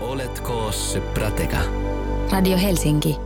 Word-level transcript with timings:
Oletko 0.00 0.72
se 0.72 1.00
prateka? 1.00 1.56
Radio 2.32 2.58
Helsinki. 2.58 3.16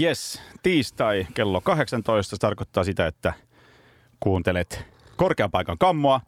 Yes, 0.00 0.42
tiistai 0.62 1.26
kello 1.34 1.60
18 1.60 2.30
se 2.30 2.40
tarkoittaa 2.40 2.84
sitä, 2.84 3.06
että 3.06 3.32
kuuntelet 4.20 4.84
korkean 5.16 5.50
paikan 5.50 5.78
kammoa, 5.78 6.20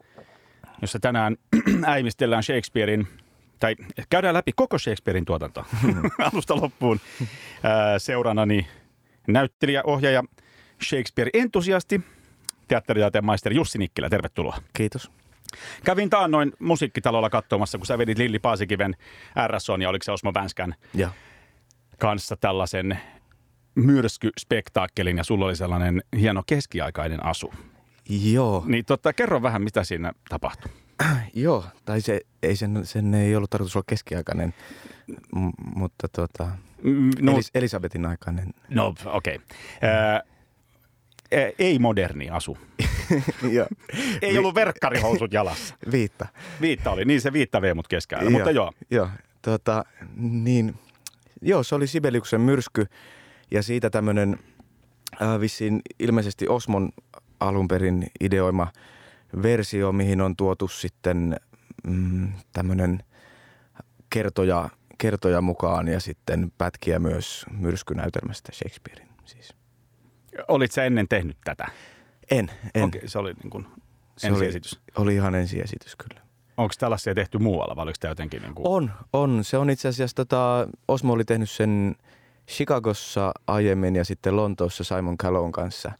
jossa 0.82 0.98
tänään 0.98 1.36
äimistellään 1.84 2.42
Shakespearein, 2.42 3.08
tai 3.60 3.76
käydään 4.10 4.34
läpi 4.34 4.52
koko 4.52 4.78
Shakespearein 4.78 5.24
tuotanto 5.24 5.64
alusta 6.32 6.56
loppuun. 6.56 7.00
Ää, 7.62 7.98
Seuranani 7.98 8.66
näyttelijä, 9.28 9.82
ohjaaja, 9.84 10.22
Shakespeare-entusiasti, 10.84 12.00
teatteritaiteen 12.68 13.24
maisteri 13.24 13.56
Jussi 13.56 13.78
Nikkilä, 13.78 14.10
tervetuloa. 14.10 14.58
Kiitos. 14.72 15.10
Kävin 15.84 16.10
taannoin 16.10 16.52
musiikkitalolla 16.58 17.30
katsomassa, 17.30 17.78
kun 17.78 17.86
sä 17.86 17.98
vedit 17.98 18.18
Lilli 18.18 18.38
Paasikiven 18.38 18.96
RSOn 19.48 19.82
ja 19.82 19.88
oliko 19.88 20.02
se 20.02 20.12
Osmo 20.12 20.34
Vänskän 20.34 20.74
Ja. 20.94 21.10
kanssa 21.98 22.36
tällaisen 22.36 22.98
myrskyspektaakkelin 23.74 25.16
ja 25.18 25.24
sulla 25.24 25.44
oli 25.46 25.56
sellainen 25.56 26.02
hieno 26.20 26.42
keskiaikainen 26.46 27.24
asu. 27.24 27.54
Joo, 28.08 28.64
Niin 28.66 28.84
totta, 28.84 29.12
kerro 29.12 29.42
vähän, 29.42 29.62
mitä 29.62 29.84
siinä 29.84 30.12
tapahtui. 30.28 30.70
joo. 31.34 31.64
Tai 31.84 32.00
se, 32.00 32.20
ei 32.42 32.56
sen, 32.56 32.80
sen 32.86 33.14
ei 33.14 33.36
ollut 33.36 33.50
tarkoitus 33.50 33.76
olla 33.76 33.84
keskiaikainen, 33.88 34.54
m- 35.36 35.48
mutta 35.78 36.08
tota, 36.08 36.48
Mm, 36.82 37.10
no. 37.20 37.32
Elis- 37.32 37.50
Elisabetin 37.54 38.06
aikainen. 38.06 38.54
no 38.68 38.94
okei. 39.06 39.34
Okay. 39.36 39.46
Ei 41.58 41.78
moderni 41.78 42.30
asu. 42.30 42.58
Ei 44.22 44.38
ollut 44.38 44.54
verkkarihousut 44.54 45.32
jalassa. 45.32 45.74
Viitta. 45.92 46.26
Viitta 46.60 46.90
oli, 46.90 47.04
niin 47.04 47.20
se 47.20 47.32
viitta 47.32 47.62
vei 47.62 47.74
mut 47.74 47.88
keskellä, 47.88 48.30
mutta 48.30 48.50
joo. 48.50 48.72
Joo, 48.90 49.08
tota, 49.42 49.84
niin, 50.16 50.74
joo, 51.42 51.62
se 51.62 51.74
oli 51.74 51.86
Sibeliuksen 51.86 52.40
myrsky 52.40 52.86
ja 53.50 53.62
siitä 53.62 53.90
tämmöinen 53.90 54.38
äh, 55.22 55.40
vissiin 55.40 55.80
ilmeisesti 55.98 56.48
Osmon 56.48 56.88
alun 57.40 57.68
perin 57.68 58.06
ideoima 58.20 58.72
versio, 59.42 59.92
mihin 59.92 60.20
on 60.20 60.36
tuotu 60.36 60.68
sitten 60.68 61.36
mm, 61.86 62.32
tämmöinen 62.52 63.02
kertoja, 64.10 64.68
kertoja 64.98 65.40
mukaan 65.40 65.88
ja 65.88 66.00
sitten 66.00 66.52
pätkiä 66.58 66.98
myös 66.98 67.46
myrskynäytelmästä 67.50 68.52
Shakespearein 68.52 69.08
siis. 69.24 69.54
Olit 70.48 70.72
sä 70.72 70.84
ennen 70.84 71.08
tehnyt 71.08 71.36
tätä? 71.44 71.66
En, 72.30 72.50
en. 72.74 72.84
Okei, 72.84 73.08
se 73.08 73.18
oli 73.18 73.32
niin 73.42 73.50
kuin 73.50 73.66
Se 74.16 74.26
oli, 74.26 74.34
ensiesitys. 74.34 74.80
oli 74.96 75.14
ihan 75.14 75.34
ensiesitys 75.34 75.96
kyllä. 75.96 76.26
Onko 76.56 76.74
tällaisia 76.78 77.14
tehty 77.14 77.38
muualla 77.38 77.76
vai 77.76 77.82
oliko 77.82 77.96
tämä 78.00 78.10
jotenkin 78.10 78.42
niin 78.42 78.54
kuin... 78.54 78.66
On, 78.68 78.90
on. 79.12 79.44
Se 79.44 79.58
on 79.58 79.70
itse 79.70 79.88
asiassa, 79.88 80.14
tota, 80.14 80.68
Osmo 80.88 81.12
oli 81.12 81.24
tehnyt 81.24 81.50
sen 81.50 81.96
Chicagossa 82.48 83.32
aiemmin 83.46 83.96
ja 83.96 84.04
sitten 84.04 84.36
Lontoossa 84.36 84.84
Simon 84.84 85.16
Callown 85.18 85.52
kanssa. 85.52 85.92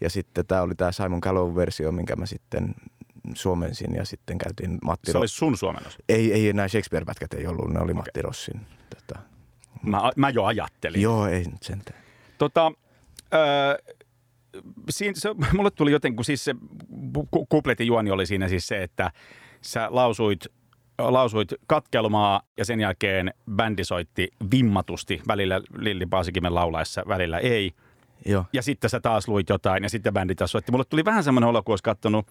Ja 0.00 0.10
sitten 0.10 0.46
tämä 0.46 0.62
oli 0.62 0.74
tämä 0.74 0.92
Simon 0.92 1.20
Callown 1.20 1.54
versio, 1.56 1.92
minkä 1.92 2.16
mä 2.16 2.26
sitten 2.26 2.74
suomensin 3.34 3.94
ja 3.94 4.04
sitten 4.04 4.38
käytiin 4.38 4.78
Matti 4.84 5.12
Se 5.12 5.18
Ro- 5.18 5.20
oli 5.20 5.28
sun 5.28 5.56
suomennos. 5.56 5.98
Ei, 6.08 6.32
ei 6.32 6.48
enää 6.48 6.68
Shakespeare-pätkät 6.68 7.34
ei 7.34 7.46
ollut, 7.46 7.72
ne 7.72 7.80
oli 7.80 7.94
Matti 7.94 8.22
Rossin. 8.22 8.66
Tota. 8.96 9.20
Mä, 9.82 10.10
mä 10.16 10.30
jo 10.30 10.44
ajattelin. 10.44 11.02
Joo, 11.02 11.26
ei 11.26 11.44
nyt 11.44 11.62
sentään. 11.62 11.98
Tota, 12.38 12.72
öö, 13.34 13.94
siinä, 14.90 15.14
se, 15.16 15.28
mulle 15.52 15.70
tuli 15.70 15.92
jotenkin, 15.92 16.16
kun 16.16 16.24
siis 16.24 16.44
se 16.44 16.54
ku- 17.30 17.46
kupletin 17.46 17.86
juoni 17.86 18.10
oli 18.10 18.26
siinä 18.26 18.48
siis 18.48 18.66
se, 18.66 18.82
että 18.82 19.10
sä 19.60 19.88
lausuit, 19.90 20.46
lausuit 20.98 21.54
katkelmaa 21.66 22.42
ja 22.56 22.64
sen 22.64 22.80
jälkeen 22.80 23.34
bändi 23.56 23.84
soitti 23.84 24.28
vimmatusti, 24.50 25.22
välillä 25.28 25.60
Lilli 25.78 26.06
Paasikimen 26.06 26.54
laulaessa, 26.54 27.02
välillä 27.08 27.38
ei. 27.38 27.72
Joo. 28.26 28.44
Ja 28.52 28.62
sitten 28.62 28.90
sä 28.90 29.00
taas 29.00 29.28
luit 29.28 29.48
jotain 29.48 29.82
ja 29.82 29.88
sitten 29.88 30.12
bändi 30.12 30.34
taas 30.34 30.52
soitti. 30.52 30.72
Mulle 30.72 30.84
tuli 30.84 31.04
vähän 31.04 31.24
semmoinen 31.24 31.48
olo, 31.48 31.62
kun 31.62 31.72
olisi 31.72 31.84
katsonut 31.84 32.26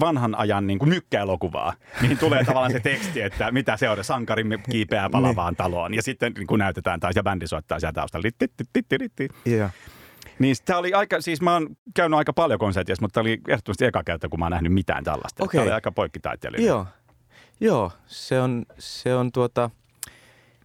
vanhan 0.00 0.34
ajan 0.34 0.66
niin 0.66 0.78
kuin 0.78 0.88
mykkäelokuvaa, 0.88 1.74
mihin 2.02 2.18
tulee 2.18 2.44
tavallaan 2.44 2.72
se 2.72 2.80
teksti, 2.80 3.20
että 3.20 3.52
mitä 3.52 3.76
se 3.76 3.88
on, 3.88 4.04
sankarimme 4.04 4.58
kiipeää 4.58 5.10
palavaan 5.10 5.56
taloon. 5.56 5.94
Ja 5.94 6.02
sitten 6.02 6.32
niin 6.32 6.46
kuin 6.46 6.58
näytetään 6.58 7.00
taas 7.00 7.16
ja 7.16 7.22
bändi 7.22 7.46
soittaa 7.46 7.80
siellä 7.80 7.92
taustalla. 7.92 8.22
Litti-titti-titti. 8.22 9.28
Niin 10.38 10.56
tämä 10.64 10.78
oli 10.78 10.92
aika, 10.92 11.20
siis 11.20 11.40
mä 11.42 11.52
oon 11.52 11.76
käynyt 11.94 12.18
aika 12.18 12.32
paljon 12.32 12.58
konsertissa, 12.58 13.02
mutta 13.02 13.14
tämä 13.14 13.22
oli 13.22 13.40
ehdottomasti 13.48 13.84
eka 13.84 14.04
kerta, 14.04 14.28
kun 14.28 14.38
mä 14.38 14.44
oon 14.44 14.52
nähnyt 14.52 14.72
mitään 14.72 15.04
tällaista. 15.04 15.44
Okei. 15.44 15.58
Tämä 15.58 15.62
oli 15.62 15.72
aika 15.72 15.92
poikkitaiteellinen. 15.92 16.66
Joo, 16.66 16.86
joo 17.60 17.92
se, 18.06 18.40
on, 18.40 18.66
se 18.78 19.14
on 19.14 19.32
tuota, 19.32 19.70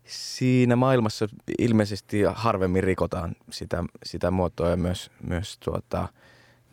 siinä 0.06 0.76
maailmassa 0.76 1.28
ilmeisesti 1.60 2.22
harvemmin 2.34 2.84
rikotaan 2.84 3.36
sitä, 3.50 3.84
sitä 4.04 4.32
muotoa 4.32 4.70
ja 4.70 4.78
myös, 4.78 5.12
myös, 5.28 5.58
tuota, 5.58 6.08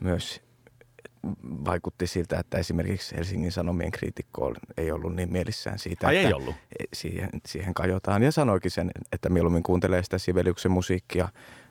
myös 0.01 0.43
vaikutti 1.45 2.07
siltä, 2.07 2.39
että 2.39 2.59
esimerkiksi 2.59 3.17
Helsingin 3.17 3.53
Sanomien 3.53 3.91
kriitikko 3.91 4.55
ei 4.77 4.93
ollut 4.93 5.15
niin 5.15 5.33
mielissään 5.33 5.79
siitä, 5.79 6.07
Ai 6.07 6.17
että 6.17 6.29
ei 6.29 6.35
ollut? 6.35 6.55
Siihen, 6.93 7.31
siihen 7.47 7.75
kajotaan 7.75 8.23
ja 8.23 8.33
sanoikin 8.33 8.71
sen, 8.71 8.91
että 9.13 9.29
mieluummin 9.29 9.63
kuuntelee 9.63 10.03
sitä 10.03 10.19
Sibeliuksen 10.19 10.73
musiikkia 10.73 11.29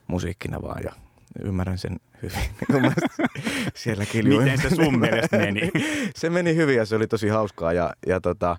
musiikkina 0.08 0.62
vaan 0.62 0.84
ja 0.84 0.92
ymmärrän 1.44 1.78
sen 1.78 1.98
hyvin. 2.24 2.92
Siellä 3.76 4.06
kiljui. 4.06 4.44
Miten 4.44 4.62
se 4.62 4.76
sun 4.76 5.00
mielestä 5.00 5.38
meni? 5.38 5.72
se 6.16 6.30
meni 6.30 6.56
hyvin 6.56 6.76
ja 6.76 6.86
se 6.86 6.96
oli 6.96 7.08
tosi 7.08 7.28
hauskaa 7.28 7.74
ja, 7.74 7.94
ja, 8.08 8.22
tota, 8.22 8.58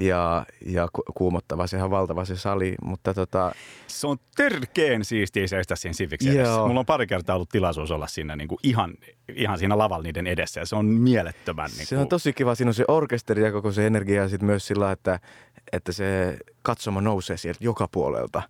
ja, 0.00 0.46
ja 0.66 0.88
ku- 0.92 1.02
kuumottava. 1.14 1.66
Sehän 1.66 1.84
on 1.84 1.90
valtava 1.90 2.24
se 2.24 2.36
sali, 2.36 2.74
mutta 2.82 3.14
tota, 3.14 3.52
Se 3.86 4.06
on 4.06 4.16
törkeen 4.36 5.04
siistiä 5.04 5.46
seistä 5.46 5.76
siinä 5.76 5.94
edessä. 6.00 6.38
Joo. 6.38 6.68
Mulla 6.68 6.80
on 6.80 6.86
pari 6.86 7.06
kertaa 7.06 7.36
ollut 7.36 7.48
tilaisuus 7.48 7.90
olla 7.90 8.06
siinä 8.06 8.36
niin 8.36 8.48
kuin 8.48 8.58
ihan, 8.62 8.94
ihan 9.36 9.58
siinä 9.58 9.78
lavalla 9.78 10.02
niiden 10.02 10.26
edessä 10.26 10.60
ja 10.60 10.66
se 10.66 10.76
on 10.76 10.86
mielettömän. 10.86 11.70
Niin 11.76 11.86
se 11.86 11.98
on 11.98 12.08
tosi 12.08 12.32
kiva. 12.32 12.54
Siinä 12.54 12.70
on 12.70 12.74
se 12.74 12.84
orkesteri 12.88 13.42
ja 13.42 13.52
koko 13.52 13.72
se 13.72 13.86
energia 13.86 14.22
ja 14.22 14.28
sitten 14.28 14.46
myös 14.46 14.66
sillä, 14.66 14.92
että, 14.92 15.20
että 15.72 15.92
se 15.92 16.38
katsoma 16.62 17.00
nousee 17.00 17.36
sieltä 17.36 17.64
joka 17.64 17.88
puolelta. 17.88 18.42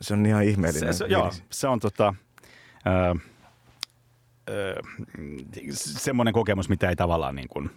Se 0.00 0.14
on 0.14 0.26
ihan 0.26 0.42
se, 0.42 0.50
ihmeellinen. 0.50 0.94
se, 0.94 1.04
joo, 1.08 1.22
fiilis. 1.22 1.44
se 1.50 1.68
on 1.68 1.80
tota, 1.80 2.14
ö, 2.86 3.14
ö, 4.50 4.74
semmoinen 5.72 6.34
kokemus, 6.34 6.68
mitä 6.68 6.88
ei 6.88 6.96
tavallaan 6.96 7.34
niin 7.34 7.48
kuin, 7.48 7.70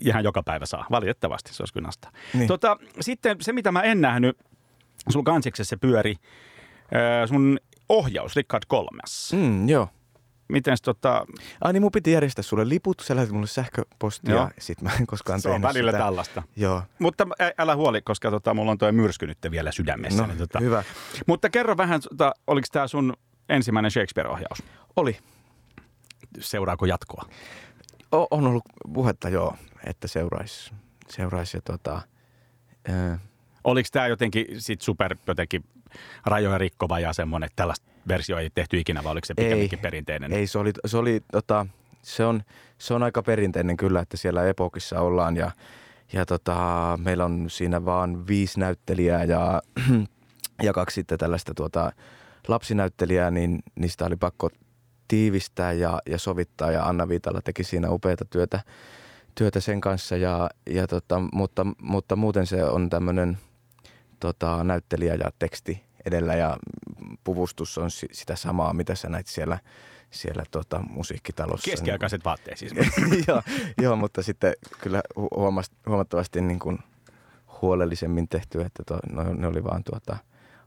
ihan 0.00 0.24
joka 0.24 0.42
päivä 0.42 0.66
saa. 0.66 0.86
Valitettavasti 0.90 1.54
se 1.54 1.62
olisi 1.62 1.72
kyllä 1.74 1.86
nastaa. 1.86 2.10
Niin. 2.34 2.48
Tota, 2.48 2.76
sitten 3.00 3.36
se, 3.40 3.52
mitä 3.52 3.72
mä 3.72 3.82
en 3.82 4.00
nähnyt, 4.00 4.38
sulla 5.08 5.24
kansiksessa 5.24 5.76
pyöri 5.76 6.14
ö, 7.22 7.26
sun 7.26 7.58
ohjaus 7.88 8.36
Richard 8.36 8.62
Kolmas. 8.68 9.32
Mm. 9.32 9.68
Joo. 9.68 9.88
Miten 10.48 10.76
tota, 10.84 11.26
Ai 11.60 11.72
niin 11.72 11.82
mun 11.82 11.92
piti 11.92 12.12
järjestää 12.12 12.42
sulle 12.42 12.68
liput, 12.68 13.00
sä 13.00 13.14
lähetit 13.16 13.34
mulle 13.34 13.46
sähköpostia 13.46 14.34
Joo. 14.34 14.42
ja 14.44 14.50
sit 14.58 14.82
mä 14.82 14.90
en 15.00 15.06
koskaan 15.06 15.40
se 15.40 15.48
on 15.48 15.62
välillä 15.62 15.90
sitä. 15.92 16.04
tällaista. 16.04 16.42
Joo, 16.56 16.82
Mutta 16.98 17.26
ä- 17.42 17.52
älä 17.58 17.76
huoli, 17.76 18.02
koska 18.02 18.30
tota, 18.30 18.54
mulla 18.54 18.70
on 18.70 18.78
tuo 18.78 18.92
myrsky 18.92 19.26
nyt 19.26 19.38
vielä 19.50 19.72
sydämessä. 19.72 20.22
no 20.22 20.26
niin, 20.28 20.38
tota. 20.38 20.60
hyvä. 20.60 20.84
Mutta 21.26 21.50
kerro 21.50 21.76
vähän, 21.76 22.00
tota, 22.00 22.34
oliko 22.46 22.66
tämä 22.72 22.88
sun 22.88 23.12
ensimmäinen 23.48 23.90
Shakespeare-ohjaus? 23.90 24.62
Oli. 24.96 25.18
Seuraako 26.40 26.86
jatkoa? 26.86 27.28
O- 28.12 28.26
on 28.30 28.46
ollut 28.46 28.64
puhetta 28.94 29.28
joo, 29.28 29.56
että 29.86 30.08
seuraisi. 30.08 30.72
Seuraisi 31.08 31.56
ja 31.56 31.60
tota, 31.60 32.02
ää, 32.88 33.18
Oliko 33.64 33.88
tämä 33.92 34.06
jotenkin 34.06 34.46
sit 34.58 34.80
super 34.80 35.16
jotenkin 35.26 35.64
rajoja 36.24 36.58
rikkova 36.58 37.00
ja 37.00 37.12
semmoinen, 37.12 37.46
että 37.46 37.56
tällaista 37.56 37.86
versiota 38.08 38.40
ei 38.40 38.50
tehty 38.50 38.78
ikinä, 38.78 39.04
vai 39.04 39.12
oliko 39.12 39.26
se 39.26 39.34
pikemminkin 39.34 39.78
perinteinen? 39.78 40.32
Ei, 40.32 40.46
se 40.46 40.58
oli, 40.58 40.72
se 40.86 40.96
oli 40.96 41.20
tota, 41.32 41.66
se 42.02 42.24
on, 42.24 42.42
se 42.78 42.94
on 42.94 43.02
aika 43.02 43.22
perinteinen 43.22 43.76
kyllä, 43.76 44.00
että 44.00 44.16
siellä 44.16 44.44
epokissa 44.44 45.00
ollaan 45.00 45.36
ja, 45.36 45.50
ja 46.12 46.26
tota, 46.26 46.98
meillä 47.02 47.24
on 47.24 47.44
siinä 47.50 47.84
vaan 47.84 48.26
viisi 48.26 48.60
näyttelijää 48.60 49.24
ja, 49.24 49.62
ja 50.62 50.72
kaksi 50.72 50.94
sitten 50.94 51.18
tällaista 51.18 51.54
tuota, 51.54 51.92
lapsinäyttelijää, 52.48 53.30
niin 53.30 53.62
niistä 53.74 54.04
oli 54.04 54.16
pakko 54.16 54.50
tiivistää 55.08 55.72
ja, 55.72 55.98
ja 56.06 56.18
sovittaa 56.18 56.70
ja 56.70 56.84
Anna 56.84 57.08
Viitala 57.08 57.42
teki 57.42 57.64
siinä 57.64 57.90
upeata 57.90 58.24
työtä, 58.24 58.60
työtä 59.34 59.60
sen 59.60 59.80
kanssa, 59.80 60.16
ja, 60.16 60.50
ja 60.70 60.86
tota, 60.86 61.20
mutta, 61.32 61.66
mutta 61.82 62.16
muuten 62.16 62.46
se 62.46 62.64
on 62.64 62.90
tämmöinen 62.90 63.38
tota, 64.20 64.64
näyttelijä 64.64 65.14
ja 65.14 65.30
teksti 65.38 65.86
edellä 66.06 66.34
ja 66.34 66.56
puvustus 67.24 67.78
on 67.78 67.90
si- 67.90 68.08
sitä 68.12 68.36
samaa, 68.36 68.72
mitä 68.72 68.94
sä 68.94 69.08
näit 69.08 69.26
siellä, 69.26 69.58
siellä 70.10 70.44
tota, 70.50 70.80
musiikkitalossa. 70.90 71.70
Keskiaikaiset 71.70 72.24
vaatteet 72.24 72.58
siis. 72.58 72.72
joo, 73.28 73.42
joo, 73.82 73.96
mutta 73.96 74.22
sitten 74.22 74.54
kyllä 74.80 75.02
huomas, 75.36 75.70
huomattavasti 75.86 76.40
niin 76.40 76.58
kuin 76.58 76.78
huolellisemmin 77.62 78.28
tehty, 78.28 78.60
että 78.60 78.82
to, 78.86 78.98
no, 79.10 79.34
ne 79.34 79.46
oli 79.46 79.64
vaan 79.64 79.84
tuota, 79.84 80.16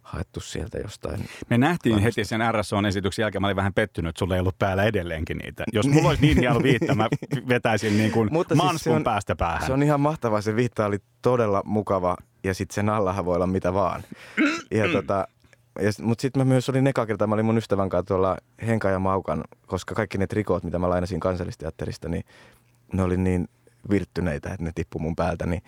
haettu 0.10 0.40
sieltä 0.40 0.78
jostain. 0.78 1.26
Me 1.50 1.58
nähtiin 1.58 2.00
heti 2.00 2.26
sen 2.26 2.42
RSO-esityksen 2.52 3.24
jälkeen, 3.24 3.42
mä 3.42 3.48
olin 3.48 3.56
vähän 3.56 3.74
pettynyt, 3.74 4.10
että 4.10 4.20
sulla 4.20 4.36
ei 4.36 4.40
ollut 4.40 4.60
päällä 4.60 4.84
edelleenkin 4.84 5.38
niitä. 5.38 5.64
Jos 5.74 5.88
mulla 5.88 6.10
olisi 6.10 6.22
niin 6.22 6.38
hieno 6.38 6.64
viitta, 6.64 6.96
mä 6.96 7.08
vetäisin 7.50 7.98
niin 7.98 8.12
kuin 8.12 8.30
Mutta 8.32 8.56
siis 8.56 8.64
manskun 8.64 8.80
se 8.94 8.96
on- 8.96 9.04
päästä 9.04 9.36
päähän. 9.36 9.68
Se 9.68 9.74
on 9.74 9.84
ihan 9.84 10.02
mahtavaa, 10.02 10.42
se 10.42 10.56
viitta 10.56 10.86
oli 10.86 10.98
todella 11.22 11.62
mukava 11.66 12.16
ja 12.44 12.54
sitten 12.54 12.76
sen 12.76 12.90
allahan 12.90 13.26
voi 13.26 13.36
olla 13.36 13.48
mitä 13.48 13.74
vaan. 13.74 14.04
Ja 14.72 14.92
tota, 14.92 15.28
ja, 15.82 15.92
mutta 16.02 16.22
sitten 16.22 16.40
mä 16.40 16.46
myös 16.46 16.70
olin 16.70 16.88
eka 16.88 17.06
kerta, 17.06 17.28
mä 17.28 17.34
olin 17.36 17.46
mun 17.46 17.58
ystävän 17.58 17.90
kanssa 17.90 18.06
tuolla 18.08 18.38
Henka 18.68 18.90
ja 18.90 19.00
Maukan, 19.00 19.44
koska 19.68 19.96
kaikki 19.96 20.18
ne 20.18 20.28
trikot, 20.28 20.64
mitä 20.64 20.80
mä 20.80 20.90
lainasin 20.90 21.20
kansallisteatterista, 21.20 22.10
niin 22.10 22.24
ne 22.94 23.04
oli 23.04 23.18
niin 23.18 23.48
virttyneitä, 23.90 24.50
että 24.50 24.64
ne 24.64 24.72
tippu 24.76 25.00
mun 25.00 25.16
päältä, 25.16 25.46
niin 25.46 25.62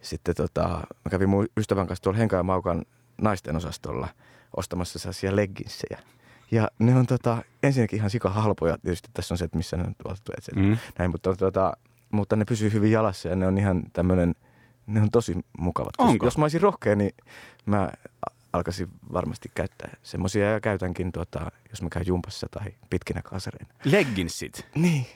sitten 0.00 0.34
tota, 0.34 0.68
mä 1.04 1.10
kävin 1.10 1.28
mun 1.28 1.46
ystävän 1.56 1.86
kanssa 1.86 2.02
tuolla 2.02 2.18
Henka 2.18 2.36
ja 2.36 2.42
Maukan 2.42 2.82
naisten 3.22 3.56
osastolla 3.56 4.08
ostamassa 4.56 4.98
sellaisia 4.98 5.36
legginsejä. 5.36 5.98
Ja 6.50 6.68
ne 6.78 6.96
on 6.96 7.06
tota, 7.06 7.42
ensinnäkin 7.62 7.96
ihan 7.96 8.10
sika 8.10 8.30
halpoja, 8.30 8.78
tietysti 8.78 9.08
tässä 9.14 9.34
on 9.34 9.38
se, 9.38 9.44
että 9.44 9.56
missä 9.56 9.76
ne 9.76 9.82
on 9.86 9.94
tuotettu, 10.02 10.32
Mm. 10.56 10.76
näin, 10.98 11.10
mutta, 11.10 11.36
tota, 11.36 11.76
mutta 12.12 12.36
ne 12.36 12.44
pysyy 12.44 12.72
hyvin 12.72 12.92
jalassa 12.92 13.28
ja 13.28 13.36
ne 13.36 13.46
on 13.46 13.58
ihan 13.58 13.82
tämmöinen, 13.92 14.34
ne 14.86 15.00
on 15.02 15.10
tosi 15.10 15.34
mukavat. 15.58 15.92
Jos, 15.98 16.08
Onko? 16.08 16.26
jos 16.26 16.38
mä 16.38 16.44
olisin 16.44 16.60
rohkea, 16.60 16.96
niin 16.96 17.10
mä 17.66 17.90
alkaisin 18.52 18.88
varmasti 19.12 19.50
käyttää 19.54 19.96
semmoisia 20.02 20.50
ja 20.52 20.60
käytänkin, 20.60 21.12
tota, 21.12 21.50
jos 21.70 21.82
mä 21.82 21.88
käyn 21.88 22.06
jumpassa 22.06 22.46
tai 22.50 22.72
pitkinä 22.90 23.22
kasareina. 23.22 23.74
Legginsit. 23.84 24.66
Niin. 24.74 25.06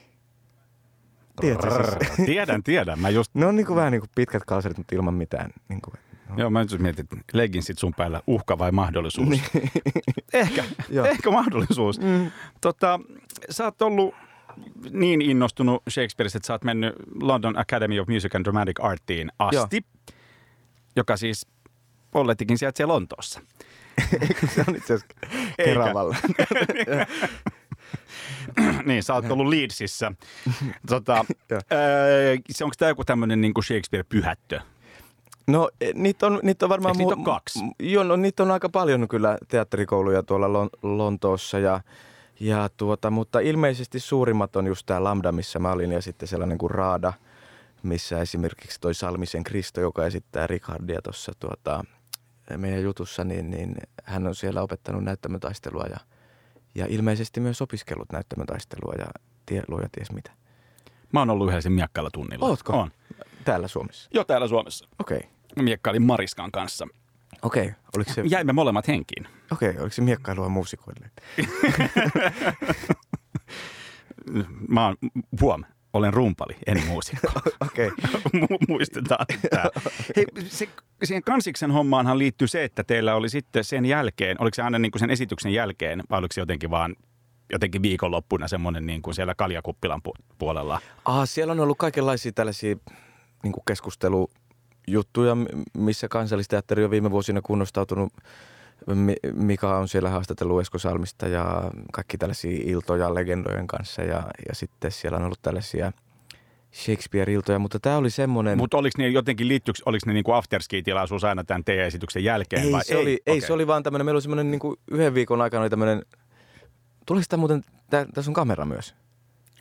Tiedätkö 1.41 1.71
siis? 2.07 2.27
Tiedän, 2.27 2.63
tiedän. 2.63 2.99
Mä 2.99 3.11
just, 3.11 3.35
Ne 3.35 3.47
on 3.47 3.57
niin 3.57 3.67
kuin 3.67 3.77
vähän 3.77 3.93
niin 3.93 4.01
kuin 4.01 4.11
pitkät 4.15 4.45
kalsarit, 4.45 4.79
mutta 4.79 4.95
ilman 4.95 5.15
mitään. 5.15 5.51
Niin 5.69 5.81
kuin, 5.81 5.95
no. 5.95 6.10
Joo, 6.37 6.51
mä 6.51 6.61
just 6.61 6.79
mietin, 6.79 7.03
että 7.03 7.17
legginsit 7.33 7.79
sun 7.79 7.95
päällä 7.97 8.23
uhka 8.27 8.59
vai 8.59 8.73
mahdollisuus? 8.73 9.29
ehkä, 10.33 10.65
Joo. 10.91 11.07
ehkä 11.07 11.31
mahdollisuus. 11.31 12.01
Mm. 12.01 12.31
Tota, 12.61 13.01
sä 13.51 13.65
oot 13.65 13.83
ollut 13.83 14.15
niin 14.91 15.23
innostunut 15.23 15.83
Shakespeareista, 15.91 16.37
että 16.37 16.47
sä 16.47 16.53
oot 16.53 16.65
mennyt 16.65 16.95
London 17.21 17.59
Academy 17.59 18.01
of 18.01 18.09
Music 18.09 18.35
and 18.35 18.45
Dramatic 18.45 18.77
Artiin 18.81 19.33
asti, 19.39 19.85
joka 20.97 21.17
siis 21.17 21.47
olletikin 22.15 22.59
sijaitsee 22.59 22.87
Lontoossa. 22.87 23.41
se 24.55 24.65
on 24.69 24.77
itse 24.77 24.95
asiassa. 24.95 25.17
Keravalla. 25.65 26.17
niin, 28.85 29.03
sä 29.03 29.15
oot 29.15 29.31
ollut 29.31 29.49
Leedsissä. 29.49 30.13
Tota, 30.87 31.25
Joo. 31.51 31.61
se 32.51 32.65
onko 32.65 32.75
tämä 32.79 32.89
joku 32.89 33.05
tämmöinen 33.05 33.41
niin 33.41 33.53
Shakespeare-pyhättö? 33.65 34.61
No 35.47 35.71
e, 35.81 35.93
niitä 35.95 36.27
on, 36.27 36.41
niitä 36.43 36.65
on 36.65 36.71
varmaan... 36.71 36.95
Eikö 36.95 37.05
niitä 37.05 37.17
ole 37.17 37.25
kaksi? 37.25 37.61
Joo, 37.79 38.05
no 38.05 38.17
niitä 38.17 38.43
on 38.43 38.51
aika 38.51 38.69
paljon 38.69 39.09
kyllä 39.09 39.39
teatterikouluja 39.49 40.23
tuolla 40.23 40.47
Lon- 40.47 40.79
Lontoossa 40.83 41.59
ja, 41.59 41.81
ja 42.41 42.71
tuota, 42.77 43.11
mutta 43.11 43.41
ilmeisesti 43.41 44.01
suurimmat 44.01 44.57
on 44.57 44.67
just 44.67 44.87
tämä 44.87 45.05
Lambda, 45.05 45.33
missä 45.33 45.59
mä 45.59 45.73
olin 45.73 45.93
ja 45.93 46.03
sitten 46.03 46.29
sellainen 46.29 46.59
kuin 46.59 46.71
Raada, 46.71 47.13
missä 47.83 48.21
esimerkiksi 48.21 48.81
toi 48.81 48.95
Salmisen 48.95 49.45
Kristo, 49.45 49.81
joka 49.81 50.07
esittää 50.07 50.47
Richardia 50.47 51.03
tuossa 51.03 51.33
tuota, 51.39 51.85
meidän 52.57 52.83
jutussa, 52.83 53.25
niin, 53.25 53.51
niin 53.51 53.75
hän 54.05 54.27
on 54.27 54.35
siellä 54.35 54.63
opettanut 54.63 55.05
näyttämötaistelua 55.05 55.85
ja, 55.91 56.01
ja 56.75 56.87
ilmeisesti 56.89 57.41
myös 57.41 57.63
opiskellut 57.63 58.13
näyttämötaistelua 58.13 58.95
ja 58.99 59.07
tie, 59.47 59.63
luoja 59.69 59.89
ties 59.93 60.13
mitä. 60.13 60.33
Mä 61.13 61.21
oon 61.21 61.31
ollut 61.31 61.49
yhdessä 61.49 61.63
sen 61.63 61.73
miekkailla 61.73 62.11
tunnilla. 62.13 62.47
Ootko? 62.47 62.73
On. 62.73 62.91
Täällä 63.45 63.69
Suomessa. 63.69 64.11
Joo, 64.15 64.25
täällä 64.25 64.49
Suomessa. 64.49 64.89
Okei. 64.99 65.19
Okay. 65.19 65.31
Miekkailin 65.65 66.03
Mariskan 66.03 66.51
kanssa. 66.53 66.89
Okei, 67.43 67.63
okay. 67.63 67.75
oliko 67.97 68.13
se, 68.13 68.23
Jäimme 68.25 68.53
molemmat 68.53 68.89
henkiin. 68.89 69.27
okei, 69.53 69.71
okay. 69.71 69.83
oliko 69.83 69.95
se 69.95 70.03
miekkailua 70.03 70.49
muusikoille? 70.49 71.11
Mä 74.69 74.87
oon, 74.87 74.97
huom, 75.41 75.65
olen 75.93 76.15
rumpali, 76.15 76.57
en 76.67 76.87
muusikko. 76.87 77.29
Okei. 77.67 77.89
Okay. 77.89 78.41
Mu- 78.41 78.59
Muistetaan 78.69 79.27
tämä. 79.51 79.65
Hei, 80.17 80.27
se, 80.47 80.69
siihen 81.05 81.23
kansiksen 81.23 81.71
hommaanhan 81.71 82.19
liittyy 82.19 82.49
se, 82.49 82.65
että 82.65 82.85
teillä 82.85 83.15
oli 83.15 83.29
sitten 83.29 83.65
sen 83.65 83.87
jälkeen, 83.87 84.37
oliko 84.41 84.55
se 84.55 84.63
aina 84.63 84.79
niin 84.79 84.93
kuin 84.93 85.01
sen 85.01 85.11
esityksen 85.11 85.53
jälkeen, 85.53 86.03
vai 86.11 86.19
oliko 86.19 86.33
se 86.33 86.41
jotenkin 86.41 86.71
vaan 86.71 86.97
jotenkin 87.53 87.83
viikonloppuna 87.83 88.49
semmoinen 88.49 88.87
niin 88.87 89.03
kuin 89.03 89.15
siellä 89.15 89.35
Kaljakuppilan 89.35 90.01
pu- 90.09 90.23
puolella? 90.39 90.81
Ah, 91.05 91.29
siellä 91.29 91.53
on 91.53 91.61
ollut 91.61 91.79
kaikenlaisia 91.79 92.33
tällaisia 92.33 92.77
niin 93.43 93.55
keskustelujuttuja, 93.67 95.35
m- 95.35 95.47
missä 95.79 96.09
kansallisteatteri 96.09 96.85
on 96.85 96.91
viime 96.91 97.11
vuosina 97.11 97.43
kunnostautunut. 97.43 98.13
Mi- 98.87 99.17
Mika 99.33 99.79
on 99.79 99.89
siellä 99.89 100.11
haastatellut 100.11 100.61
Esko 100.61 100.79
Salmista 100.79 101.29
ja 101.29 101.71
kaikki 101.93 102.19
tällaisia 102.19 102.61
iltoja 102.65 103.15
legendojen 103.15 103.67
kanssa 103.67 104.03
ja, 104.03 104.23
ja 104.49 104.55
sitten 104.55 104.93
siellä 104.93 105.17
on 105.19 105.25
ollut 105.25 105.43
tällaisia 105.43 105.93
Shakespeare-iltoja, 106.75 107.59
mutta 107.59 107.81
tämä 107.81 107.97
oli 107.97 108.11
semmoinen... 108.11 108.59
Mutta 108.59 108.77
oliko 108.77 108.95
ne 108.99 109.09
jotenkin 109.09 109.49
liittyykö, 109.49 109.83
oliko 109.87 110.03
ne 110.07 110.13
niin 110.13 110.25
kuin 110.25 110.35
afterski-tilaisuus 110.35 111.25
aina 111.25 111.45
tämän 111.45 111.65
teidän 111.65 111.87
esityksen 111.87 112.25
jälkeen? 112.25 112.63
ei, 112.63 112.73
vai? 112.73 112.85
se 112.85 112.97
oli, 112.97 113.11
ei 113.27 113.33
Okei. 113.33 113.41
se 113.41 113.53
oli 113.53 113.67
vaan 113.67 113.83
tämmöinen, 113.83 114.05
meillä 114.07 114.17
oli 114.17 114.23
semmoinen 114.23 114.51
niin 114.51 114.61
yhden 114.91 115.15
viikon 115.15 115.41
aikana 115.41 115.61
oli 115.61 115.71
tämmöinen, 115.71 116.03
tuli 117.07 117.23
sitä 117.23 117.37
muuten, 117.37 117.65
tää, 117.91 118.07
tässä 118.15 118.31
on 118.31 118.35
kamera 118.35 118.65
myös. 118.65 118.95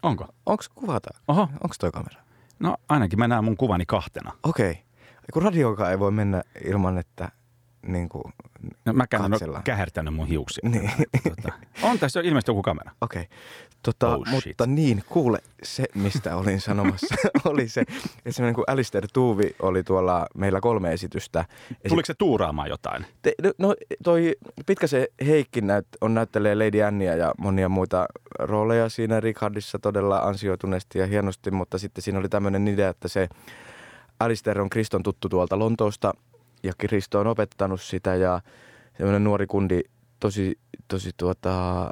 Onko? 0.04 0.28
Onko 0.46 0.64
kuvata? 0.76 1.10
Oho, 1.28 1.42
Onko 1.42 1.76
toi 1.80 1.92
kamera? 1.92 2.22
No 2.60 2.78
ainakin 2.90 3.20
mä 3.20 3.28
näen 3.28 3.44
mun 3.44 3.58
kuvani 3.58 3.86
kahtena. 3.86 4.32
Okei. 4.44 4.72
Okay. 4.72 4.84
Kun 5.34 5.44
radiokaan 5.44 5.92
ei 5.92 6.00
voi 6.00 6.12
mennä 6.12 6.44
ilman, 6.66 6.98
että 6.98 7.32
niin 7.82 8.10
kuin, 8.10 8.24
No, 8.86 8.92
en 9.14 9.22
ole 9.22 9.30
Katsellaan. 9.30 9.64
kähertänyt 9.64 10.14
mun 10.14 10.28
hiuksia. 10.28 10.70
Niin. 10.70 10.92
Tota, 11.30 11.54
on 11.82 12.00
tässä 12.00 12.20
ilmeisesti 12.20 12.52
joku 12.52 12.62
kamera. 12.62 12.92
okei. 13.02 13.22
Okay. 13.22 13.38
Tota, 13.84 14.16
Oh, 14.16 14.26
shit. 14.28 14.46
mutta 14.46 14.66
niin, 14.66 15.04
kuule, 15.10 15.40
se 15.64 15.86
mistä 15.96 16.36
olin 16.36 16.62
sanomassa 16.62 17.16
oli 17.46 17.68
se, 17.70 17.82
että 17.82 18.32
semmoinen 18.32 18.56
kuin 18.56 18.66
Alistair 18.68 19.08
Tuuvi 19.14 19.56
oli 19.60 19.84
tuolla 19.84 20.26
meillä 20.36 20.60
kolme 20.62 20.94
esitystä. 20.94 21.46
Esi- 21.72 21.90
Tuliko 21.90 22.06
se 22.06 22.14
tuuraamaan 22.14 22.70
jotain? 22.70 23.06
Te, 23.22 23.34
no 23.58 23.76
toi 24.04 24.36
Pitkäsen 24.66 25.08
Heikki 25.26 25.62
näyt, 25.62 25.88
on 26.02 26.14
näyttelee 26.14 26.56
Lady 26.56 26.82
Annia 26.84 27.16
ja 27.16 27.32
monia 27.38 27.70
muita 27.70 28.06
rooleja 28.40 28.90
siinä 28.90 29.20
Richardissa 29.20 29.80
todella 29.80 30.18
ansioituneesti 30.20 31.00
ja 31.00 31.06
hienosti, 31.08 31.52
mutta 31.52 31.78
sitten 31.78 32.02
siinä 32.02 32.20
oli 32.20 32.30
tämmöinen 32.30 32.68
idea, 32.68 32.90
että 32.90 33.08
se 33.08 33.30
Alistair 34.20 34.62
on 34.62 34.70
Kriston 34.70 35.04
tuttu 35.04 35.30
tuolta 35.30 35.60
Lontoosta 35.60 36.14
ja 36.64 36.74
Kristo 36.78 37.20
on 37.20 37.28
opettanut 37.28 37.82
sitä 37.82 38.16
ja 38.16 38.42
semmoinen 38.98 39.24
nuori 39.24 39.48
kundi, 39.48 39.82
tosi, 40.20 40.60
tosi 40.88 41.10
tuota, 41.18 41.90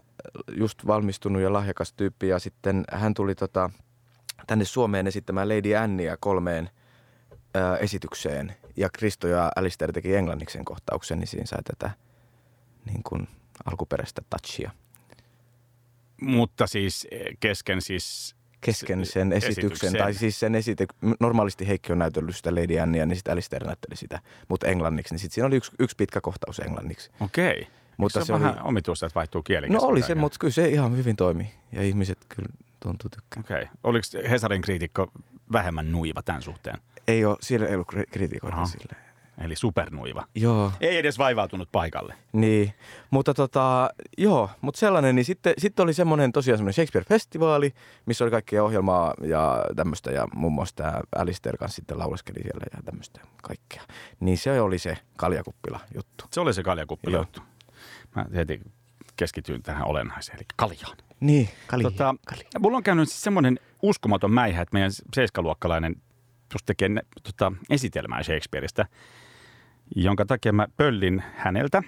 just 0.57 0.87
valmistunut 0.87 1.41
ja 1.41 1.53
lahjakas 1.53 1.93
tyyppi 1.93 2.27
ja 2.27 2.39
sitten 2.39 2.83
hän 2.91 3.13
tuli 3.13 3.35
tota, 3.35 3.69
tänne 4.47 4.65
Suomeen 4.65 5.07
esittämään 5.07 5.49
Lady 5.49 5.75
Annia 5.75 6.17
kolmeen 6.19 6.69
ää, 7.53 7.77
esitykseen 7.77 8.55
ja 8.75 8.89
Kristo 8.89 9.27
ja 9.27 9.51
Alistair 9.55 9.91
teki 9.93 10.15
englanniksi 10.15 10.53
sen 10.53 10.65
kohtauksen, 10.65 11.19
niin 11.19 11.27
siinä 11.27 11.45
sai 11.45 11.63
tätä 11.63 11.91
niin 12.85 13.03
kuin 13.03 13.27
alkuperäistä 13.65 14.21
touchia 14.29 14.71
Mutta 16.21 16.67
siis 16.67 17.07
eh, 17.11 17.37
kesken 17.39 17.81
siis... 17.81 18.35
kesken 18.61 19.05
sen 19.05 19.33
esityksen. 19.33 19.63
esityksen. 19.63 19.93
Tai 19.97 20.13
siis 20.13 20.39
sen 20.39 20.55
esity... 20.55 20.85
Normaalisti 21.19 21.67
Heikki 21.67 21.91
on 21.91 21.99
näytellyt 21.99 22.35
sitä 22.35 22.55
Lady 22.55 22.79
Annia, 22.79 23.05
niin 23.05 23.15
sitten 23.15 23.31
Alistair 23.31 23.65
näytteli 23.65 23.95
sitä, 23.95 24.21
mutta 24.47 24.67
englanniksi. 24.67 25.13
Niin 25.13 25.19
sitten 25.19 25.35
siinä 25.35 25.47
oli 25.47 25.55
yksi, 25.55 25.71
yksi 25.79 25.95
pitkä 25.95 26.21
kohtaus 26.21 26.59
englanniksi. 26.59 27.11
Okei. 27.19 27.59
Mutta 27.59 27.76
Mutta 27.97 28.19
se, 28.19 28.25
se 28.25 28.33
on 28.33 28.41
oli- 28.43 28.49
vähän 28.51 28.65
omituista, 28.65 29.05
että 29.05 29.15
vaihtuu 29.15 29.43
kieli. 29.43 29.69
No 29.69 29.79
oli 29.81 30.01
se, 30.01 30.15
mutta 30.15 30.37
kyllä 30.39 30.51
se 30.53 30.67
ihan 30.69 30.97
hyvin 30.97 31.15
toimi. 31.15 31.53
Ja 31.71 31.81
ihmiset 31.83 32.17
kyllä 32.29 32.49
tuntuu 32.79 33.09
tykkään. 33.09 33.45
Okei. 33.45 33.69
Oliko 33.83 34.05
Hesarin 34.29 34.61
kriitikko 34.61 35.11
vähemmän 35.51 35.91
nuiva 35.91 36.21
tämän 36.23 36.41
suhteen? 36.41 36.77
Ei 37.07 37.25
ole, 37.25 37.37
siellä 37.41 37.67
ei 37.67 37.73
ollut 37.75 37.93
kri- 37.93 38.07
kritikoita 38.11 38.55
Aha. 38.57 38.65
silleen. 38.65 39.07
Eli 39.41 39.55
supernuiva. 39.55 40.25
Joo, 40.35 40.71
Ei 40.81 40.97
edes 40.97 41.17
vaivautunut 41.17 41.69
paikalle. 41.71 42.15
niin. 42.33 42.73
Mutta 43.09 43.33
tota, 43.33 43.89
joo, 44.17 44.49
mutta 44.61 44.79
sellainen, 44.79 45.15
niin 45.15 45.25
sitten, 45.25 45.53
sitten 45.57 45.83
oli 45.83 45.93
semmoinen 45.93 46.31
tosiaan 46.31 46.57
semmoinen 46.57 46.73
Shakespeare-festivaali, 46.73 47.71
missä 48.05 48.23
oli 48.23 48.31
kaikkia 48.31 48.63
ohjelmaa 48.63 49.13
ja 49.23 49.65
tämmöistä, 49.75 50.11
ja 50.11 50.27
muun 50.35 50.53
muassa 50.53 50.75
tämä 50.75 51.01
Alistair 51.15 51.57
kanssa 51.57 51.75
sitten 51.75 51.99
lauleskeli 51.99 52.41
siellä 52.43 52.65
ja 52.73 52.83
tämmöistä 52.85 53.19
kaikkea. 53.43 53.83
Niin 54.19 54.37
se 54.37 54.61
oli 54.61 54.79
se 54.79 54.97
kaljakuppila 55.17 55.79
juttu. 55.95 56.25
Se 56.31 56.39
oli 56.39 56.53
se 56.53 56.63
kaljakuppi 56.63 57.11
Joo. 57.11 57.21
juttu. 57.21 57.41
Mä 58.17 58.25
heti 58.35 58.61
keskityin 59.15 59.63
tähän 59.63 59.87
olennaiseen, 59.87 60.37
eli 60.37 60.45
kaljaan. 60.55 60.97
Niin, 61.19 61.49
kalja. 61.67 61.91
Tota, 61.91 62.15
mulla 62.59 62.77
on 62.77 62.83
käynyt 62.83 63.09
siis 63.09 63.23
semmoinen 63.23 63.59
uskomaton 63.81 64.31
mäihä, 64.31 64.61
että 64.61 64.73
meidän 64.73 64.91
seiskaluokkalainen 65.15 65.95
just 66.53 66.65
tekee 66.65 66.89
ne, 66.89 67.01
tota, 67.23 67.51
esitelmää 67.69 68.23
Shakespeareista, 68.23 68.85
jonka 69.95 70.25
takia 70.25 70.53
mä 70.53 70.67
pöllin 70.77 71.23
häneltä 71.35 71.83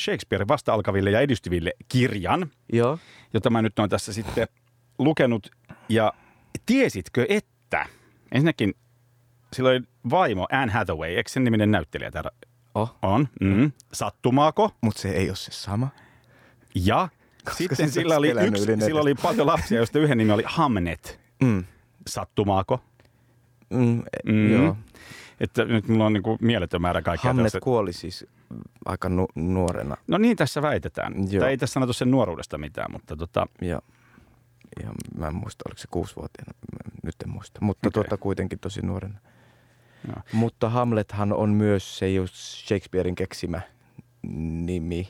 Shakespeare 0.00 0.48
vasta 0.48 0.72
alkaville 0.72 1.10
ja 1.10 1.20
edistyville 1.20 1.72
kirjan, 1.88 2.50
Joo. 2.72 2.98
jota 3.34 3.50
mä 3.50 3.62
nyt 3.62 3.78
olen 3.78 3.90
tässä 3.90 4.12
sitten 4.12 4.48
lukenut. 4.98 5.50
Ja 5.88 6.12
tiesitkö, 6.66 7.26
että 7.28 7.86
ensinnäkin 8.32 8.74
sillä 9.52 9.70
oli 9.70 9.80
vaimo 10.10 10.46
Anne 10.52 10.72
Hathaway, 10.72 11.10
eikö 11.10 11.30
sen 11.30 11.44
niminen 11.44 11.70
näyttelijä 11.70 12.10
täällä 12.10 12.30
Oh, 12.76 12.96
On. 13.02 13.28
Mm. 13.40 13.72
Sattumaako? 13.92 14.70
mutta 14.80 15.00
se 15.00 15.08
ei 15.10 15.28
ole 15.28 15.36
se 15.36 15.52
sama. 15.52 15.88
Ja 16.74 17.08
Koska 17.44 17.54
sitten 17.58 17.90
sillä 17.90 18.16
oli, 18.16 18.30
yksi, 18.46 18.66
sillä 18.84 19.00
oli 19.00 19.14
paljon 19.14 19.46
lapsia, 19.46 19.78
joista 19.78 19.98
yhden 19.98 20.18
nimi 20.18 20.30
oli 20.32 20.42
Hamnet. 20.46 21.20
Mm. 21.42 21.64
Sattumaako? 22.06 22.80
Mm, 23.70 24.02
Mm. 24.24 24.52
Joo. 24.52 24.76
Että 25.40 25.64
nyt 25.64 25.88
mulla 25.88 26.06
on 26.06 26.12
niin 26.12 26.22
mieletön 26.40 26.82
määrä 26.82 27.02
kaikkea 27.02 27.28
Hamnet 27.28 27.42
tällaista- 27.42 27.60
kuoli 27.64 27.92
siis 27.92 28.26
aika 28.84 29.08
nu- 29.08 29.28
nuorena. 29.34 29.96
No 30.08 30.18
niin 30.18 30.36
tässä 30.36 30.62
väitetään. 30.62 31.14
Joo. 31.30 31.40
Tai 31.40 31.50
ei 31.50 31.56
tässä 31.56 31.72
sanottu 31.72 31.92
sen 31.92 32.10
nuoruudesta 32.10 32.58
mitään, 32.58 32.92
mutta 32.92 33.16
tota, 33.16 33.46
Ja, 33.60 33.80
ja 34.82 34.90
mä 35.18 35.28
en 35.28 35.34
muista, 35.34 35.64
oliko 35.68 35.78
se 35.78 35.88
kuusivuotiaana, 35.90 36.52
nyt 37.02 37.14
en 37.24 37.30
muista. 37.30 37.58
Mutta 37.62 37.88
okay. 37.88 38.02
tuota 38.02 38.16
kuitenkin 38.22 38.58
tosi 38.58 38.82
nuorena. 38.82 39.18
Joo. 40.06 40.22
Mutta 40.32 40.68
Hamlethan 40.68 41.32
on 41.32 41.50
myös, 41.50 41.98
se 41.98 42.06
ei 42.06 42.18
ole 42.18 42.28
Shakespearein 42.66 43.14
keksimä 43.14 43.60
nimi 44.66 45.08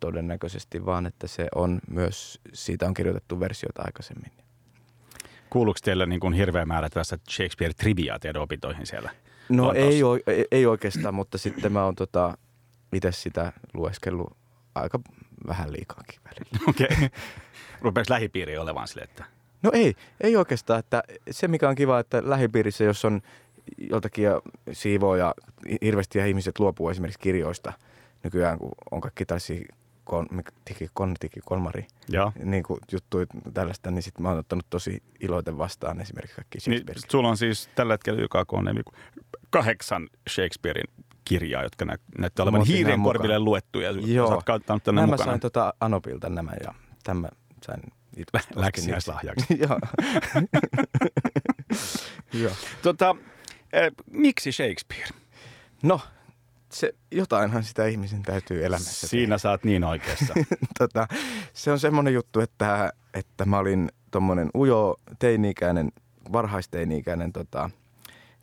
todennäköisesti, 0.00 0.86
vaan 0.86 1.06
että 1.06 1.26
se 1.26 1.48
on 1.54 1.80
myös, 1.90 2.40
siitä 2.52 2.86
on 2.86 2.94
kirjoitettu 2.94 3.40
versioita 3.40 3.82
aikaisemmin. 3.84 4.32
kuuluuko 5.50 5.78
teille 5.84 6.06
niin 6.06 6.20
kuin 6.20 6.34
hirveä 6.34 6.66
määrä 6.66 6.90
tässä 6.90 7.18
Shakespeare-triviaa 7.30 8.18
teidän 8.18 8.42
opintoihin 8.42 8.86
siellä? 8.86 9.10
No 9.48 9.64
Lontoossa? 9.64 9.90
ei, 9.90 10.02
oo- 10.02 10.18
ei, 10.26 10.44
ei 10.50 10.66
oikeastaan, 10.66 11.14
mutta 11.14 11.38
sitten 11.38 11.72
mä 11.72 11.84
oon 11.84 11.94
tota, 11.94 12.38
itse 12.92 13.12
sitä 13.12 13.52
lueskellut 13.74 14.36
aika 14.74 15.00
vähän 15.46 15.72
liikaakin 15.72 16.20
välillä. 16.24 16.64
Okei. 16.70 17.08
Okay. 17.84 18.04
Lähipiiri 18.08 18.58
olevan 18.58 18.88
sille, 18.88 19.02
että 19.02 19.24
No 19.62 19.70
ei, 19.74 19.94
ei 20.20 20.36
oikeastaan. 20.36 20.78
Että 20.78 21.02
se 21.30 21.48
mikä 21.48 21.68
on 21.68 21.74
kiva, 21.74 21.98
että 21.98 22.22
lähipiirissä, 22.24 22.84
jos 22.84 23.04
on 23.04 23.22
joltakin 23.78 24.24
ja 24.24 24.40
siivoja, 24.72 25.34
hirveästi 25.82 26.18
ja 26.18 26.26
ihmiset 26.26 26.58
luopuu 26.58 26.88
esimerkiksi 26.88 27.18
kirjoista 27.20 27.72
nykyään, 28.24 28.58
kun 28.58 28.70
on 28.90 29.00
kaikki 29.00 29.24
tällaisia 29.26 29.64
kon, 30.04 30.26
tiki, 30.64 30.88
kon, 30.94 31.14
tiki, 31.20 31.40
konmari, 31.44 31.86
niin 32.44 32.62
kuin 32.62 32.80
juttuja 32.92 33.26
tällaista, 33.54 33.90
niin 33.90 34.02
sitten 34.02 34.22
mä 34.22 34.28
oon 34.28 34.38
ottanut 34.38 34.66
tosi 34.70 35.02
iloiten 35.20 35.58
vastaan 35.58 36.00
esimerkiksi 36.00 36.36
kaikki 36.36 36.58
Niin, 36.66 36.78
Shakespeare. 36.78 37.00
sulla 37.10 37.28
on 37.28 37.36
siis 37.36 37.70
tällä 37.74 37.94
hetkellä 37.94 38.20
joka 38.20 38.44
koon 38.44 38.64
niin 38.64 38.84
kahdeksan 39.50 40.08
Shakespearein 40.30 40.88
kirjaa, 41.24 41.62
jotka 41.62 41.84
nä- 41.84 41.96
näyttää 42.18 42.42
olevan 42.42 42.60
Mä 42.60 42.64
hiiren 42.64 43.02
korville 43.02 43.38
luettuja. 43.38 43.90
Joo. 43.90 44.28
Sä 44.28 44.34
oot 44.52 44.64
tänne 44.66 45.00
Nämä 45.00 45.06
mukana 45.06 45.24
sain 45.24 45.40
tota 45.40 45.74
Anopilta 45.80 46.28
nämä 46.28 46.52
ja 46.64 46.74
tämä 47.04 47.28
sain 47.64 47.80
läksiäislahjaksi. 48.54 49.46
Joo. 49.62 49.78
Joo. 52.42 52.52
Tota, 52.82 53.16
eh, 53.72 53.92
miksi 54.10 54.52
Shakespeare? 54.52 55.08
No, 55.82 56.00
se, 56.72 56.94
jotainhan 57.10 57.64
sitä 57.64 57.86
ihmisen 57.86 58.22
täytyy 58.22 58.64
elämässä 58.64 59.08
Siinä 59.08 59.38
sä 59.38 59.50
oot 59.50 59.64
niin 59.64 59.84
oikeassa. 59.84 60.34
tota, 60.78 61.08
se 61.52 61.72
on 61.72 61.78
semmoinen 61.78 62.14
juttu, 62.14 62.40
että, 62.40 62.92
että 63.14 63.44
mä 63.44 63.58
olin 63.58 63.92
tommonen 64.10 64.50
ujo 64.56 64.96
teini-ikäinen, 65.18 65.92
varhaisteini-ikäinen 66.32 67.32
tota, 67.32 67.70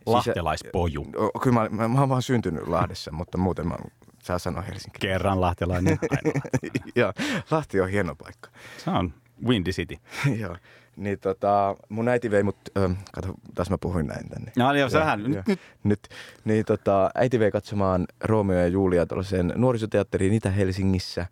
Lahtelaispoju. 0.06 1.06
O, 1.18 1.40
Kyllä 1.40 1.54
mä, 1.54 1.70
mä, 1.70 1.88
mä 1.88 2.00
oon 2.00 2.10
vaan 2.10 2.22
syntynyt 2.22 2.68
Lahdessa, 2.68 3.12
mutta 3.12 3.38
muuten 3.38 3.68
mä 3.68 3.76
saa 4.24 4.40
sanoa 4.40 4.62
Helsinki. 4.62 5.00
Kerran 5.00 5.42
lahtelainen 5.42 5.98
aina. 6.12 6.42
Joo, 6.96 7.14
Lahti 7.52 7.82
on 7.82 7.90
hieno 7.90 8.16
paikka. 8.16 8.50
Se 8.78 8.90
on 8.90 9.14
Windy 9.48 9.72
City. 9.72 9.98
Joo. 10.42 10.56
Niin 11.00 11.20
tota, 11.20 11.76
mun 11.90 12.08
äiti 12.08 12.32
vei 12.32 12.44
mut, 12.44 12.58
ö, 12.78 12.90
kato, 13.12 13.34
taas 13.56 13.70
mä 13.70 13.78
puhuin 13.82 14.08
näin 14.08 14.30
tänne. 14.30 14.52
No 14.58 14.72
niin, 14.72 14.80
joo. 14.80 15.18
nyt, 15.18 15.46
nyt 15.48 15.60
Nyt, 15.84 16.08
niin 16.46 16.66
tota, 16.66 17.12
äiti 17.16 17.40
vei 17.40 17.52
katsomaan 17.52 18.08
Romeo 18.24 18.60
ja 18.60 18.68
Julia 18.68 19.06
tuollaiseen 19.06 19.54
nuorisoteatteriin 19.56 20.34
Itä-Helsingissä 20.34 21.26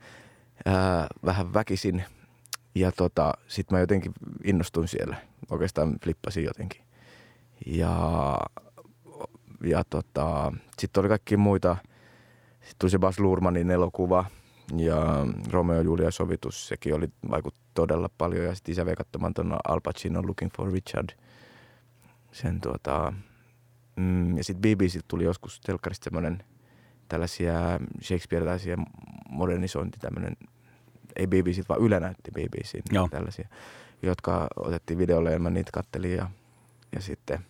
ää, 0.66 1.08
vähän 1.26 1.54
väkisin. 1.54 2.04
Ja 2.76 2.92
tota, 2.92 3.34
sit 3.48 3.72
mä 3.72 3.80
jotenkin 3.80 4.12
innostuin 4.44 4.88
siellä. 4.88 5.16
Oikeastaan 5.52 5.96
flippasin 6.04 6.44
jotenkin. 6.44 6.82
Ja, 7.66 8.38
ja 9.64 9.84
tota, 9.90 10.54
sitten 10.80 11.02
oli 11.02 11.10
kaikki 11.10 11.38
muita. 11.38 11.78
Sitten 12.54 12.76
tuli 12.80 12.92
se 12.92 13.00
Bas 13.00 13.20
Luhrmannin 13.20 13.72
elokuva 13.72 14.26
ja 14.76 15.26
Romeo 15.52 15.76
ja 15.76 15.82
Julia 15.82 16.12
sovitus. 16.12 16.68
Sekin 16.68 16.96
oli 16.96 17.10
vaikutti 17.30 17.60
todella 17.74 18.10
paljon. 18.18 18.46
Ja 18.46 18.56
sitten 18.56 18.72
isä 18.72 18.86
vei 18.86 18.96
katsomaan 18.96 19.34
tuon 19.34 19.58
Al 19.68 19.82
Pacino 19.84 20.22
Looking 20.22 20.52
for 20.58 20.72
Richard. 20.72 21.10
Sen 22.32 22.62
tuota, 22.62 23.14
Mm, 23.98 24.38
ja 24.38 24.44
sitten 24.44 24.62
BBC 24.62 25.00
tuli 25.08 25.24
joskus 25.24 25.60
telkkarista 25.62 26.04
semmoinen 26.04 26.44
tällaisia 27.08 27.54
Shakespeare-tällaisia 28.02 28.78
modernisointi 29.30 29.98
tämmöinen, 30.00 30.38
ei 31.16 31.28
BBC, 31.28 31.70
vaan 31.70 31.82
Yle 31.82 32.00
näytti 32.00 32.32
BBC 32.32 32.82
Joo. 32.92 33.08
tällaisia, 33.12 33.50
jotka 34.02 34.48
otettiin 34.56 34.98
videolle 34.98 35.32
ja 35.32 35.40
mä 35.40 35.50
niitä 35.50 35.72
kattelin 35.74 36.16
ja, 36.16 36.30
ja 36.96 37.02
sitten 37.02 37.46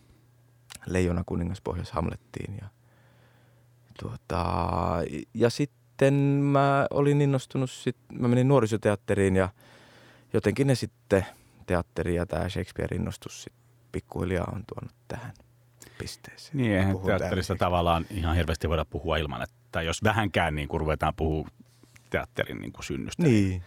Leijona 0.86 1.24
kuningas 1.26 1.62
pohjas 1.62 1.92
Hamlettiin 1.92 2.58
ja, 2.62 2.68
tuota, 4.00 4.46
ja 5.34 5.50
sitten 5.50 5.77
mä 6.44 6.88
olin 6.90 7.22
innostunut, 7.22 7.72
sit, 7.72 7.98
mä 8.14 8.28
menin 8.28 8.48
nuorisoteatteriin 8.48 9.36
ja 9.36 9.50
jotenkin 10.34 10.68
ne 10.68 10.76
sitten 10.76 11.26
teatteri 11.66 12.16
ja 12.16 12.26
tämä 12.26 12.50
Shakespeare-innostus 12.50 13.44
sit 13.44 13.54
pikkuhiljaa 13.92 14.52
on 14.56 14.64
tuonut 14.68 14.96
tähän 15.08 15.34
pisteeseen. 15.98 16.58
Niin, 16.58 16.72
eihän 16.72 16.96
täällä 17.20 17.58
tavallaan 17.58 18.06
ihan 18.12 18.36
hirveästi 18.36 18.70
voida 18.70 18.86
puhua 18.86 19.18
ilman, 19.18 19.42
että 19.42 19.82
jos 19.82 20.04
vähänkään 20.04 20.56
niin 20.56 20.68
kuin 20.68 20.80
ruvetaan 20.80 21.14
puhua 21.16 21.48
teatterin 22.10 22.58
niin 22.58 22.72
kuin 22.72 22.86
synnystä. 22.86 23.24
Niin. 23.24 23.64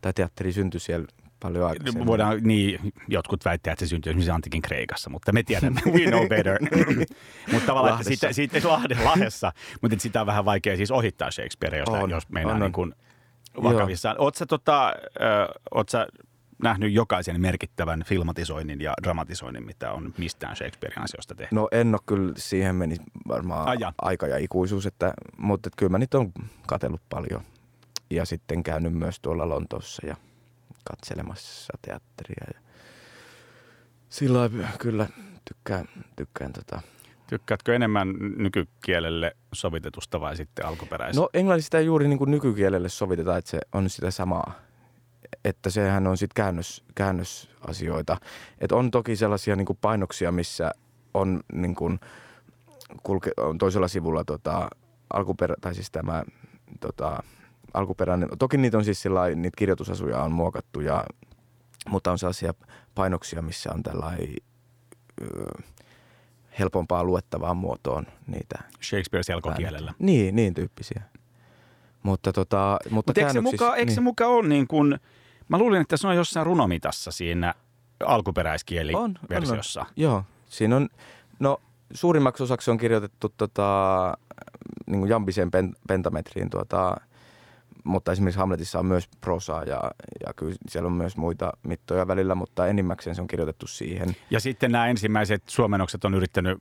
Tai 0.00 0.12
teatteri 0.12 0.52
syntyi 0.52 0.80
siellä 0.80 1.06
paljon 1.40 1.66
aikaisemmin. 1.66 2.06
Voidaan, 2.06 2.42
niin, 2.42 2.92
jotkut 3.08 3.44
väittää, 3.44 3.72
että 3.72 3.84
se 3.84 3.88
syntyi 3.88 4.10
esimerkiksi 4.10 4.30
antikin 4.30 4.62
Kreikassa, 4.62 5.10
mutta 5.10 5.32
me 5.32 5.42
tiedämme, 5.42 5.80
we 5.94 6.10
know 6.10 6.28
better. 6.28 6.58
mutta 7.52 7.66
tavallaan, 7.66 8.00
että 8.00 8.10
Lahdessa. 8.10 8.32
siitä, 8.32 8.32
siitä 8.32 8.68
Lahde, 8.68 8.96
Lahdessa, 9.04 9.52
mutta 9.82 9.94
että 9.94 10.02
sitä 10.02 10.20
on 10.20 10.26
vähän 10.26 10.44
vaikea 10.44 10.76
siis 10.76 10.90
ohittaa 10.90 11.30
Shakespearea, 11.30 11.78
jos, 11.78 11.88
On, 11.88 12.10
jos 12.10 12.28
meinaa 12.28 12.54
on, 12.54 12.60
niin 12.60 12.72
kuin 12.72 12.94
vakavissaan. 13.62 14.18
Oletko 14.18 14.46
tota, 14.46 14.92
ö, 15.20 16.26
nähnyt 16.62 16.92
jokaisen 16.92 17.40
merkittävän 17.40 18.02
filmatisoinnin 18.06 18.80
ja 18.80 18.94
dramatisoinnin, 19.02 19.66
mitä 19.66 19.92
on 19.92 20.14
mistään 20.18 20.56
Shakespearean 20.56 21.04
asioista 21.04 21.34
tehty? 21.34 21.54
No 21.54 21.68
en 21.72 21.94
ole 21.94 22.00
kyllä, 22.06 22.32
siihen 22.36 22.74
meni 22.74 22.96
varmaan 23.28 23.68
Ai 23.68 23.76
jaa. 23.80 23.92
aika 24.02 24.26
ja 24.26 24.38
ikuisuus, 24.38 24.86
että, 24.86 25.14
mutta 25.36 25.68
että 25.68 25.76
kyllä 25.76 25.90
mä 25.90 25.98
niitä 25.98 26.18
on 26.18 26.32
katsellut 26.66 27.02
paljon. 27.08 27.42
Ja 28.10 28.24
sitten 28.24 28.62
käynyt 28.62 28.92
myös 28.92 29.20
tuolla 29.20 29.48
Lontoossa 29.48 30.06
ja 30.06 30.16
katselemassa 30.90 31.78
teatteria. 31.82 32.46
Ja 32.54 32.60
sillä 34.08 34.50
kyllä 34.78 35.06
tykkään, 35.44 35.88
tykkään 36.16 36.52
tota. 36.52 36.80
Tykkäätkö 37.26 37.74
enemmän 37.74 38.14
nykykielelle 38.36 39.36
sovitetusta 39.52 40.20
vai 40.20 40.36
sitten 40.36 40.66
alkuperäisestä? 40.66 41.20
No 41.20 41.28
englannista 41.34 41.66
sitä 41.66 41.80
juuri 41.80 42.08
niin 42.08 42.18
kuin 42.18 42.30
nykykielelle 42.30 42.88
sovitetaan, 42.88 43.38
että 43.38 43.50
se 43.50 43.58
on 43.72 43.90
sitä 43.90 44.10
samaa. 44.10 44.52
Että 45.44 45.70
sehän 45.70 46.06
on 46.06 46.16
sitten 46.16 46.34
käännös, 46.34 46.84
käännösasioita. 46.94 48.16
Että 48.58 48.76
on 48.76 48.90
toki 48.90 49.16
sellaisia 49.16 49.56
niin 49.56 49.66
kuin 49.66 49.78
painoksia, 49.80 50.32
missä 50.32 50.72
on, 51.14 51.40
niin 51.52 51.74
kuin, 51.74 52.00
kulke, 53.02 53.30
on 53.36 53.58
toisella 53.58 53.88
sivulla 53.88 54.24
tota, 54.24 54.68
alkuperä, 55.12 55.54
tai 55.60 55.74
siis 55.74 55.90
tämä 55.90 56.24
tota, 56.80 57.22
alkuperäinen. 57.74 58.28
Toki 58.38 58.56
niitä 58.56 58.78
on 58.78 58.84
siis 58.84 59.02
sillä 59.02 59.28
niitä 59.28 59.56
kirjoitusasuja 59.58 60.22
on 60.22 60.32
muokattu, 60.32 60.80
ja, 60.80 61.04
mutta 61.88 62.12
on 62.12 62.18
sellaisia 62.18 62.54
painoksia, 62.94 63.42
missä 63.42 63.70
on 63.74 63.82
tällainen 63.82 64.34
helpompaa 66.58 67.04
luettavaan 67.04 67.56
muotoon 67.56 68.06
niitä 68.26 68.58
Shakespeare 68.82 69.22
selkokielellä. 69.22 69.72
väännetään. 69.78 70.06
Niin, 70.06 70.36
niin 70.36 70.54
tyyppisiä. 70.54 71.02
Mutta, 72.02 72.32
tota, 72.32 72.78
mutta 72.82 72.94
Mutta 72.94 73.12
eikö 73.20 73.32
se, 73.32 73.38
käännöksissä- 73.38 73.64
muka, 73.64 73.76
eikö 73.76 73.90
se 73.92 73.96
niin. 73.96 74.04
muka 74.04 74.26
ole 74.26 74.48
niin 74.48 74.66
kuin, 74.66 75.00
mä 75.48 75.58
luulin, 75.58 75.80
että 75.80 75.96
se 75.96 76.06
on 76.08 76.16
jossain 76.16 76.46
runomitassa 76.46 77.10
siinä 77.10 77.54
alkuperäiskieliversiossa. 78.06 79.80
On, 79.80 79.86
on, 79.86 79.90
on. 79.90 80.02
Joo, 80.02 80.24
siinä 80.46 80.76
on, 80.76 80.88
no 81.40 81.60
suurimmaksi 81.94 82.42
osaksi 82.42 82.70
on 82.70 82.78
kirjoitettu 82.78 83.34
tota, 83.36 84.14
niin 84.86 84.98
kuin 84.98 85.10
jambiseen 85.10 85.50
pen, 85.50 85.74
pentametriin, 85.88 86.50
tuota, 86.50 86.96
mutta 87.86 88.12
esimerkiksi 88.12 88.38
Hamletissa 88.38 88.78
on 88.78 88.86
myös 88.86 89.08
prosaa 89.20 89.64
ja, 89.64 89.80
ja 90.26 90.34
kyllä 90.36 90.54
siellä 90.68 90.86
on 90.86 90.92
myös 90.92 91.16
muita 91.16 91.52
mittoja 91.62 92.06
välillä, 92.08 92.34
mutta 92.34 92.66
enimmäkseen 92.66 93.16
se 93.16 93.22
on 93.22 93.28
kirjoitettu 93.28 93.66
siihen. 93.66 94.16
Ja 94.30 94.40
sitten 94.40 94.72
nämä 94.72 94.86
ensimmäiset 94.86 95.42
suomennokset 95.46 96.04
on 96.04 96.14
yrittänyt 96.14 96.58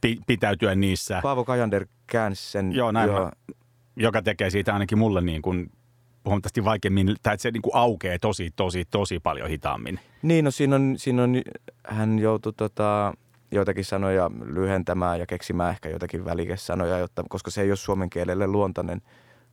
pi- 0.00 0.20
pitäytyä 0.26 0.74
niissä, 0.74 1.20
Paavo 1.22 1.44
Kajander 1.44 1.86
käänsi 2.06 2.50
sen. 2.50 2.72
Joo, 2.72 2.92
näin 2.92 3.10
mä- 3.10 3.32
joka 3.96 4.22
tekee 4.22 4.50
siitä 4.50 4.72
ainakin 4.72 4.98
mulle 4.98 5.20
niin 5.20 5.42
kuin 5.42 5.70
huomattavasti 6.24 6.64
vaikeammin, 6.64 7.16
tai 7.22 7.34
että 7.34 7.42
se 7.42 7.50
niin 7.50 7.62
kuin 7.62 7.74
aukeaa 7.74 8.18
tosi, 8.18 8.50
tosi, 8.56 8.84
tosi 8.90 9.20
paljon 9.20 9.48
hitaammin. 9.48 10.00
Niin, 10.22 10.44
no 10.44 10.50
siinä 10.50 10.76
on, 10.76 10.94
siinä 10.96 11.22
on 11.22 11.42
hän 11.84 12.18
joutui 12.18 12.52
tota, 12.56 13.14
joitakin 13.50 13.84
sanoja 13.84 14.30
lyhentämään 14.44 15.20
ja 15.20 15.26
keksimään 15.26 15.70
ehkä 15.70 15.88
joitakin 15.88 16.24
välikesanoja, 16.24 16.98
jotta, 16.98 17.24
koska 17.28 17.50
se 17.50 17.62
ei 17.62 17.70
ole 17.70 17.76
suomen 17.76 18.10
kielelle 18.10 18.46
luontainen, 18.46 19.02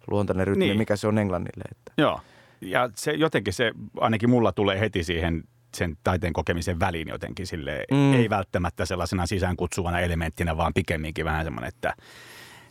luontainen 0.07 0.47
rytmi, 0.47 0.65
Niin. 0.65 0.77
mikä 0.77 0.95
se 0.95 1.07
on 1.07 1.17
englannille. 1.17 1.63
Että. 1.71 1.91
Joo. 1.97 2.21
Ja 2.61 2.89
se 2.95 3.11
jotenkin 3.11 3.53
se, 3.53 3.71
ainakin 3.99 4.29
mulla 4.29 4.51
tulee 4.51 4.79
heti 4.79 5.03
siihen 5.03 5.43
sen 5.75 5.97
taiteen 6.03 6.33
kokemisen 6.33 6.79
väliin 6.79 7.07
jotenkin 7.07 7.47
sille 7.47 7.83
Mm. 7.91 8.13
ei 8.13 8.29
välttämättä 8.29 8.85
sellaisena 8.85 9.25
sisäänkutsuvana 9.25 9.99
elementtinä, 9.99 10.57
vaan 10.57 10.73
pikemminkin 10.73 11.25
vähän 11.25 11.43
semmoinen, 11.45 11.67
että 11.67 11.93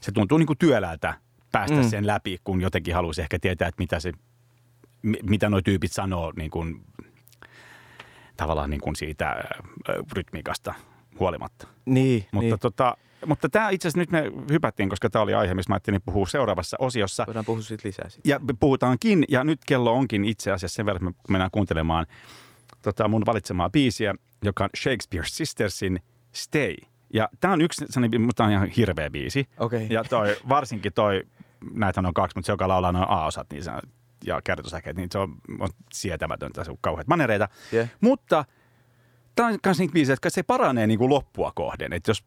se 0.01 0.13
tuntuu 0.13 0.39
niin 0.39 0.47
kuin 0.47 0.59
työläältä 0.59 1.15
päästä 1.53 1.77
Mm. 1.77 1.89
sen 1.89 2.07
läpi, 2.07 2.39
kun 2.45 2.61
jotenkin 2.61 2.95
haluaisi 2.95 3.23
ehkä 3.23 3.39
tietää, 3.39 3.69
että 3.69 3.83
mitä, 3.83 4.01
se, 4.01 4.13
mi- 5.03 5.19
mitä 5.23 5.49
nuo 5.49 5.61
tyypit 5.63 5.93
sanoo 5.93 6.33
niin 6.37 6.51
kuin, 6.51 6.85
tavallaan 8.37 8.71
niin 8.71 8.81
kuin 8.81 8.97
siitä 8.97 9.31
äh, 9.31 9.37
rytmiikasta 10.13 10.75
huolimatta. 11.21 11.69
Niin, 11.85 12.27
Mutta, 12.33 12.49
niin. 12.49 12.59
tota, 12.61 12.97
mutta 13.27 13.49
tämä 13.49 13.71
itse 13.71 13.89
asiassa 13.89 14.01
nyt 14.01 14.11
me 14.11 14.33
hypättiin, 14.51 14.89
koska 14.89 15.11
tämä 15.11 15.23
oli 15.23 15.35
aihe, 15.35 15.55
missä 15.55 15.71
mä 15.71 15.75
ajattelin 15.75 16.03
puhua 16.05 16.27
seuraavassa 16.27 16.77
osiossa. 16.81 17.25
Voidaan 17.27 17.45
puhua 17.45 17.63
siitä 17.63 17.89
lisää. 17.89 18.09
Sitten. 18.09 18.31
Ja 18.31 18.41
puhutaankin, 18.61 19.25
ja 19.29 19.45
nyt 19.45 19.61
kello 19.67 19.93
onkin 19.93 20.25
itse 20.25 20.53
asiassa 20.53 20.77
sen 20.77 20.87
verran, 20.87 21.09
että 21.09 21.23
me 21.29 21.33
mennään 21.33 21.51
kuuntelemaan 21.51 22.07
tota 22.83 23.09
mun 23.09 23.27
valitsemaa 23.27 23.71
biisiä, 23.71 24.15
joka 24.45 24.65
on 24.65 24.71
Shakespeare 24.83 25.27
Sistersin 25.29 26.01
Stay. 26.33 26.75
Ja 27.15 27.29
tämä 27.41 27.53
on 27.53 27.61
yksi 27.61 27.85
mutta 28.19 28.35
tämä 28.37 28.47
on 28.47 28.53
ihan 28.53 28.69
hirveä 28.69 29.11
biisi. 29.11 29.49
Okei. 29.59 29.87
Ja 29.91 30.05
toi, 30.05 30.37
varsinkin 30.49 30.93
toi, 30.93 31.23
näitähän 31.75 32.07
on 32.07 32.15
kaksi, 32.15 32.37
mutta 32.37 32.47
se, 32.47 32.53
joka 32.53 32.69
laulaa 32.69 32.93
noin 32.93 33.07
A-osat 33.09 33.47
niin 33.51 33.65
se, 33.65 33.71
on- 33.71 33.81
ja 34.27 34.41
kertosäkeet, 34.45 34.97
niin 34.97 35.09
se 35.13 35.19
on, 35.19 35.35
on 35.59 35.69
sietämätöntä, 35.93 36.65
se 36.65 36.71
on 36.71 36.77
kauheat 36.81 37.07
manereita. 37.07 37.49
Yeah. 37.73 37.89
Mutta 38.01 38.45
tämä 39.35 39.49
on 39.49 39.59
myös 39.67 39.79
niitä 39.79 39.93
biisejä, 39.93 40.15
että 40.15 40.31
se 40.31 40.43
paranee 40.43 40.87
niin 40.87 40.99
kuin 40.99 41.11
loppua 41.11 41.53
kohden. 41.55 41.93
Että 41.93 42.11
jos 42.11 42.25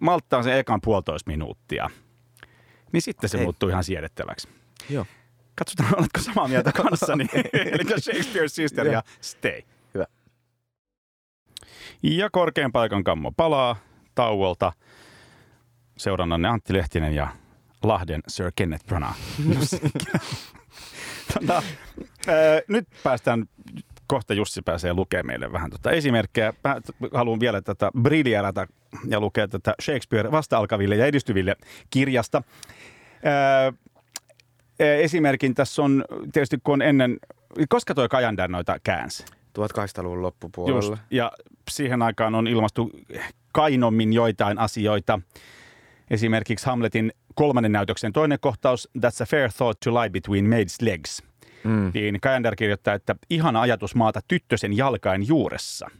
malttaa 0.00 0.42
sen 0.42 0.58
ekan 0.58 0.80
puolitoista 0.80 1.30
minuuttia, 1.30 1.90
niin 2.92 3.02
sitten 3.02 3.30
se 3.30 3.38
Hei. 3.38 3.44
muuttuu 3.44 3.68
ihan 3.68 3.84
siedettäväksi. 3.84 4.48
Joo. 4.90 5.06
Katsotaan, 5.54 5.94
oletko 5.98 6.20
samaa 6.20 6.48
mieltä 6.48 6.72
kanssani. 6.82 7.26
Eli 7.72 8.00
Shakespeare 8.00 8.48
Sister 8.48 8.86
ja. 8.86 9.02
Stay. 9.20 9.62
Hyvä. 9.94 10.06
Ja 12.02 12.30
korkean 12.30 12.72
paikan 12.72 13.04
kammo 13.04 13.32
palaa 13.36 13.76
tauolta. 14.14 14.72
Seurannanne 15.96 16.48
Antti 16.48 16.72
Lehtinen 16.72 17.14
ja 17.14 17.28
Lahden 17.82 18.20
Sir 18.28 18.52
Kenneth 18.56 18.86
Branagh. 18.86 19.18
Tota, 21.34 21.62
ää, 22.26 22.60
nyt 22.68 22.88
päästään, 23.02 23.48
kohta 24.06 24.34
Jussi 24.34 24.62
pääsee 24.62 24.94
lukemaan 24.94 25.26
meille 25.26 25.52
vähän 25.52 25.70
tota 25.70 25.90
esimerkkejä. 25.90 26.52
Mä 26.64 26.76
haluan 27.14 27.40
vielä 27.40 27.62
tätä 27.62 27.90
briljerata 28.02 28.66
ja 29.08 29.20
lukea 29.20 29.48
tätä 29.48 29.74
Shakespeare 29.82 30.30
vasta-alkaville 30.30 30.96
ja 30.96 31.06
edistyville 31.06 31.56
kirjasta. 31.90 32.42
Ee, 34.78 35.04
esimerkin 35.04 35.54
tässä 35.54 35.82
on 35.82 36.04
tietysti 36.32 36.58
kun 36.64 36.72
on 36.72 36.82
ennen, 36.82 37.18
koska 37.68 37.94
toi 37.94 38.08
Kajander 38.08 38.50
noita 38.50 38.78
käänsi? 38.84 39.24
1800-luvun 39.58 40.22
loppupuolella. 40.22 40.78
Just, 40.78 41.02
ja 41.10 41.32
siihen 41.70 42.02
aikaan 42.02 42.34
on 42.34 42.46
ilmastu 42.46 42.90
kainommin 43.52 44.12
joitain 44.12 44.58
asioita. 44.58 45.20
Esimerkiksi 46.10 46.66
Hamletin 46.66 47.12
kolmannen 47.34 47.72
näytöksen 47.72 48.12
toinen 48.12 48.38
kohtaus, 48.40 48.88
That's 48.98 49.22
a 49.22 49.26
fair 49.26 49.52
thought 49.52 49.80
to 49.80 49.94
lie 49.94 50.10
between 50.10 50.44
maid's 50.44 50.76
legs. 50.80 51.22
Mm. 51.64 51.90
Niin 51.94 52.20
Kajander 52.20 52.56
kirjoittaa, 52.56 52.94
että 52.94 53.14
ihana 53.30 53.60
ajatus 53.60 53.94
maata 53.94 54.20
tyttösen 54.28 54.76
jalkain 54.76 55.28
juuressa. 55.28 55.90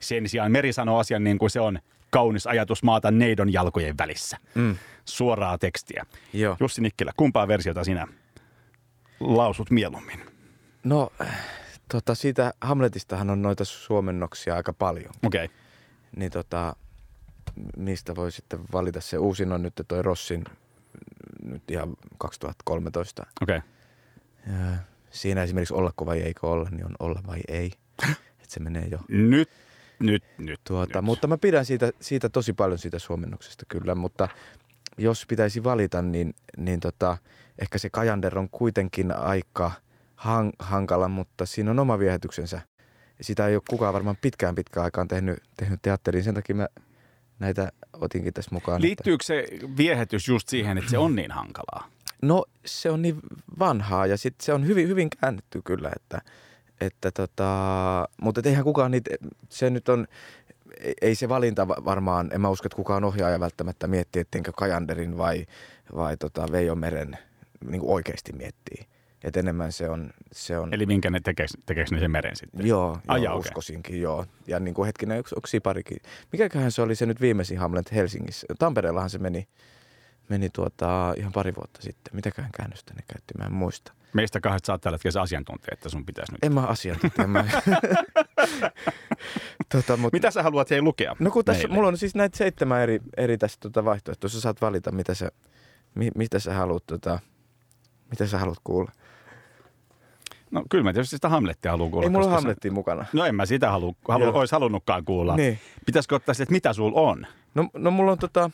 Sen 0.00 0.28
sijaan 0.28 0.52
Meri 0.52 0.72
sanoo 0.72 0.98
asian 0.98 1.24
niin 1.24 1.38
kuin 1.38 1.50
se 1.50 1.60
on 1.60 1.78
kaunis 2.10 2.46
ajatus 2.46 2.82
maata 2.82 3.10
neidon 3.10 3.52
jalkojen 3.52 3.98
välissä. 3.98 4.36
Mm. 4.54 4.76
Suoraa 5.04 5.58
tekstiä. 5.58 6.06
Joo. 6.32 6.56
Jussi 6.60 6.80
Nikkilä, 6.80 7.12
kumpaa 7.16 7.48
versiota 7.48 7.84
sinä 7.84 8.06
lausut 9.20 9.70
mieluummin? 9.70 10.20
No, 10.84 11.12
tota, 11.88 12.14
siitä 12.14 12.52
Hamletistahan 12.60 13.30
on 13.30 13.42
noita 13.42 13.64
suomennoksia 13.64 14.54
aika 14.54 14.72
paljon. 14.72 15.10
Okei. 15.26 15.44
Okay. 15.44 15.56
Niin 16.16 16.30
tota, 16.30 16.76
mistä 17.76 18.16
voi 18.16 18.32
sitten 18.32 18.60
valita 18.72 19.00
se 19.00 19.18
uusin 19.18 19.52
on 19.52 19.62
nyt 19.62 19.74
toi 19.88 20.02
Rossin 20.02 20.44
nyt 21.44 21.70
ihan 21.70 21.96
2013. 22.18 23.26
Okei. 23.42 23.56
Okay. 23.56 23.68
Ja 24.46 24.76
siinä 25.10 25.42
esimerkiksi 25.42 25.74
ollako 25.74 26.06
vai 26.06 26.20
eikö 26.20 26.46
olla, 26.46 26.70
niin 26.70 26.86
on 26.86 26.94
olla 26.98 27.22
vai 27.26 27.40
ei. 27.48 27.72
Et 28.42 28.50
se 28.50 28.60
menee 28.60 28.86
jo. 28.90 28.98
Nyt, 29.08 29.50
nyt, 29.98 30.24
nyt. 30.38 30.60
Tuota, 30.64 30.98
nyt. 30.98 31.04
mutta 31.04 31.26
mä 31.26 31.38
pidän 31.38 31.64
siitä, 31.64 31.92
siitä 32.00 32.28
tosi 32.28 32.52
paljon 32.52 32.78
siitä 32.78 32.98
suomennoksesta 32.98 33.64
kyllä, 33.68 33.94
mutta 33.94 34.28
jos 34.98 35.26
pitäisi 35.26 35.64
valita, 35.64 36.02
niin, 36.02 36.34
niin 36.56 36.80
tota, 36.80 37.18
ehkä 37.58 37.78
se 37.78 37.90
Kajander 37.90 38.38
on 38.38 38.48
kuitenkin 38.50 39.16
aika 39.16 39.72
han, 40.16 40.52
hankala, 40.58 41.08
mutta 41.08 41.46
siinä 41.46 41.70
on 41.70 41.78
oma 41.78 41.98
viehätyksensä. 41.98 42.60
Sitä 43.20 43.46
ei 43.46 43.54
ole 43.54 43.62
kukaan 43.70 43.94
varmaan 43.94 44.16
pitkään 44.20 44.54
pitkään 44.54 44.84
aikaan 44.84 45.08
tehnyt, 45.08 45.38
tehnyt 45.56 45.82
teatteriin, 45.82 46.24
sen 46.24 46.34
takia 46.34 46.56
mä 46.56 46.68
näitä 47.38 47.72
otinkin 47.92 48.34
tässä 48.34 48.50
mukaan. 48.52 48.82
Liittyykö 48.82 49.24
se 49.24 49.46
viehätys 49.76 50.28
just 50.28 50.48
siihen, 50.48 50.78
että 50.78 50.90
se 50.90 50.98
on 50.98 51.16
niin 51.16 51.30
hankalaa? 51.30 51.90
No 52.22 52.44
se 52.64 52.90
on 52.90 53.02
niin 53.02 53.16
vanhaa 53.58 54.06
ja 54.06 54.16
sit 54.16 54.34
se 54.40 54.52
on 54.52 54.66
hyvin, 54.66 54.88
hyvin 54.88 55.10
käännetty 55.20 55.62
kyllä, 55.64 55.90
että, 55.96 56.20
että 56.80 57.10
tota, 57.10 58.08
mutta 58.20 58.40
eihän 58.44 58.64
kukaan 58.64 58.90
niitä, 58.90 59.10
se 59.48 59.70
nyt 59.70 59.88
on, 59.88 60.06
ei- 60.80 60.94
ei 61.02 61.14
se 61.14 61.28
valinta 61.28 61.68
va- 61.68 61.82
varmaan, 61.84 62.30
en 62.32 62.40
mä 62.40 62.48
usko, 62.48 62.66
että 62.66 62.76
kukaan 62.76 63.04
ohjaaja 63.04 63.40
välttämättä 63.40 63.86
miettii, 63.86 64.20
ettenkö 64.20 64.52
Kajanderin 64.56 65.18
vai, 65.18 65.46
vai 65.96 66.16
tota 66.16 66.46
Veijo 66.52 66.74
Meren 66.74 67.18
niin 67.70 67.82
oikeasti 67.84 68.32
miettii. 68.32 68.86
Et 69.24 69.36
enemmän 69.36 69.72
se 69.72 69.88
on, 69.90 70.10
se 70.32 70.58
on 70.58 70.74
Eli 70.74 70.86
minkä 70.86 71.10
ne 71.10 71.20
tekeekö, 71.20 71.52
tekeekö 71.66 71.94
ne 71.94 72.00
sen 72.00 72.10
meren 72.10 72.36
sitten? 72.36 72.66
Joo, 72.66 72.98
Ai 73.08 73.22
joo 73.24 73.34
okei. 73.34 73.40
uskoisinkin, 73.48 74.00
joo. 74.00 74.26
Ja 74.46 74.60
niin 74.60 74.74
kuin 74.74 74.86
hetkinen, 74.86 75.16
onko, 75.18 75.28
onko 75.36 75.46
Siparikin? 75.46 75.96
Mikäköhän 76.32 76.72
se 76.72 76.82
oli 76.82 76.94
se 76.94 77.06
nyt 77.06 77.20
viimeisin 77.20 77.58
Hamlet 77.58 77.92
Helsingissä? 77.92 78.46
Tampereellahan 78.58 79.10
se 79.10 79.18
meni, 79.18 79.48
meni 80.30 80.50
tuota, 80.50 81.14
ihan 81.16 81.32
pari 81.32 81.54
vuotta 81.54 81.82
sitten. 81.82 82.14
Mitäköhän 82.16 82.50
käännöstä 82.56 82.94
ne 82.94 83.02
käytti, 83.12 83.34
mä 83.38 83.44
en 83.44 83.52
muista. 83.52 83.92
Meistä 84.12 84.40
kahdesta 84.40 84.66
saat 84.66 84.80
tällä 84.80 84.94
hetkellä 84.94 85.22
asiantuntija, 85.22 85.72
että 85.72 85.88
sun 85.88 86.06
pitäisi 86.06 86.32
nyt. 86.32 86.44
En 86.44 86.54
mä 86.54 86.60
asiantuntija. 86.60 87.26
mä... 87.26 87.44
tota, 89.72 89.96
mut, 89.96 90.12
Mitä 90.12 90.30
sä 90.30 90.42
haluat 90.42 90.70
hei 90.70 90.82
lukea? 90.82 91.16
No 91.18 91.30
kun 91.30 91.44
tässä, 91.44 91.62
meille? 91.62 91.74
mulla 91.74 91.88
on 91.88 91.98
siis 91.98 92.14
näitä 92.14 92.38
seitsemän 92.38 92.80
eri, 92.80 93.00
eri 93.16 93.38
tästä 93.38 93.60
tota 93.60 93.84
vaihtoehtoa. 93.84 94.30
Sä 94.30 94.40
saat 94.40 94.60
valita, 94.60 94.92
mitä 94.92 95.14
sä, 95.14 95.30
mi, 95.94 96.10
mitä 96.14 96.38
sä 96.38 96.54
haluat, 96.54 96.86
tota, 96.86 97.18
mitä 98.10 98.26
sä 98.26 98.38
haluat 98.38 98.58
kuulla. 98.64 98.92
No 100.50 100.62
kyllä 100.70 100.84
mä 100.84 100.92
tietysti 100.92 101.16
sitä 101.16 101.28
Hamlettia 101.28 101.70
haluan 101.70 101.90
kuulla. 101.90 102.06
Ei 102.06 102.10
mulla 102.10 102.24
koska 102.24 102.36
se- 102.40 102.42
Hamlettia 102.42 102.72
mukana. 102.72 103.04
No 103.12 103.24
en 103.24 103.34
mä 103.34 103.46
sitä 103.46 103.70
halu, 103.70 103.96
Joo. 104.08 104.32
olisi 104.32 104.52
halunnutkaan 104.54 105.04
kuulla. 105.04 105.36
Niin. 105.36 105.58
Pitäisikö 105.86 106.14
ottaa 106.14 106.34
se, 106.34 106.42
että 106.42 106.52
mitä 106.52 106.72
sul 106.72 106.92
on? 106.94 107.26
No, 107.54 107.68
no 107.74 107.90
mulla 107.90 108.12
on 108.12 108.18
tota, 108.18 108.50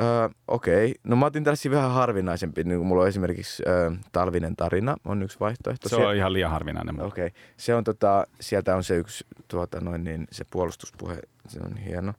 öö, 0.00 0.28
okei, 0.48 0.94
no 1.04 1.16
mä 1.16 1.26
otin 1.26 1.44
tällaisia 1.44 1.70
vähän 1.70 1.90
harvinaisempi, 1.90 2.64
niin 2.64 2.78
kuin 2.78 2.86
mulla 2.86 3.02
on 3.02 3.08
esimerkiksi 3.08 3.62
öö, 3.66 3.90
Talvinen 4.12 4.56
tarina 4.56 4.96
on 5.04 5.22
yksi 5.22 5.40
vaihtoehto. 5.40 5.88
Se 5.88 5.96
on 5.96 6.16
ihan 6.16 6.32
liian 6.32 6.50
harvinainen. 6.50 7.00
Okei, 7.02 7.30
se 7.56 7.74
on 7.74 7.84
tota, 7.84 8.26
sieltä 8.40 8.76
on 8.76 8.84
se 8.84 8.96
yksi 8.96 9.26
tuota 9.48 9.80
noin 9.80 10.04
niin, 10.04 10.26
se 10.32 10.44
puolustuspuhe, 10.50 11.18
se 11.48 11.60
on 11.64 11.76
hieno. 11.76 12.12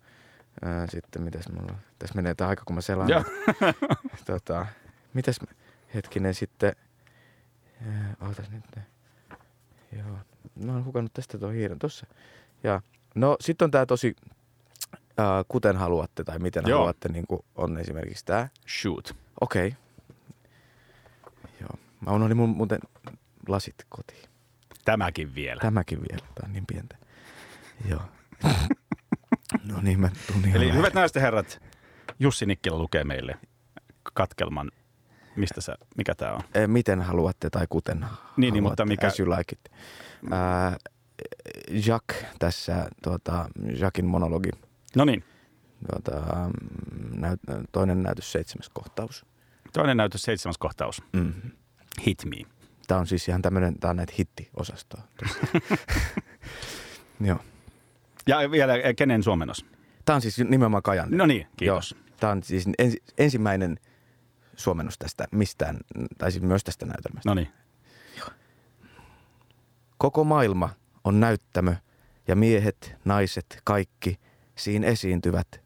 Öö, 0.66 0.88
sitten 0.90 1.22
mitäs 1.22 1.50
mulla 1.50 1.76
tässä 2.00 2.16
menee 2.16 2.36
tämä 2.36 2.50
aika 2.50 2.64
kun 2.66 2.76
mä 2.76 2.82
selaan. 2.82 3.10
Tota, 4.26 4.66
mitäs, 5.14 5.42
mä- 5.42 5.56
hetkinen 5.94 6.34
sitten, 6.34 6.76
öö, 7.88 8.28
ootas 8.28 8.52
nyt, 8.52 8.64
joo, 9.92 10.18
mä 10.66 10.72
oon 10.72 10.86
hukannut 10.86 11.14
tästä 11.14 11.38
tuon 11.38 11.54
hiiren 11.54 11.80
tossa. 11.80 12.06
Ja, 12.64 12.82
no 13.16 13.38
sitten 13.40 13.66
on 13.66 13.72
tää 13.72 13.86
tosi, 13.86 14.16
äh, 15.20 15.26
kuten 15.48 15.78
haluatte 15.78 16.24
tai 16.24 16.40
miten 16.40 16.64
Joo. 16.68 16.78
haluatte, 16.80 17.10
niin 17.10 17.28
kuin 17.28 17.42
on 17.56 17.78
esimerkiksi 17.78 18.26
tää. 18.26 18.50
Shoot. 18.82 19.16
Okei. 19.42 19.76
Joo. 21.62 21.70
Mä 22.06 22.12
unohdin 22.12 22.38
mun 22.38 22.50
muuten 22.50 22.80
lasit 23.48 23.76
kotiin. 23.90 24.24
Tämäkin 24.86 25.36
vielä. 25.36 25.62
Tämäkin 25.62 26.00
vielä, 26.02 26.26
tää 26.36 26.44
on 26.46 26.54
niin 26.54 26.66
pientä. 26.68 26.98
Joo. 27.90 28.02
no 29.72 29.82
niin, 29.82 30.00
mä 30.00 30.10
tuun 30.28 30.46
ihan 30.46 30.56
Eli 30.62 30.74
hyvät 30.74 30.94
naiset 30.94 31.16
ja 31.16 31.22
herrat, 31.22 31.62
Jussi 32.20 32.46
Nikkilä 32.46 32.78
lukee 32.78 33.04
meille 33.04 33.38
katkelman. 34.14 34.72
Mistä 35.36 35.62
sä, 35.62 35.76
mikä 35.98 36.16
tää 36.16 36.34
on? 36.34 36.42
Eh, 36.56 36.68
Miten 36.68 37.02
haluatte 37.02 37.50
tai 37.50 37.66
kuten 37.70 37.98
Niin, 37.98 38.08
niin, 38.38 38.54
haluatte, 38.54 38.62
mutta 38.64 38.86
mikä- 38.86 39.08
As 39.08 39.20
you 39.20 39.30
like 39.30 39.56
it. 39.56 39.72
Ää, 40.32 40.78
Jacques 41.88 42.26
tässä, 42.40 42.88
tuota, 43.04 43.50
Jacquesin 43.80 44.06
monologi, 44.06 44.50
No 44.96 45.06
niin, 45.06 45.24
tuota, 45.90 46.22
mm, 46.22 47.20
näyt, 47.20 47.40
toinen 47.72 48.04
näytös, 48.04 48.32
seitsemäs 48.32 48.70
kohtaus. 48.70 49.26
toinen 49.74 49.98
näytös, 49.98 50.22
seitsemäs 50.22 50.58
kohtaus. 50.58 51.04
Mm. 51.14 51.34
Hit 52.06 52.26
me. 52.26 52.36
Tämä 52.88 53.00
on 53.00 53.08
siis 53.08 53.28
ihan 53.28 53.42
tämmöinen, 53.42 53.80
tämä 53.80 53.90
on 53.90 53.98
näitä 53.98 54.14
hittiosastoa. 54.18 55.02
Joo. 57.28 57.40
Ja 58.28 58.52
vielä 58.52 58.76
eh, 58.76 58.96
kenen 58.96 59.24
suomennos? 59.24 59.66
Tämä 60.06 60.16
on 60.16 60.22
siis 60.22 60.40
nimenomaan 60.40 60.84
Kajan. 60.84 61.08
No 61.12 61.26
niin, 61.26 61.48
kiitos. 61.58 61.92
Joo, 61.92 62.02
tämä 62.20 62.32
on 62.32 62.44
siis 62.44 62.66
ensi, 62.80 63.04
ensimmäinen 63.18 63.80
suomennos 64.56 64.98
tästä 64.98 65.28
mistään, 65.32 65.78
tai 66.18 66.32
siis 66.32 66.44
myös 66.44 66.64
tästä 66.64 66.86
näytelmästä. 66.86 67.30
No 67.30 67.34
niin. 67.34 67.48
Koko 69.98 70.24
maailma 70.24 70.70
on 71.04 71.20
näyttämö 71.20 71.76
ja 72.28 72.36
miehet, 72.36 72.96
naiset, 73.06 73.62
kaikki 73.64 74.20
siinä 74.56 74.88
esiintyvät. 74.88 75.62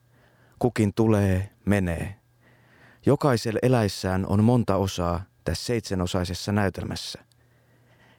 Kukin 0.59 0.93
tulee, 0.93 1.49
menee. 1.65 2.15
Jokaisella 3.05 3.59
eläissään 3.63 4.25
on 4.25 4.43
monta 4.43 4.75
osaa 4.75 5.23
tässä 5.43 5.65
seitsemänosaisessa 5.65 6.51
näytelmässä. 6.51 7.19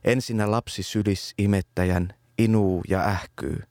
Ensinnä 0.04 0.50
lapsi 0.50 0.82
sylis 0.82 1.34
imettäjän, 1.38 2.14
inuu 2.38 2.82
ja 2.88 3.00
ähkyy. 3.00 3.62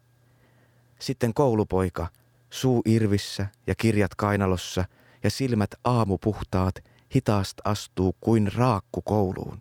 Sitten 1.00 1.34
koulupoika, 1.34 2.08
suu 2.50 2.82
irvissä 2.86 3.48
ja 3.68 3.76
kirjat 3.76 4.16
kainalossa 4.16 4.86
ja 5.24 5.30
silmät 5.30 5.70
aamupuhtaat, 5.84 6.76
hitaast 7.16 7.58
astuu 7.64 8.16
kuin 8.22 8.52
raakku 8.54 9.02
kouluun. 9.02 9.60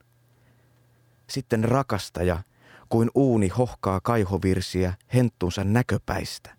Sitten 1.27 1.65
rakastaja, 1.65 2.43
kuin 2.89 3.11
uuni 3.15 3.49
hohkaa 3.49 4.01
kaihovirsiä 4.01 4.95
henttunsa 5.15 5.65
näköpäistä. 5.65 6.58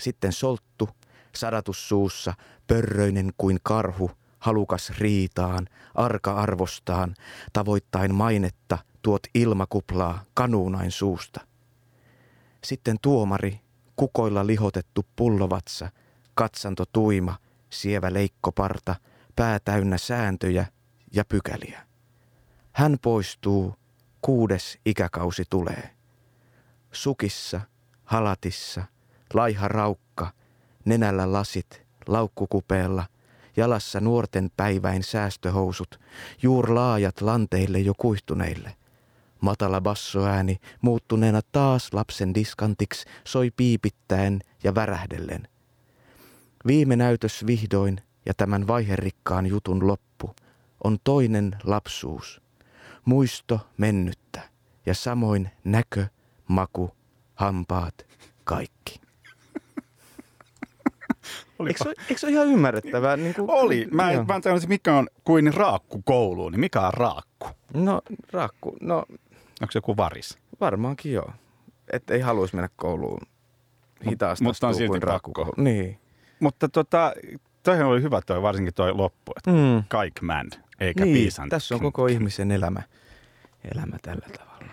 Sitten 0.00 0.32
solttu, 0.32 0.88
sadatus 1.34 1.88
suussa, 1.88 2.34
pörröinen 2.66 3.30
kuin 3.36 3.58
karhu, 3.62 4.10
halukas 4.38 4.92
riitaan, 4.98 5.66
arka 5.94 6.34
arvostaan, 6.34 7.14
tavoittain 7.52 8.14
mainetta, 8.14 8.78
tuot 9.02 9.22
ilmakuplaa 9.34 10.24
kanuunain 10.34 10.90
suusta. 10.90 11.40
Sitten 12.64 12.96
tuomari, 13.02 13.60
kukoilla 13.96 14.46
lihotettu 14.46 15.06
pullovatsa, 15.16 15.90
katsanto 16.34 16.84
tuima, 16.92 17.36
sievä 17.70 18.12
leikkoparta, 18.12 18.94
pää 19.36 19.58
täynnä 19.58 19.98
sääntöjä 19.98 20.66
ja 21.12 21.24
pykäliä. 21.24 21.86
Hän 22.72 22.96
poistuu, 23.02 23.74
kuudes 24.22 24.78
ikäkausi 24.86 25.44
tulee. 25.50 25.90
Sukissa, 26.92 27.60
halatissa, 28.04 28.84
laiha 29.34 29.68
raukka, 29.68 30.32
nenällä 30.84 31.32
lasit, 31.32 31.82
laukkukupeella, 32.06 33.06
jalassa 33.56 34.00
nuorten 34.00 34.50
päiväin 34.56 35.02
säästöhousut, 35.02 36.00
juur 36.42 36.74
laajat 36.74 37.20
lanteille 37.20 37.78
jo 37.78 37.92
kuihtuneille. 37.98 38.76
Matala 39.40 39.80
bassoääni, 39.80 40.60
muuttuneena 40.82 41.40
taas 41.52 41.92
lapsen 41.92 42.34
diskantiksi, 42.34 43.06
soi 43.24 43.50
piipittäen 43.56 44.40
ja 44.64 44.74
värähdellen. 44.74 45.48
Viime 46.66 46.96
näytös 46.96 47.46
vihdoin 47.46 48.00
ja 48.26 48.34
tämän 48.34 48.66
vaiherikkaan 48.66 49.46
jutun 49.46 49.86
loppu 49.86 50.34
on 50.84 50.98
toinen 51.04 51.56
lapsuus. 51.64 52.42
Muisto 53.04 53.60
mennyttä 53.76 54.40
ja 54.86 54.94
samoin 54.94 55.50
näkö, 55.64 56.06
maku, 56.48 56.90
hampaat, 57.34 58.06
kaikki. 58.44 59.00
Eikö 61.68 61.84
se, 61.84 61.90
eikö 62.08 62.18
se 62.18 62.26
ole 62.26 62.32
ihan 62.34 62.46
ymmärrettävää? 62.46 63.16
Niin 63.16 63.34
kuin, 63.34 63.50
Oli. 63.50 63.88
Mä, 63.92 64.12
Joo. 64.12 64.24
mä 64.24 64.34
en 64.34 64.42
tiedä, 64.42 64.58
mikä 64.68 64.96
on 64.96 65.08
kuin 65.24 65.54
raakku 65.54 66.02
kouluun. 66.04 66.52
Niin 66.52 66.60
mikä 66.60 66.80
on 66.80 66.94
raakku? 66.94 67.48
No, 67.74 68.00
rakku. 68.32 68.76
No, 68.80 68.96
Onko 69.62 69.72
se 69.72 69.76
joku 69.76 69.96
varis? 69.96 70.38
varmaankin 70.60 71.12
joo. 71.12 71.30
Että 71.92 72.14
ei 72.14 72.20
haluaisi 72.20 72.54
mennä 72.56 72.68
kouluun 72.76 73.20
hitaasti. 74.06 74.44
mutta 74.44 74.68
on 74.68 74.74
silti 74.74 74.88
kuin 74.88 75.00
pakko. 75.00 75.12
rakkukoulu. 75.12 75.52
Niin. 75.56 75.98
Mutta 76.40 76.68
tota, 76.68 77.12
toihan 77.62 77.86
oli 77.86 78.02
hyvä 78.02 78.20
toi, 78.26 78.42
varsinkin 78.42 78.74
toi 78.74 78.92
loppu. 78.94 79.32
Että 79.36 79.50
Mm. 79.50 79.84
Kaik 79.88 80.22
man, 80.22 80.46
eikä 80.80 81.04
Niin, 81.04 81.14
piisan. 81.16 81.48
tässä 81.48 81.74
on 81.74 81.80
koko 81.80 82.06
ihmisen 82.06 82.50
elämä, 82.50 82.82
elämä 83.74 83.96
tällä 84.02 84.26
tavalla. 84.38 84.72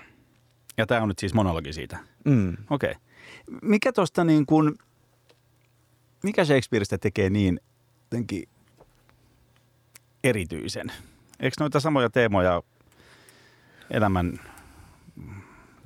Ja 0.78 0.86
tämä 0.86 1.02
on 1.02 1.08
nyt 1.08 1.20
siis 1.20 1.34
monologi 1.34 1.74
siitä. 1.74 1.98
Mm. 2.26 2.58
Okei. 2.70 2.92
Okay. 2.92 3.02
Mikä 3.62 3.94
tosta 3.94 4.24
niin 4.24 4.46
kuin, 4.46 4.76
mikä 6.24 6.46
Shakespeareista 6.46 6.98
tekee 6.98 7.30
niin 7.30 7.60
jotenkin 8.04 8.50
erityisen? 10.24 10.92
Eikö 11.40 11.56
noita 11.60 11.80
samoja 11.80 12.10
teemoja 12.10 12.64
elämän, 13.92 14.40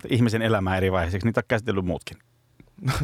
ihmisen 0.09 0.41
elämää 0.41 0.77
eri 0.77 0.91
vaiheissa, 0.91 1.19
niitä 1.23 1.39
ole 1.39 1.45
käsitellyt 1.47 1.85
muutkin? 1.85 2.17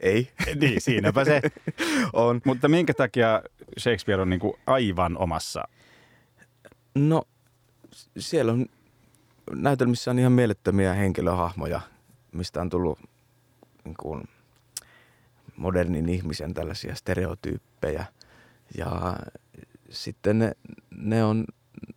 Ei, 0.00 0.32
niin, 0.60 0.80
siinäpä 0.80 1.24
se. 1.24 1.42
on. 2.12 2.40
Mutta 2.44 2.68
minkä 2.68 2.94
takia 2.94 3.42
Shakespeare 3.78 4.22
on 4.22 4.30
niin 4.30 4.40
kuin 4.40 4.54
aivan 4.66 5.18
omassa? 5.18 5.62
No, 6.94 7.22
siellä 8.18 8.52
on 8.52 8.66
näytelmissä 9.50 10.10
on 10.10 10.18
ihan 10.18 10.32
mielettömiä 10.32 10.94
henkilöhahmoja, 10.94 11.80
mistä 12.32 12.60
on 12.60 12.70
tullut 12.70 12.98
niin 13.84 13.94
kuin, 13.98 14.22
modernin 15.62 16.08
ihmisen 16.08 16.54
tällaisia 16.54 16.94
stereotyyppejä. 16.94 18.06
Ja 18.78 19.16
sitten 19.90 20.38
ne, 20.38 20.52
ne, 20.96 21.24
on, 21.24 21.44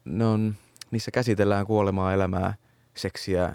ne 0.06 0.26
on, 0.26 0.56
niissä 0.92 1.12
käsitellään 1.12 1.66
kuolemaa, 1.66 2.14
elämää, 2.14 2.54
seksiä, 2.94 3.54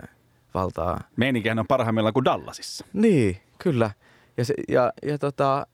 valtaa. 0.54 1.00
Meininkihän 1.16 1.58
on 1.58 1.66
parhaimmillaan 1.66 2.14
kuin 2.14 2.24
Dallasissa. 2.24 2.86
Niin, 2.92 3.40
kyllä. 3.58 3.90
Ja, 4.36 4.44
se, 4.44 4.54
ja, 4.68 4.92
ja 5.02 5.18
tota, 5.18 5.66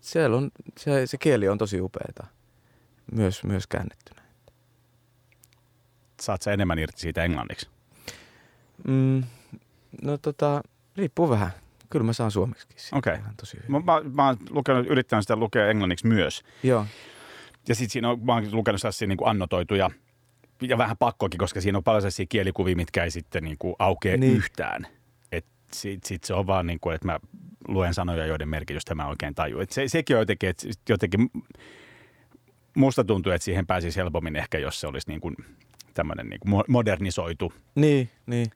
siellä 0.00 0.36
on, 0.36 0.50
se, 0.78 1.06
se 1.06 1.18
kieli 1.18 1.48
on 1.48 1.58
tosi 1.58 1.80
upeeta, 1.80 2.26
myös, 3.12 3.44
myös 3.44 3.66
käännettynä. 3.66 4.22
Saat 6.20 6.42
sä 6.42 6.52
enemmän 6.52 6.78
irti 6.78 7.00
siitä 7.00 7.24
englanniksi? 7.24 7.68
Mm, 8.88 9.22
no 10.02 10.18
tota, 10.18 10.62
riippuu 10.96 11.30
vähän. 11.30 11.50
Kyllä 11.90 12.04
mä 12.04 12.12
saan 12.12 12.30
suomeksi. 12.30 12.66
Okei. 12.92 13.16
Tosi 13.36 13.56
hyvin. 13.56 13.70
Mä, 13.72 13.78
mä, 13.80 14.00
mä 14.14 14.26
oon 14.26 14.36
lukenut, 14.50 14.86
yrittänyt 14.86 15.22
sitä 15.22 15.36
lukea 15.36 15.70
englanniksi 15.70 16.06
myös. 16.06 16.42
Joo. 16.62 16.86
Ja 17.68 17.74
sitten 17.74 17.90
siinä 17.92 18.10
on, 18.10 18.24
mä 18.24 18.32
oon 18.34 18.48
lukenut 18.52 18.80
sellaisia 18.80 19.08
niin 19.08 19.18
kuin 19.18 19.28
annotoituja 19.28 19.90
ja 20.62 20.78
vähän 20.78 20.96
pakkokin, 20.96 21.38
koska 21.38 21.60
siinä 21.60 21.78
on 21.78 21.84
paljon 21.84 22.02
sellaisia 22.02 22.26
kielikuvia, 22.28 22.76
mitkä 22.76 23.04
ei 23.04 23.10
sitten 23.10 23.44
niin 23.44 23.56
kuin 23.58 23.74
aukea 23.78 24.16
Niin. 24.16 24.36
yhtään. 24.36 24.86
Et 25.32 25.46
sit, 25.72 26.04
sit 26.04 26.24
se 26.24 26.34
on 26.34 26.46
vaan 26.46 26.66
niin 26.66 26.80
kuin, 26.80 26.94
että 26.94 27.06
mä 27.06 27.20
luen 27.68 27.94
sanoja, 27.94 28.26
joiden 28.26 28.48
merkitystä 28.48 28.94
mä 28.94 29.06
oikein 29.08 29.34
tajun. 29.34 29.62
Et 29.62 29.70
se, 29.70 29.88
sekin 29.88 30.16
on 30.16 30.20
jotenkin, 30.22 30.48
että 30.48 30.66
jotenkin 30.88 31.30
musta 32.76 33.04
tuntuu, 33.04 33.32
että 33.32 33.44
siihen 33.44 33.66
pääsisi 33.66 33.96
helpommin 33.98 34.36
ehkä, 34.36 34.58
jos 34.58 34.80
se 34.80 34.86
olisi 34.86 35.08
niin 35.08 35.20
kuin 35.20 35.36
tämmöinen 35.94 36.28
niin 36.28 36.40
kuin 36.40 36.52
mo- 36.60 36.64
modernisoitu. 36.68 37.52
Niin, 37.74 38.10
niin. 38.26 38.46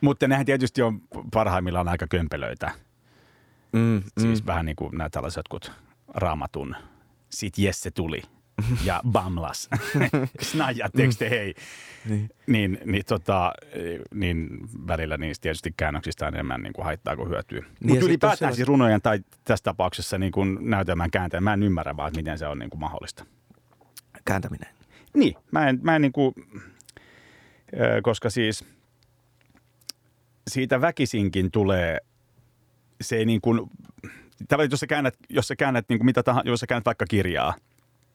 Mutta 0.00 0.28
nehän 0.28 0.46
tietysti 0.46 0.82
on 0.82 1.00
parhaimmillaan 1.32 1.88
aika 1.88 2.06
kömpelöitä. 2.06 2.70
Mm, 3.72 4.02
Siis 4.20 4.42
mm. 4.42 4.46
vähän 4.46 4.66
niin 4.66 4.76
kuin 4.76 4.98
nämä 4.98 5.10
tällaiset 5.10 5.36
jotkut 5.36 5.72
raamatun, 6.08 6.76
sit 7.30 7.58
Jesse 7.58 7.90
tuli 7.90 8.22
ja 8.84 9.00
bamlas, 9.12 9.68
snajatteko 10.50 11.12
te 11.18 11.30
hei, 11.30 11.54
Niin. 12.08 12.30
niin, 12.46 12.78
niin, 12.84 13.04
tota, 13.08 13.52
niin 14.14 14.48
välillä 14.86 15.16
niistä 15.16 15.42
tietysti 15.42 15.74
käännöksistä 15.76 16.26
on 16.26 16.34
enemmän 16.34 16.62
niin 16.62 16.72
kuin 16.72 16.84
haittaa 16.84 17.16
kuin 17.16 17.28
hyötyä. 17.28 17.58
ja 17.58 17.64
Mutta 17.88 18.04
ylipäätään 18.04 18.36
sellaiset- 18.38 18.56
siis 18.56 18.68
runojen 18.68 19.02
tai 19.02 19.20
tässä 19.44 19.62
tapauksessa 19.62 20.18
niin 20.18 20.32
kuin 20.32 20.58
näytelmän 20.60 21.10
kääntäjä, 21.10 21.40
mä 21.40 21.52
en 21.52 21.62
ymmärrä 21.62 21.96
vaan, 21.96 22.12
miten 22.16 22.38
se 22.38 22.46
on 22.46 22.58
niin 22.58 22.70
kuin 22.70 22.80
mahdollista. 22.80 23.24
Kääntäminen. 24.24 24.68
Niin, 25.14 25.34
mä 25.50 25.68
en, 25.68 25.78
mä 25.82 25.96
en 25.96 26.02
niin 26.02 26.12
kuin, 26.12 26.34
koska 28.02 28.30
siis 28.30 28.64
siitä 30.48 30.80
väkisinkin 30.80 31.50
tulee, 31.50 31.98
se 33.00 33.16
ei 33.16 33.24
niin 33.24 33.40
kuin, 33.40 33.70
tavallaan 34.48 34.70
jos 34.70 34.80
sä 34.80 34.86
käännät, 34.86 35.14
jos 35.28 35.48
sä 35.48 35.56
käännät 35.56 35.84
niin 35.88 35.98
kuin 35.98 36.06
mitä 36.06 36.22
tahansa, 36.22 36.48
jos 36.48 36.60
sä 36.60 36.66
käännät 36.66 36.86
vaikka 36.86 37.04
kirjaa, 37.08 37.54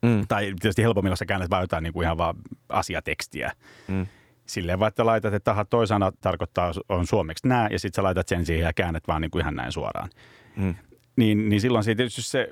Mm, 0.02 0.26
tai 0.28 0.44
tietysti 0.60 0.82
helpommin, 0.82 1.10
jos 1.10 1.18
sä 1.18 1.26
käännät 1.26 1.50
vaan 1.50 1.62
jotain 1.62 1.82
niin 1.82 1.92
kuin 1.92 2.04
ihan 2.04 2.18
vaan 2.18 2.36
asiatekstiä, 2.68 3.52
mm. 3.88 4.06
silleen 4.46 4.78
vaan, 4.78 4.88
että 4.88 5.06
laitat, 5.06 5.34
että 5.34 5.50
taha, 5.50 5.64
toi 5.64 5.86
sana 5.86 6.12
tarkoittaa 6.20 6.72
on 6.88 7.06
suomeksi 7.06 7.48
nää, 7.48 7.68
ja 7.70 7.78
sitten 7.78 7.96
sä 7.96 8.02
laitat 8.02 8.28
sen 8.28 8.46
siihen 8.46 8.64
ja 8.64 8.72
käännät 8.72 9.08
vaan 9.08 9.22
niin 9.22 9.30
kuin 9.30 9.42
ihan 9.42 9.54
näin 9.54 9.72
suoraan. 9.72 10.08
Mm. 10.56 10.74
Niin, 11.16 11.48
niin 11.48 11.60
silloin 11.60 11.84
se 11.84 11.94
tietysti 11.94 12.22
se 12.22 12.48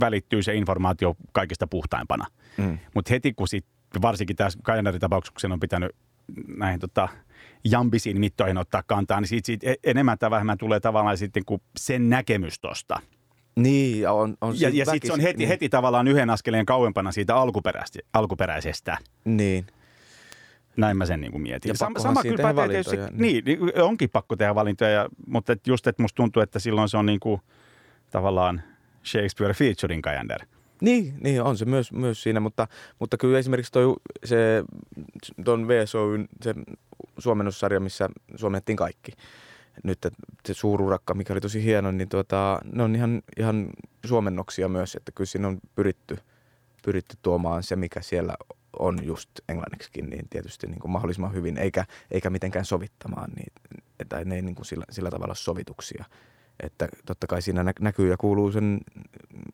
välittyy 0.00 0.42
se 0.42 0.54
informaatio 0.54 1.16
kaikista 1.32 1.66
puhtaimpana. 1.66 2.26
Mm. 2.56 2.78
Mutta 2.94 3.14
heti 3.14 3.32
kun 3.32 3.48
sit, 3.48 3.66
varsinkin 4.02 4.36
tässä 4.36 4.58
Kajanari 4.62 4.98
tapauksessa 4.98 5.48
on 5.48 5.60
pitänyt 5.60 5.96
näihin 6.56 6.80
tota, 6.80 7.08
jambisiin 7.64 8.20
mittoihin 8.20 8.58
ottaa 8.58 8.82
kantaa, 8.86 9.20
niin 9.20 9.28
siitä, 9.28 9.46
siitä 9.46 9.70
e- 9.70 9.90
enemmän 9.90 10.18
tai 10.18 10.30
vähemmän 10.30 10.58
tulee 10.58 10.80
tavallaan 10.80 11.18
sitten 11.18 11.44
kuin 11.44 11.62
sen 11.76 12.10
näkemys 12.10 12.60
tosta. 12.60 13.00
Niin, 13.56 14.00
ja 14.00 14.12
on, 14.12 14.36
on 14.40 14.60
Ja, 14.60 14.70
ja 14.72 14.84
sitten 14.84 15.08
se 15.08 15.12
on 15.12 15.20
heti, 15.20 15.38
niin. 15.38 15.48
heti 15.48 15.68
tavallaan 15.68 16.08
yhden 16.08 16.30
askeleen 16.30 16.66
kauempana 16.66 17.12
siitä 17.12 17.36
alkuperäisestä. 17.36 17.98
alkuperäisestä. 18.12 18.98
Niin. 19.24 19.66
Näin 20.76 20.96
mä 20.96 21.06
sen 21.06 21.20
niin 21.20 21.32
kuin 21.32 21.42
mietin. 21.42 21.68
Ja 21.68 21.74
Sam- 21.74 21.78
pakkohan 21.78 22.16
siinä 22.22 22.36
tehdä 22.36 22.56
valintoja, 22.56 23.08
niin. 23.12 23.44
niin, 23.44 23.58
onkin 23.82 24.10
pakko 24.10 24.36
tehdä 24.36 24.54
valintoja, 24.54 25.08
mutta 25.26 25.52
et 25.52 25.66
just, 25.66 25.86
että 25.86 26.02
musta 26.02 26.16
tuntuu, 26.16 26.42
että 26.42 26.58
silloin 26.58 26.88
se 26.88 26.96
on 26.96 27.06
niin 27.06 27.20
kuin, 27.20 27.40
tavallaan 28.10 28.62
Shakespeare 29.04 29.54
featuring 29.54 30.02
Kajander. 30.02 30.40
Niin, 30.80 31.14
niin 31.20 31.42
on 31.42 31.58
se 31.58 31.64
myös, 31.64 31.92
myös 31.92 32.22
siinä, 32.22 32.40
mutta, 32.40 32.68
mutta 32.98 33.16
kyllä 33.16 33.38
esimerkiksi 33.38 33.72
toi, 33.72 33.94
se, 34.24 34.64
ton 35.44 35.68
VSOyn 35.68 36.28
se 36.42 36.54
suomennossarja, 37.18 37.80
missä 37.80 38.08
suomennettiin 38.36 38.76
kaikki. 38.76 39.12
Nyt 39.82 39.98
se 40.44 40.54
suururakka, 40.54 41.14
mikä 41.14 41.32
oli 41.32 41.40
tosi 41.40 41.64
hieno, 41.64 41.90
niin 41.90 42.08
tuota, 42.08 42.60
ne 42.72 42.82
on 42.82 42.94
ihan, 42.94 43.22
ihan 43.36 43.68
suomennoksia 44.04 44.68
myös, 44.68 44.94
että 44.94 45.12
kyllä 45.12 45.28
siinä 45.28 45.48
on 45.48 45.58
pyritty, 45.74 46.18
pyritty 46.84 47.16
tuomaan 47.22 47.62
se, 47.62 47.76
mikä 47.76 48.02
siellä 48.02 48.34
on 48.78 48.98
just 49.02 49.30
englanniksikin, 49.48 50.10
niin 50.10 50.28
tietysti 50.30 50.66
niin 50.66 50.80
kuin 50.80 50.90
mahdollisimman 50.90 51.34
hyvin, 51.34 51.58
eikä, 51.58 51.84
eikä 52.10 52.30
mitenkään 52.30 52.64
sovittamaan 52.64 53.30
niitä, 53.36 53.60
että 54.00 54.24
ne 54.24 54.34
ei 54.34 54.42
niin 54.42 54.54
kuin 54.54 54.66
sillä, 54.66 54.84
sillä 54.90 55.10
tavalla 55.10 55.34
sovituksia. 55.34 56.04
Että 56.60 56.88
totta 57.06 57.26
kai 57.26 57.42
siinä 57.42 57.62
nä- 57.62 57.72
näkyy 57.80 58.10
ja 58.10 58.16
kuuluu 58.16 58.52
sen 58.52 58.80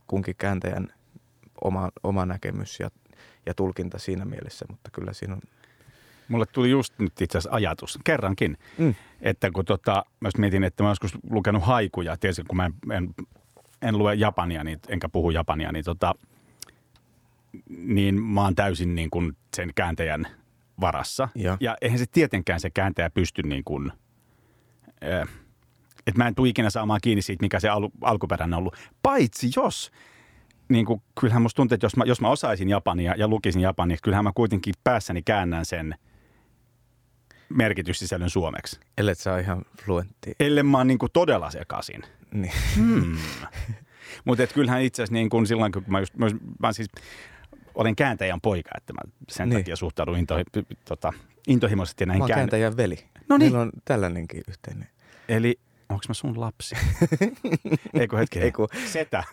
kunkin 0.06 0.34
kääntäjän 0.38 0.92
oma, 1.64 1.90
oma 2.02 2.26
näkemys 2.26 2.80
ja, 2.80 2.90
ja 3.46 3.54
tulkinta 3.54 3.98
siinä 3.98 4.24
mielessä, 4.24 4.64
mutta 4.68 4.90
kyllä 4.90 5.12
siinä 5.12 5.34
on... 5.34 5.40
Mulle 6.28 6.46
tuli 6.46 6.70
just 6.70 6.98
nyt 6.98 7.20
itse 7.20 7.38
asiassa 7.38 7.56
ajatus, 7.56 7.98
kerrankin, 8.04 8.58
Mm. 8.78 8.94
että 9.20 9.50
kun 9.50 9.64
tota, 9.64 10.04
mä 10.20 10.28
mietin, 10.38 10.64
että 10.64 10.82
mä 10.82 10.88
joskus 10.88 11.18
lukenut 11.30 11.62
haikuja, 11.62 12.16
tietysti 12.16 12.42
kun 12.48 12.56
mä 12.56 12.66
en, 12.66 12.74
en, 12.92 13.14
en 13.82 13.98
lue 13.98 14.14
japania, 14.14 14.64
niin, 14.64 14.78
enkä 14.88 15.08
puhu 15.08 15.30
japania, 15.30 15.72
niin, 15.72 15.84
tota, 15.84 16.14
niin 17.68 18.22
mä 18.22 18.42
oon 18.42 18.54
täysin 18.54 18.94
niin 18.94 19.10
kuin 19.10 19.36
sen 19.56 19.70
kääntäjän 19.74 20.26
varassa. 20.80 21.28
Ja. 21.34 21.56
ja 21.60 21.76
eihän 21.80 21.98
se 21.98 22.04
tietenkään 22.12 22.60
se 22.60 22.70
kääntäjä 22.70 23.10
pysty 23.10 23.42
niin 23.42 23.64
kuin, 23.64 23.92
äh, 25.04 25.28
että 26.06 26.18
mä 26.18 26.28
en 26.28 26.34
tule 26.34 26.48
ikinä 26.48 26.70
saamaan 26.70 27.00
kiinni 27.02 27.22
siitä, 27.22 27.42
mikä 27.42 27.60
se 27.60 27.68
al- 27.68 27.90
alkuperäinen 28.00 28.54
on 28.54 28.58
ollut. 28.58 28.76
Paitsi 29.02 29.50
jos, 29.56 29.90
niin 30.72 30.86
kuin, 30.86 31.02
kyllähän 31.20 31.42
musta 31.42 31.56
tuntuu, 31.56 31.74
että 31.74 31.84
jos 31.84 31.96
mä, 31.96 32.04
jos 32.04 32.20
mä 32.20 32.28
osaisin 32.28 32.68
japania 32.68 33.14
ja 33.16 33.28
lukisin 33.28 33.62
japania, 33.62 33.96
kyllähän 34.02 34.24
mä 34.24 34.32
kuitenkin 34.34 34.74
päässäni 34.84 35.22
käännän 35.22 35.64
sen 35.64 35.94
merkityssisällön 37.48 38.30
suomeksi. 38.30 38.80
Ellet 38.98 39.18
saa 39.18 39.38
ihan 39.38 39.62
fluentti. 39.84 40.34
Ellei 40.40 40.62
mä 40.62 40.78
oon 40.78 40.86
niin 40.86 40.98
kuin 40.98 41.12
todella 41.12 41.50
sekasin. 41.50 42.02
Niin. 42.34 42.52
Hmm. 42.76 43.16
Mutta 44.24 44.46
kyllähän 44.46 44.82
itse 44.82 45.02
asiassa 45.02 45.12
niin 45.12 45.30
kuin 45.30 45.46
silloin, 45.46 45.72
kun 45.72 45.84
mä, 45.86 46.00
just, 46.00 46.16
mä, 46.16 46.26
mä 46.58 46.72
siis 46.72 46.88
olen 47.74 47.96
kääntäjän 47.96 48.40
poika, 48.40 48.70
että 48.76 48.92
mä 48.92 49.00
sen 49.28 49.48
Niin. 49.48 49.60
takia 49.60 49.76
suhtaudun 49.76 50.18
into, 50.18 50.34
tota, 50.84 51.12
intohimoisesti 51.48 52.06
Mä 52.06 52.12
näihin 52.12 52.34
kääntäjän 52.34 52.76
veli. 52.76 52.96
No 53.28 53.38
niin. 53.38 53.52
Meillä 53.52 53.60
on 53.60 53.72
tällainenkin 53.84 54.42
yhteinen. 54.48 54.88
Eli 55.28 55.58
onko 55.92 56.04
mä 56.08 56.14
sun 56.14 56.40
lapsi? 56.40 56.74
Eikö 58.00 58.16
hetki? 58.18 58.38
Ei 58.40 58.52
kun- 58.52 58.68
Setä. 58.86 59.24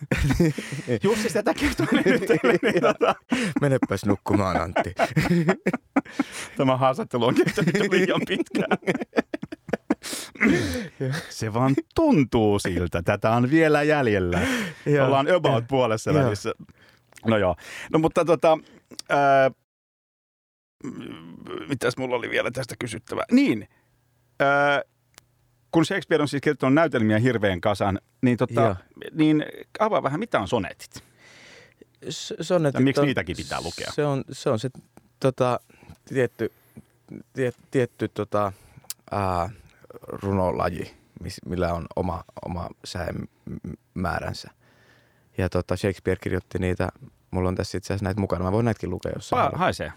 Jussi 1.04 1.28
Setä 1.28 1.54
kertoi 1.54 1.86
nyt 1.92 2.04
teille, 2.26 2.58
niin 2.62 2.80
tota, 2.80 3.14
Menepäs 3.60 4.04
nukkumaan 4.04 4.60
Antti. 4.60 4.94
tämä 6.56 6.76
haastattelu 6.76 7.24
on 7.24 7.34
kestänyt 7.34 7.74
liian 7.90 8.20
pitkään. 8.28 8.78
Se 11.28 11.54
vaan 11.54 11.74
tuntuu 11.94 12.58
siltä. 12.58 13.02
Tätä 13.02 13.30
on 13.30 13.50
vielä 13.50 13.82
jäljellä. 13.82 14.40
Joo. 14.86 15.06
Ollaan 15.06 15.26
about 15.34 15.64
puolessa 15.68 16.10
Joo. 16.10 16.24
välissä. 16.24 16.52
No 17.26 17.36
joo. 17.38 17.56
No 17.92 17.98
mutta 17.98 18.24
tota, 18.24 18.58
ää, 19.08 19.50
mitäs 21.68 21.96
mulla 21.96 22.16
oli 22.16 22.30
vielä 22.30 22.50
tästä 22.50 22.74
kysyttävää? 22.78 23.24
Niin, 23.32 23.68
ää, 24.40 24.82
kun 25.72 25.84
Shakespeare 25.84 26.22
on 26.22 26.28
siis 26.28 26.40
kirjoittanut 26.42 26.74
näytelmiä 26.74 27.18
hirveän 27.18 27.60
kasan, 27.60 27.98
niin, 28.22 28.36
tota, 28.36 28.60
Joo. 28.60 28.74
niin 29.12 29.44
avaa 29.78 30.02
vähän, 30.02 30.20
mitä 30.20 30.40
on 30.40 30.48
sonetit? 30.48 31.02
S- 32.10 32.34
sonetit 32.40 32.74
Ja 32.80 32.84
miksi 32.84 33.00
on- 33.00 33.06
niitäkin 33.06 33.36
pitää 33.36 33.60
lukea? 33.60 33.90
Se 33.94 34.04
on 34.04 34.24
se, 34.32 34.50
on 34.50 34.58
se 34.58 34.70
tota, 35.20 35.60
tietty, 36.08 36.52
tie, 37.32 37.52
tietty 37.70 38.08
tota, 38.08 38.52
ää, 39.10 39.50
runolaji, 40.02 40.94
millä 41.46 41.74
on 41.74 41.86
oma, 41.96 42.24
oma 42.46 42.68
säämääränsä. 42.84 44.50
Ja 45.38 45.48
tota, 45.48 45.76
Shakespeare 45.76 46.18
kirjoitti 46.22 46.58
niitä, 46.58 46.88
mulla 47.30 47.48
on 47.48 47.54
tässä 47.54 47.78
itse 47.78 47.92
asiassa 47.92 48.04
näitä 48.04 48.20
mukana, 48.20 48.44
mä 48.44 48.52
voin 48.52 48.64
näitäkin 48.64 48.90
lukea, 48.90 49.12
jos 49.14 49.28
sä 49.28 49.36
Pa- 49.36 49.56
haisee. 49.58 49.92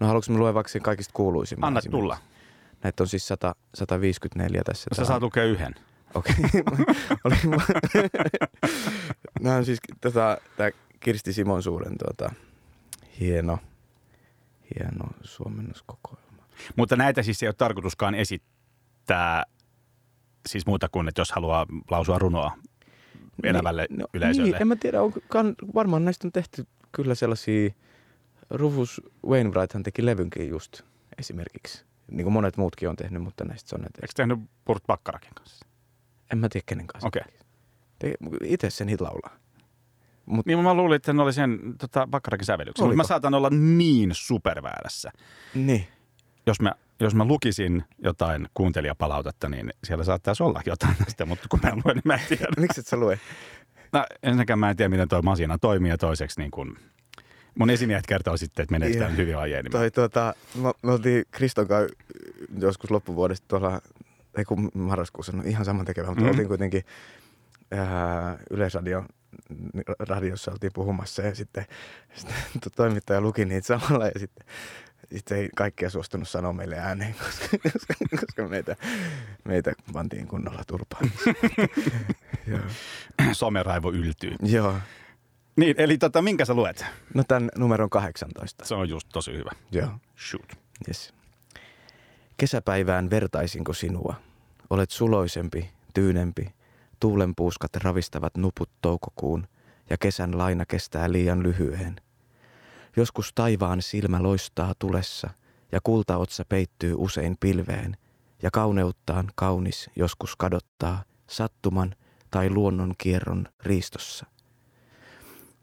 No 0.00 0.06
haluatko 0.06 0.32
mä 0.32 0.38
luen 0.38 0.54
vaikka 0.54 0.72
sen 0.72 0.82
kaikista 0.82 1.12
kuuluisimman? 1.14 1.66
Anna 1.66 1.80
tulla. 1.90 2.18
Näitä 2.84 3.02
on 3.02 3.08
siis 3.08 3.28
100, 3.28 3.54
154 3.74 4.62
tässä. 4.64 4.88
Jos 4.90 4.96
sä 4.96 5.04
saat 5.04 5.22
on- 5.22 5.26
lukea 5.26 5.44
yhden. 5.44 5.74
Okei. 6.14 6.34
Nämä 9.40 9.56
on 9.56 9.64
siis 9.64 9.78
tota, 10.00 10.38
tämä 10.56 10.70
Kirsti 11.00 11.32
Simon 11.32 11.62
suuren 11.62 11.98
tota, 11.98 12.32
hieno, 13.20 13.58
hieno 14.74 15.06
suomennoskokoelma. 15.22 16.42
Mutta 16.76 16.96
näitä 16.96 17.22
siis 17.22 17.42
ei 17.42 17.48
ole 17.48 17.54
tarkoituskaan 17.58 18.14
esittää 18.14 19.44
siis 20.48 20.66
muuta 20.66 20.88
kuin, 20.88 21.08
että 21.08 21.20
jos 21.20 21.32
haluaa 21.32 21.66
lausua 21.90 22.18
runoa 22.18 22.52
elävälle 23.42 23.86
Niin, 23.90 24.06
yleisölle. 24.14 24.50
Niin, 24.50 24.62
en 24.62 24.68
mä 24.68 24.76
tiedä, 24.76 25.02
onko, 25.02 25.20
kan, 25.28 25.54
varmaan 25.74 26.04
näistä 26.04 26.28
on 26.28 26.32
tehty 26.32 26.66
kyllä 26.92 27.14
sellaisia, 27.14 27.70
Rufus 28.50 29.00
Wainwrighthan 29.26 29.82
teki 29.82 30.06
levynkin 30.06 30.48
just 30.48 30.82
esimerkiksi. 31.18 31.84
Niin 32.10 32.24
kuin 32.24 32.32
monet 32.32 32.56
muutkin 32.56 32.88
on 32.88 32.96
tehnyt, 32.96 33.22
mutta 33.22 33.44
näistä 33.44 33.68
soneteista. 33.68 33.98
Eikö 34.02 34.12
tehnyt 34.16 34.50
Burt 34.66 34.84
Bakkarakin 34.86 35.30
kanssa? 35.34 35.66
En 36.32 36.38
mä 36.38 36.48
tiedä 36.48 36.64
kenen 36.66 36.86
kanssa. 36.86 37.08
Okei. 37.08 37.22
Te- 37.98 38.14
Itse 38.44 38.70
sen 38.70 38.88
hit 38.88 39.00
laulaa. 39.00 39.36
Mut, 40.26 40.46
Niin 40.46 40.58
mä 40.58 40.74
luulin, 40.74 40.96
että 40.96 41.12
ne 41.12 41.22
oli 41.22 41.32
sen 41.32 41.58
tota, 41.78 42.06
Bakkarakin 42.06 42.46
sävellyksen. 42.46 42.86
Oliko? 42.86 42.96
Mä 42.96 43.04
saatan 43.04 43.34
olla 43.34 43.50
niin 43.50 44.10
superväärässä. 44.14 45.12
niin. 45.54 45.86
Jos 46.46 46.60
mä, 46.60 46.72
jos 47.00 47.14
mä 47.14 47.24
lukisin 47.24 47.84
jotain 47.98 48.48
kuuntelijapalautetta, 48.54 49.48
niin 49.48 49.70
siellä 49.84 50.04
saattaisi 50.04 50.42
olla 50.42 50.60
jotain 50.66 50.96
tästä, 51.04 51.26
mutta 51.26 51.46
kun 51.48 51.60
mä 51.62 51.68
en 51.68 51.82
lue, 51.84 51.94
niin 51.94 52.02
mä 52.04 52.14
en 52.14 52.20
tiedä. 52.28 52.46
Miksi 52.58 52.80
et 52.80 52.86
sä 52.86 52.96
lue? 52.96 53.20
No, 53.92 54.04
ensinnäkään 54.22 54.58
mä 54.58 54.70
en 54.70 54.76
tiedä, 54.76 54.88
miten 54.88 55.08
toi 55.08 55.22
masina 55.22 55.58
toimii 55.58 55.90
ja 55.90 55.98
toiseksi 55.98 56.40
niin 56.40 56.50
kun, 56.50 56.76
mun 57.58 57.70
esimiehet 57.70 58.06
kertoo 58.06 58.36
sitten, 58.36 58.62
että 58.62 58.72
sitä 58.92 59.04
Joo. 59.04 59.16
hyvin 59.16 59.36
mä- 59.36 59.70
Toi, 59.70 59.90
tuota, 59.90 60.34
me, 60.54 60.72
me 60.82 60.92
oltiin 60.92 61.24
Kriston 61.30 61.68
kanssa 61.68 61.96
joskus 62.58 62.90
loppuvuodesta 62.90 63.44
tuolla, 63.48 63.80
ei 64.38 64.44
kun 64.44 64.70
marraskuussa, 64.74 65.32
no 65.32 65.42
ihan 65.46 65.64
saman 65.64 65.84
tekevä, 65.86 66.06
mutta 66.06 66.22
mm. 66.22 66.28
oltiin 66.30 66.48
kuitenkin 66.48 66.82
ää, 67.70 68.38
Yleisradio 68.50 69.04
radiossa 69.98 70.50
oltiin 70.52 70.72
puhumassa 70.74 71.22
ja 71.22 71.34
sitten, 71.34 71.66
sitten 72.16 72.36
to- 72.60 72.70
toimittaja 72.70 73.20
luki 73.20 73.44
niitä 73.44 73.66
samalla 73.66 74.06
ja 74.06 74.18
sitten, 74.20 74.46
sitten 75.14 75.38
ei 75.38 75.48
kaikkea 75.56 75.90
suostunut 75.90 76.28
sanoa 76.28 76.52
meille 76.52 76.78
ääneen, 76.78 77.14
koska, 77.14 77.58
koska, 77.72 77.94
koska 78.20 78.48
meitä, 78.48 78.76
meitä 79.44 79.72
pantiin 79.92 80.26
kunnolla 80.26 80.62
turpaan. 80.66 81.10
Someraivo 83.32 83.92
yltyy. 83.92 84.36
Joo. 84.42 84.74
Niin, 85.56 85.74
eli 85.78 85.98
tota, 85.98 86.22
minkä 86.22 86.44
sä 86.44 86.54
luet? 86.54 86.84
No 87.14 87.24
tämän 87.28 87.48
numeron 87.58 87.90
18. 87.90 88.64
Se 88.64 88.74
on 88.74 88.88
just 88.88 89.08
tosi 89.12 89.32
hyvä. 89.32 89.50
Joo. 89.72 89.88
Shoot. 90.30 90.52
Yes. 90.88 91.14
Kesäpäivään 92.36 93.10
vertaisinko 93.10 93.72
sinua? 93.72 94.14
Olet 94.70 94.90
suloisempi, 94.90 95.70
tyynempi, 95.94 96.54
tuulenpuuskat 97.00 97.76
ravistavat 97.76 98.36
nuput 98.36 98.70
toukokuun 98.82 99.46
ja 99.90 99.96
kesän 99.98 100.38
laina 100.38 100.66
kestää 100.66 101.12
liian 101.12 101.42
lyhyen. 101.42 101.96
Joskus 102.96 103.32
taivaan 103.34 103.82
silmä 103.82 104.22
loistaa 104.22 104.72
tulessa 104.78 105.30
ja 105.72 105.80
kultaotsa 105.82 106.44
peittyy 106.48 106.94
usein 106.98 107.36
pilveen 107.40 107.96
ja 108.42 108.50
kauneuttaan 108.50 109.28
kaunis 109.34 109.90
joskus 109.96 110.36
kadottaa 110.36 111.04
sattuman 111.26 111.94
tai 112.30 112.50
luonnon 112.50 112.94
kierron 112.98 113.48
riistossa. 113.62 114.26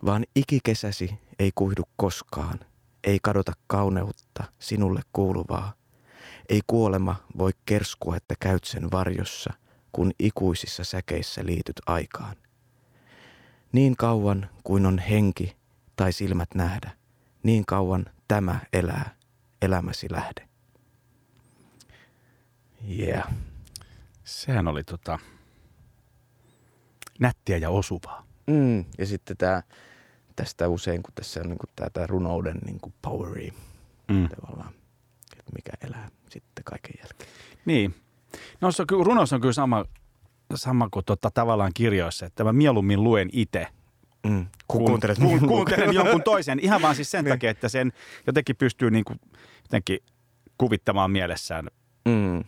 Vaan 0.05 0.25
ikikesäsi 0.35 1.19
ei 1.39 1.51
kuihdu 1.55 1.83
koskaan, 1.95 2.59
ei 3.03 3.19
kadota 3.21 3.53
kauneutta 3.67 4.43
sinulle 4.59 5.01
kuuluvaa. 5.13 5.73
Ei 6.49 6.61
kuolema 6.67 7.15
voi 7.37 7.51
kerskua, 7.65 8.15
että 8.15 8.35
käyt 8.39 8.63
sen 8.63 8.91
varjossa, 8.91 9.53
kun 9.91 10.11
ikuisissa 10.19 10.83
säkeissä 10.83 11.45
liityt 11.45 11.81
aikaan. 11.85 12.35
Niin 13.71 13.95
kauan 13.95 14.49
kuin 14.63 14.85
on 14.85 14.99
henki 14.99 15.55
tai 15.95 16.13
silmät 16.13 16.49
nähdä, 16.55 16.91
niin 17.43 17.65
kauan 17.65 18.05
tämä 18.27 18.59
elää, 18.73 19.15
elämäsi 19.61 20.07
lähde. 20.11 20.47
Yeah. 22.99 23.33
Sehän 24.23 24.67
oli 24.67 24.83
tota, 24.83 25.19
nättiä 27.19 27.57
ja 27.57 27.69
osuvaa. 27.69 28.27
Mm, 28.47 28.85
ja 28.97 29.05
sitten 29.05 29.37
tää, 29.37 29.63
tästä 30.35 30.67
usein, 30.67 31.03
kun 31.03 31.13
tässä 31.15 31.39
on 31.41 31.47
niin 31.49 31.57
tämä, 31.75 31.89
tämä 31.89 32.07
runouden 32.07 32.57
niin 32.65 32.79
poweri 33.01 33.53
Mm. 34.07 34.29
tavallaan. 34.29 34.73
Et 35.39 35.45
mikä 35.55 35.71
elää 35.87 36.09
sitten 36.29 36.63
kaiken 36.63 36.93
jälkeen. 36.99 37.29
Niin. 37.65 37.95
No 38.61 38.71
se 38.71 38.81
on, 38.81 38.87
kyllä- 38.87 39.03
runous 39.03 39.33
on 39.33 39.41
kyllä 39.41 39.53
sama, 39.53 39.85
sama 40.55 40.87
kuin 40.91 41.05
tota, 41.05 41.31
tavallaan 41.33 41.71
kirjoissa, 41.73 42.25
että 42.25 42.43
mä 42.43 42.53
mieluummin 42.53 43.03
luen 43.03 43.29
itse. 43.33 43.67
Mm. 44.27 44.45
Kun 44.67 44.77
kun- 44.79 44.85
kuuntelet 44.85 45.17
kun, 45.19 45.27
mun 45.27 45.47
kuuntelen 45.47 45.93
jonkun 45.93 46.23
toisen. 46.23 46.59
Ihan 46.59 46.81
vaan 46.81 46.95
siis 46.95 47.11
sen 47.11 47.23
Niin. 47.25 47.31
takia, 47.33 47.51
että 47.51 47.69
sen 47.69 47.91
jotenkin 48.27 48.55
pystyy 48.55 48.91
niin 48.91 49.03
kuin, 49.05 49.19
jotenkin 49.63 49.99
kuvittamaan 50.57 51.11
mielessään 51.11 51.67
Mm. 52.05 52.43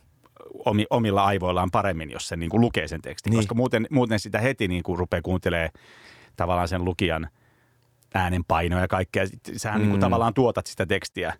omi, 0.65 0.85
omilla 0.89 1.25
aivoillaan 1.25 1.71
paremmin, 1.71 2.11
jos 2.11 2.27
se 2.27 2.35
niin 2.35 2.49
kuin 2.49 2.61
lukee 2.61 2.87
sen 2.87 3.01
tekstin. 3.01 3.31
Niin. 3.31 3.37
Koska 3.37 3.55
muuten, 3.55 3.87
muuten 3.89 4.19
sitä 4.19 4.39
heti 4.39 4.67
niin 4.67 4.83
kuin 4.83 4.99
rupeaa 4.99 5.21
kuuntelemaan 5.21 5.69
tavallaan 6.37 6.67
sen 6.67 6.85
lukijan 6.85 7.29
äänenpainoa 8.13 8.79
ja 8.79 8.87
kaikkea. 8.87 9.25
Sähän 9.57 9.81
niin 9.81 9.89
kuin 9.89 9.99
Mm. 9.99 10.01
tavallaan 10.01 10.33
tuotat 10.33 10.67
sitä 10.67 10.85
tekstiä. 10.85 11.33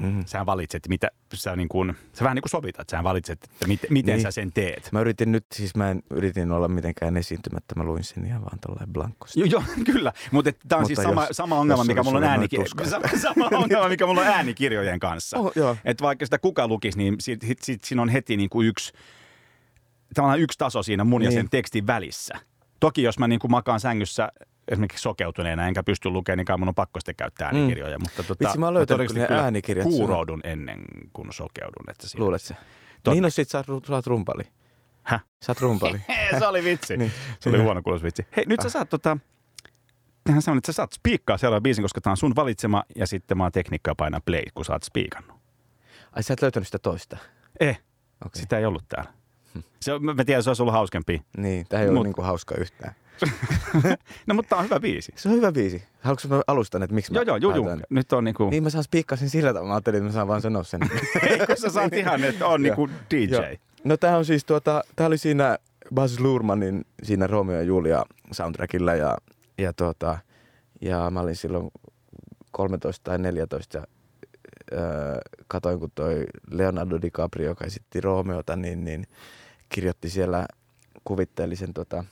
Mm. 0.00 0.24
Sähän 0.26 0.46
valitset, 0.46 0.88
mitä 0.88 1.10
sä, 1.34 1.56
niin 1.56 1.68
kuin, 1.68 1.96
sä 2.12 2.24
vähän 2.24 2.34
niin 2.34 2.42
kuin 2.42 2.50
sovitat. 2.50 2.88
Sähän 2.88 3.04
valitset, 3.04 3.44
että 3.44 3.66
miten, 3.68 3.92
miten 3.92 4.14
Niin. 4.14 4.22
sä 4.22 4.30
sen 4.30 4.52
teet. 4.52 4.88
Mä 4.92 5.00
yritin 5.00 5.32
nyt, 5.32 5.46
siis 5.54 5.76
mä 5.76 5.90
en 5.90 6.02
yritin 6.10 6.52
olla 6.52 6.68
mitenkään 6.68 7.16
esiintymättä, 7.16 7.74
mä 7.76 7.84
luin 7.84 8.04
sen 8.04 8.26
ihan 8.26 8.42
vaan 8.42 8.58
tuollain 8.66 8.92
blankosti. 8.92 9.40
Joo, 9.40 9.46
joo, 9.46 9.62
kyllä. 9.92 10.12
Mutta 10.30 10.50
tämä 10.68 10.80
on 10.80 10.86
siis 10.86 10.98
sama, 11.02 11.22
jos- 11.26 11.36
sama 11.36 11.58
ongelma, 11.58 11.80
jos 11.80 11.86
mikä 11.88 12.02
mulla 12.02 12.18
on 12.32 12.48
tuska. 12.56 12.84
sama, 12.90 13.06
sama 13.16 13.48
ongelma, 13.62 13.88
mikä 13.88 14.06
mulla 14.06 14.20
on 14.20 14.26
äänikirjojen 14.26 15.00
kanssa. 15.00 15.38
Oh, 15.38 15.52
joo. 15.56 15.76
Että 15.84 16.02
vaikka 16.04 16.26
sitä 16.26 16.38
kuka 16.38 16.68
lukisi, 16.68 16.98
niin 16.98 17.16
sit, 17.20 17.42
sit, 17.42 17.62
sit 17.62 17.84
siinä 17.84 18.02
on 18.02 18.08
heti 18.08 18.36
niin 18.36 18.50
kuin 18.50 18.68
yksi, 18.68 18.92
tavallaan 20.14 20.40
yksi 20.40 20.58
taso 20.58 20.82
siinä 20.82 21.04
mun 21.04 21.22
ja 21.22 21.28
Niin. 21.30 21.38
sen 21.40 21.50
tekstin 21.50 21.86
välissä. 21.86 22.34
Toki 22.80 23.02
jos 23.02 23.18
mä 23.18 23.28
niin 23.28 23.40
kuin 23.40 23.50
makaan 23.50 23.80
sängyssä 23.80 24.28
esimerkiksi 24.68 25.02
sokeutuneena, 25.02 25.66
enkä 25.68 25.82
pysty 25.82 26.10
lukemaan, 26.10 26.36
niin 26.38 26.44
kai 26.46 26.58
mun 26.58 26.68
on 26.68 26.74
pakko 26.74 27.00
sitten 27.00 27.14
käyttää 27.16 27.46
äänikirjoja. 27.46 27.98
Mutta 27.98 28.22
tota, 28.22 28.34
Mm. 28.44 28.46
Vitsi, 28.46 28.58
mä 28.58 28.66
oon 28.66 28.74
löytänyt 28.74 29.12
ne 29.14 29.26
äänikirjat, 29.30 29.88
se 29.88 29.92
on- 29.94 29.98
Kuuroudun 29.98 30.40
ennen 30.44 30.84
kuin 31.12 31.32
sokeudun. 31.32 31.90
Että 31.90 32.08
siinä- 32.08 32.24
Luulet 32.24 32.42
se? 32.42 32.54
Totta. 32.54 33.10
Niin 33.10 33.22
no 33.22 33.30
sit 33.30 33.48
sä, 33.48 33.64
sä 33.86 33.94
oot 33.94 34.06
rumpali. 34.06 34.42
Häh? 35.02 35.24
Sä 35.44 35.52
oot 35.52 35.60
rumpali. 35.60 36.00
se 36.38 36.46
oli 36.46 36.64
vitsi. 36.64 36.96
Niin. 36.96 37.12
Se 37.40 37.48
oli 37.48 37.56
Joo. 37.58 37.64
huono 37.64 37.82
kuulos 37.82 38.02
vitsi. 38.02 38.26
Hei, 38.36 38.44
nyt 38.46 38.60
sä 38.60 38.68
saat 38.68 38.88
tota, 38.88 39.16
tehdään 40.24 40.42
semmoinen, 40.42 40.58
että 40.58 40.72
sä 40.72 40.76
saat 40.76 40.92
spiikkaa 40.92 41.38
seuraavan 41.38 41.62
biisin, 41.62 41.84
koska 41.84 42.00
tää 42.00 42.10
on 42.10 42.16
sun 42.16 42.36
valitsema 42.36 42.82
ja 42.96 43.06
sitten 43.06 43.36
mä 43.36 43.42
oon 43.44 43.52
tekniikkaa 43.52 43.94
painaa 43.94 44.20
play, 44.26 44.42
kun 44.54 44.64
sä 44.64 44.72
oot 44.72 44.82
spiikannut. 44.82 45.36
Ai 46.12 46.22
sä 46.22 46.34
et 46.34 46.42
löytänyt 46.42 46.66
sitä 46.68 46.78
toista. 46.78 47.16
Eh, 47.60 47.80
Okei. 48.26 48.42
sitä 48.42 48.58
ei 48.58 48.64
ollut 48.64 48.84
täällä. 48.88 49.12
Se, 49.80 49.92
on- 49.92 50.04
mä 50.04 50.24
tiedän, 50.24 50.42
se 50.42 50.50
olisi 50.50 50.62
ollut 50.62 50.72
hauskempi. 50.74 51.22
Niin, 51.36 51.66
tää 51.68 51.80
ei 51.80 51.88
ole 51.88 51.94
Mut- 51.98 52.04
niinku 52.06 52.22
hauska 52.22 52.54
yhtään. 52.58 52.94
No, 54.26 54.34
mutta 54.34 54.48
tää 54.48 54.58
on 54.58 54.64
hyvä 54.64 54.80
biisi. 54.80 55.12
Se 55.16 55.28
on 55.28 55.34
hyvä 55.34 55.52
biisi. 55.52 55.82
Haluatko 56.00 56.28
mä 56.28 56.42
alustan, 56.46 56.82
että 56.82 56.94
miksi 56.94 57.12
mä 57.12 57.16
Joo, 57.18 57.22
joo, 57.24 57.36
joo, 57.36 57.54
joo. 57.56 57.64
laitan- 57.66 57.86
Nyt 57.90 58.12
on 58.12 58.24
niinku, 58.24 58.50
Niin 58.50 58.62
mä 58.62 58.70
saan 58.70 58.84
spiikkasin 58.84 59.30
sillä 59.30 59.48
tavalla. 59.52 59.68
Mä 59.68 59.74
ajattelin, 59.74 59.96
että 59.98 60.08
mä 60.08 60.12
saan 60.12 60.28
vaan 60.28 60.42
sanoa 60.42 60.62
sen. 60.62 60.80
Ei, 61.30 61.46
kun 61.46 61.56
sä 61.56 61.70
saat 61.70 61.92
ihan, 61.92 62.24
että 62.24 62.46
on 62.46 62.62
niinku 62.62 62.88
DJ. 63.10 63.34
Joo. 63.34 63.44
No 63.84 63.96
tää 63.96 64.16
on 64.18 64.24
siis 64.24 64.44
tuota, 64.44 64.84
tää 64.96 65.06
oli 65.06 65.18
siinä 65.18 65.58
Baz 65.94 66.18
Luhrmannin 66.18 66.84
siinä 67.02 67.26
Romeo 67.26 67.56
ja 67.56 67.62
Julia 67.62 68.04
soundtrackilla 68.32 68.94
ja, 68.94 69.16
ja 69.58 69.72
tuota, 69.72 70.18
ja 70.80 71.10
mä 71.10 71.20
olin 71.20 71.36
silloin 71.36 71.70
13 72.50 73.04
tai 73.04 73.18
14 73.18 73.78
ja 73.78 73.84
öö, 74.72 74.80
katoin, 75.48 75.80
kun 75.80 75.90
toi 75.94 76.24
Leonardo 76.50 76.98
DiCaprio, 77.02 77.46
joka 77.46 77.64
esitti 77.64 78.00
Romeota, 78.00 78.56
niin, 78.56 78.84
niin 78.84 79.06
kirjoitti 79.68 80.10
siellä 80.10 80.46
kuvitteellisen 81.04 81.74
tota, 81.74 82.04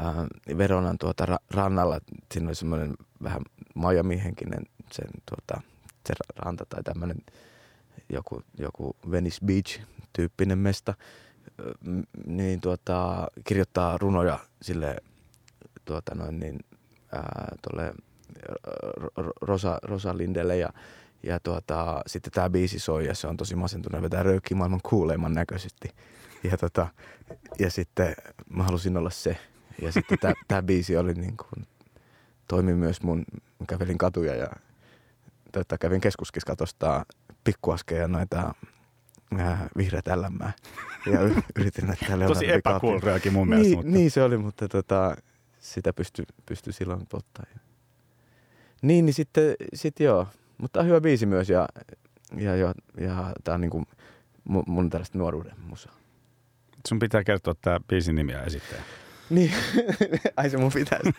äh, 0.00 0.58
Veronan 0.58 0.98
tuota 0.98 1.26
ra- 1.26 1.44
rannalla. 1.50 2.00
Siinä 2.32 2.46
oli 2.48 2.54
semmoinen 2.54 2.94
vähän 3.22 3.42
Miami-henkinen 3.74 4.62
sen, 4.92 5.08
tuota, 5.26 5.62
se 6.06 6.14
ranta 6.36 6.66
tai 6.68 6.82
tämmöinen 6.82 7.16
joku, 8.08 8.42
joku 8.58 8.96
Venice 9.10 9.38
Beach-tyyppinen 9.46 10.58
mesta, 10.58 10.94
niin 12.26 12.60
tuota, 12.60 13.28
kirjoittaa 13.44 13.98
runoja 13.98 14.38
sille 14.62 14.96
tuota 15.84 16.14
noin 16.14 16.40
niin, 16.40 16.60
ää, 17.12 17.54
tolle 17.62 17.94
Ro- 18.96 19.10
Ro- 19.16 19.32
Rosa, 19.40 19.78
Rosalindelle 19.82 20.56
ja, 20.56 20.72
ja 21.22 21.40
tuota, 21.40 22.02
sitten 22.06 22.32
tämä 22.32 22.50
biisi 22.50 22.78
soi 22.78 23.06
ja 23.06 23.14
se 23.14 23.26
on 23.26 23.36
tosi 23.36 23.56
masentunut 23.56 23.98
ja 23.98 24.02
vetää 24.02 24.22
röykki 24.22 24.54
maailman 24.54 24.80
kuuleimman 24.82 25.32
näköisesti. 25.32 25.88
Ja, 26.50 26.56
tota, 26.56 26.88
ja 27.58 27.70
sitten 27.70 28.14
mä 28.50 28.64
halusin 28.64 28.96
olla 28.96 29.10
se. 29.10 29.36
Ja 29.82 29.92
sitten 29.92 30.18
tämä 30.48 30.62
biisi 30.62 30.96
oli 30.96 31.14
niin 31.14 31.36
kuin, 31.36 31.66
toimi 32.48 32.74
myös 32.74 33.02
mun, 33.02 33.24
kävelin 33.68 33.98
katuja 33.98 34.34
ja 34.34 34.48
tota, 35.52 35.78
kävin 35.78 36.00
keskuskiskatosta 36.00 37.06
pikkuaskeja 37.44 38.00
ja 38.00 38.08
noita 38.08 38.54
ää, 39.38 39.68
vihreät 39.76 40.08
älämää. 40.08 40.52
Ja 41.06 41.20
yritin 41.60 41.86
näyttää 41.86 42.08
Leonardo 42.08 42.34
Tosi 42.34 42.52
epäkulreakin 42.52 43.32
mun 43.32 43.48
mielestä. 43.48 43.68
Niin, 43.68 43.78
mutta... 43.78 43.92
niin 43.92 44.10
se 44.10 44.22
oli, 44.22 44.38
mutta 44.38 44.68
tota, 44.68 45.16
sitä 45.58 45.92
pystyi 45.92 46.24
pysty 46.46 46.72
silloin 46.72 47.06
polttaa. 47.08 47.44
Niin, 48.82 49.06
niin 49.06 49.14
sitten 49.14 49.54
sit 49.74 50.00
joo. 50.00 50.26
Mutta 50.58 50.80
on 50.80 50.86
hyvä 50.86 51.00
biisi 51.00 51.26
myös 51.26 51.50
ja, 51.50 51.68
ja, 52.36 52.56
ja, 52.56 52.74
ja 53.00 53.32
tää 53.44 53.54
on 53.54 53.60
niinku 53.60 53.84
mun, 54.44 54.64
mun 54.66 54.90
tällaista 54.90 55.18
nuoruuden 55.18 55.54
musa. 55.68 55.90
Sun 56.88 56.98
pitää 56.98 57.24
kertoa 57.24 57.54
tämä 57.62 57.80
biisin 57.88 58.14
nimi 58.14 58.32
ja 58.32 58.42
esittäjä. 58.42 58.82
Niin, 59.30 59.52
ai 60.36 60.50
se 60.50 60.56
mun 60.56 60.72
pitäisi. 60.74 61.10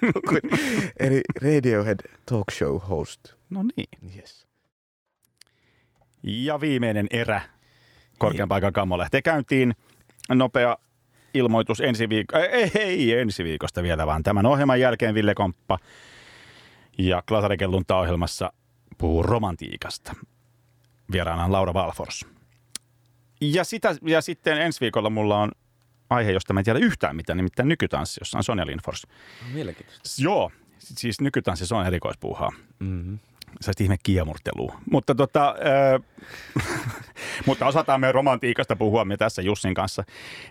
Eli 0.99 1.21
Radiohead 1.41 1.99
talk 2.25 2.51
show 2.51 2.79
host. 2.89 3.33
No 3.49 3.63
niin. 3.77 4.15
Yes. 4.15 4.47
Ja 6.23 6.61
viimeinen 6.61 7.07
erä 7.11 7.41
korkean 8.17 8.49
paikan 8.49 8.73
kammo 8.73 8.97
lähtee 8.97 9.21
käyntiin. 9.21 9.75
Nopea 10.29 10.77
ilmoitus 11.33 11.81
ensi 11.81 12.09
viikosta, 12.09 12.45
ei, 12.45 12.71
ei 12.75 13.13
ensi 13.13 13.43
viikosta 13.43 13.83
vielä, 13.83 14.07
vaan 14.07 14.23
tämän 14.23 14.45
ohjelman 14.45 14.79
jälkeen 14.79 15.13
Ville 15.13 15.35
Komppa 15.35 15.79
ja 16.97 17.23
Klasarikellunta 17.27 17.97
ohjelmassa 17.97 18.53
puhuu 18.97 19.23
romantiikasta. 19.23 20.15
Vieraana 21.11 21.45
on 21.45 21.51
Laura 21.51 21.73
Valfors. 21.73 22.25
Ja, 23.41 23.63
sitä, 23.63 23.95
ja 24.01 24.21
sitten 24.21 24.61
ensi 24.61 24.81
viikolla 24.81 25.09
mulla 25.09 25.39
on 25.39 25.51
aihe, 26.09 26.31
josta 26.31 26.53
mä 26.53 26.59
en 26.59 26.63
tiedä 26.63 26.79
yhtään 26.79 27.15
mitään, 27.15 27.37
nimittäin 27.37 27.69
nykytanssi, 27.69 28.21
jossa 28.21 28.37
on 28.37 28.43
Sonja 28.43 28.65
Lindfors. 28.65 29.07
Mielenkiintoista. 29.53 30.21
Joo, 30.21 30.51
siis 30.79 31.21
nykytanssi 31.21 31.65
se 31.67 31.75
on 31.75 31.87
erikoispuuhaa. 31.87 32.51
Mm-hmm. 32.79 33.19
Se 33.61 33.71
ihme 33.79 33.95
kiemurtelua. 34.03 34.79
Mutta, 34.91 35.15
tota, 35.15 35.55
ö, 35.93 35.99
mutta 37.47 37.65
osataan 37.65 38.01
me 38.01 38.11
romantiikasta 38.11 38.75
puhua 38.75 39.05
me 39.05 39.17
tässä 39.17 39.41
Jussin 39.41 39.73
kanssa. 39.73 40.03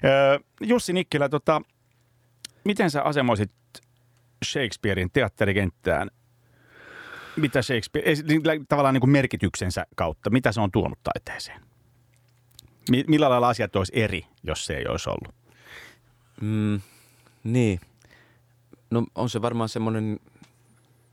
Ö, 0.05 0.41
Jussi 0.61 0.93
Nikkilä, 0.93 1.29
tota, 1.29 1.63
miten 2.65 2.91
sä 2.91 3.03
asemoisit 3.03 3.53
Shakespearein 4.45 5.11
teatterikenttään? 5.13 6.11
Mitä 7.37 7.63
Shakespeare, 7.63 8.15
niin, 8.29 8.43
tavallaan 8.69 8.95
niin 8.95 9.01
kuin 9.01 9.11
merkityksensä 9.11 9.87
kautta, 9.97 10.31
mitä 10.31 10.53
se 10.53 10.61
on 10.61 10.71
tuonut 10.71 10.99
taiteeseen? 11.03 11.61
Mi- 12.91 13.05
Millä 13.07 13.31
lailla 13.31 13.49
asiat 13.49 13.77
olisi 13.77 13.93
eri, 13.97 14.27
jos 14.43 14.67
se 14.67 14.77
ei 14.77 14.87
olisi 14.87 15.11
ollut? 15.11 15.46
Mm, 16.41 16.81
niin. 17.45 17.81
No 18.91 19.07
on 19.15 19.31
se 19.31 19.43
varmaan 19.43 19.69
semmoinen 19.69 20.21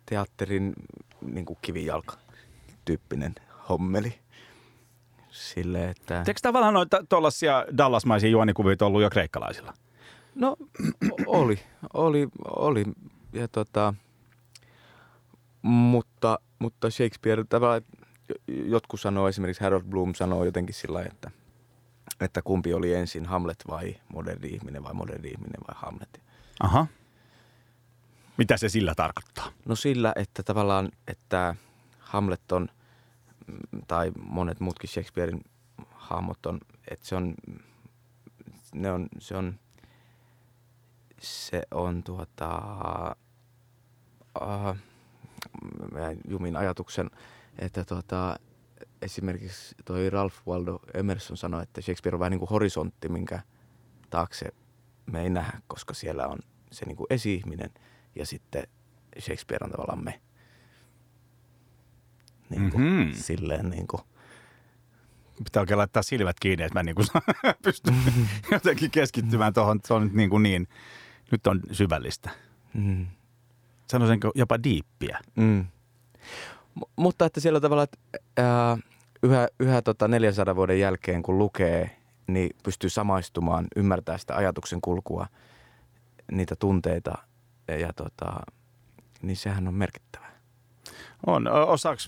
teatterin 0.06 0.74
niin 1.22 1.46
kuin 1.46 1.60
kivijalka 1.62 2.18
tyyppinen 2.86 3.36
hommeli. 3.70 4.20
Sille, 5.30 5.90
että... 5.90 6.24
Eikö 6.28 6.40
tavallaan 6.42 6.74
noita 6.74 7.06
tuollaisia 7.10 7.66
dallasmaisia 7.78 8.30
juonikuvia 8.30 8.76
ollut 8.82 9.02
jo 9.02 9.10
kreikkalaisilla? 9.10 9.74
No 10.36 10.58
oli, 11.28 11.60
oli, 11.94 12.28
oli. 12.56 12.86
Ja 13.34 13.48
tota, 13.48 13.94
mutta, 15.62 16.40
mutta 16.60 16.90
Shakespeare 16.90 17.44
tavallaan, 17.44 17.82
jotkut 18.48 19.02
sanoo, 19.02 19.28
esimerkiksi 19.28 19.64
Harold 19.64 19.84
Bloom 19.84 20.14
sanoo 20.14 20.46
jotenkin 20.46 20.76
sillä 20.76 21.02
että, 21.02 21.32
että 22.24 22.42
kumpi 22.42 22.74
oli 22.74 22.94
ensin 22.94 23.26
Hamlet 23.26 23.64
vai 23.68 23.96
moderni 24.14 24.48
ihminen 24.48 24.84
vai 24.84 24.94
moderni 24.94 25.30
ihminen 25.30 25.62
vai 25.68 25.76
Hamlet. 25.78 26.22
Aha. 26.60 26.88
Mitä 28.38 28.58
se 28.58 28.70
sillä 28.70 28.96
tarkoittaa? 28.96 29.52
No 29.66 29.76
sillä, 29.76 30.14
että 30.16 30.44
tavallaan, 30.44 30.92
että 31.08 31.56
Hamlet 32.00 32.52
on, 32.52 32.70
mm, 33.48 33.82
tai 33.88 34.12
monet 34.30 34.60
muutkin 34.60 34.90
Shakespearein 34.90 35.42
hahmot 35.92 36.46
on, 36.46 36.60
että 36.92 37.06
se 37.08 37.16
on, 37.16 37.36
ne 38.74 38.92
on, 38.92 39.08
se 39.20 39.36
on, 39.38 39.60
se 41.20 41.64
on 41.72 42.04
tuota, 42.04 42.62
uh, 44.42 44.78
mä 45.92 46.12
jumin 46.28 46.56
ajatuksen, 46.56 47.12
että 47.60 47.86
tuota, 47.86 48.40
esimerkiksi 49.04 49.76
toi 49.86 50.10
Ralph 50.10 50.36
Waldo 50.48 50.80
Emerson 50.94 51.38
sanoi, 51.38 51.64
että 51.64 51.82
Shakespeare 51.82 52.16
on 52.16 52.20
vähän 52.20 52.32
niin 52.32 52.40
kuin 52.40 52.50
horisontti, 52.50 53.10
minkä 53.10 53.40
taakse 54.10 54.46
me 55.06 55.22
ei 55.22 55.30
nähdä, 55.30 55.60
koska 55.68 55.94
siellä 55.94 56.28
on 56.28 56.40
se 56.72 56.86
niin 56.86 56.96
kuin 56.98 57.08
esi-ihminen 57.10 57.70
ja 58.16 58.26
sitten 58.26 58.64
Shakespeare 59.20 59.66
on 59.66 59.72
tavallaan 59.72 60.04
me. 60.04 60.22
Niin 62.50 62.72
kuin, 62.72 62.84
Mhm. 62.84 63.12
Silleen 63.14 63.70
niin 63.70 63.88
kuin, 63.88 64.02
pitää 65.44 65.62
oikein 65.62 65.78
laittaa 65.78 66.04
silmät 66.04 66.40
kiinni, 66.40 66.64
että 66.66 66.80
mä 66.80 66.84
niin 66.84 66.96
kuin 66.96 67.08
pystyn 67.64 67.96
jotenkin 68.52 68.92
keskittymään 68.92 69.54
tuohon. 69.54 69.80
Se 69.86 69.94
on 69.94 70.04
nyt 70.04 70.14
niin, 70.14 70.30
kuin 70.30 70.44
niin, 70.44 70.68
nyt 71.32 71.48
on 71.48 71.60
syvällistä. 71.72 72.30
Mm. 72.74 73.08
Sanoisinko 73.92 74.32
jopa 74.36 74.64
diippiä. 74.64 75.20
Mm. 75.36 75.66
M- 76.76 76.82
mutta 76.96 77.26
että 77.26 77.40
siellä 77.40 77.60
tavalla, 77.60 77.84
että 77.84 77.98
ää, 78.38 78.78
yhä, 79.24 79.48
yhä 79.60 79.82
tota 79.82 80.08
400 80.08 80.56
vuoden 80.56 80.80
jälkeen 80.80 81.24
kun 81.24 81.38
lukee, 81.38 81.98
niin 82.28 82.50
pystyy 82.64 82.90
samaistumaan, 82.90 83.68
ymmärtää 83.76 84.18
sitä 84.18 84.36
ajatuksen 84.36 84.82
kulkua, 84.82 85.28
niitä 86.32 86.56
tunteita 86.56 87.14
ja 87.68 87.94
tota, 87.94 88.34
niin 89.22 89.38
sehän 89.38 89.68
on 89.68 89.74
merkittävää. 89.74 90.34
On. 91.26 91.48
Osaako 91.48 92.02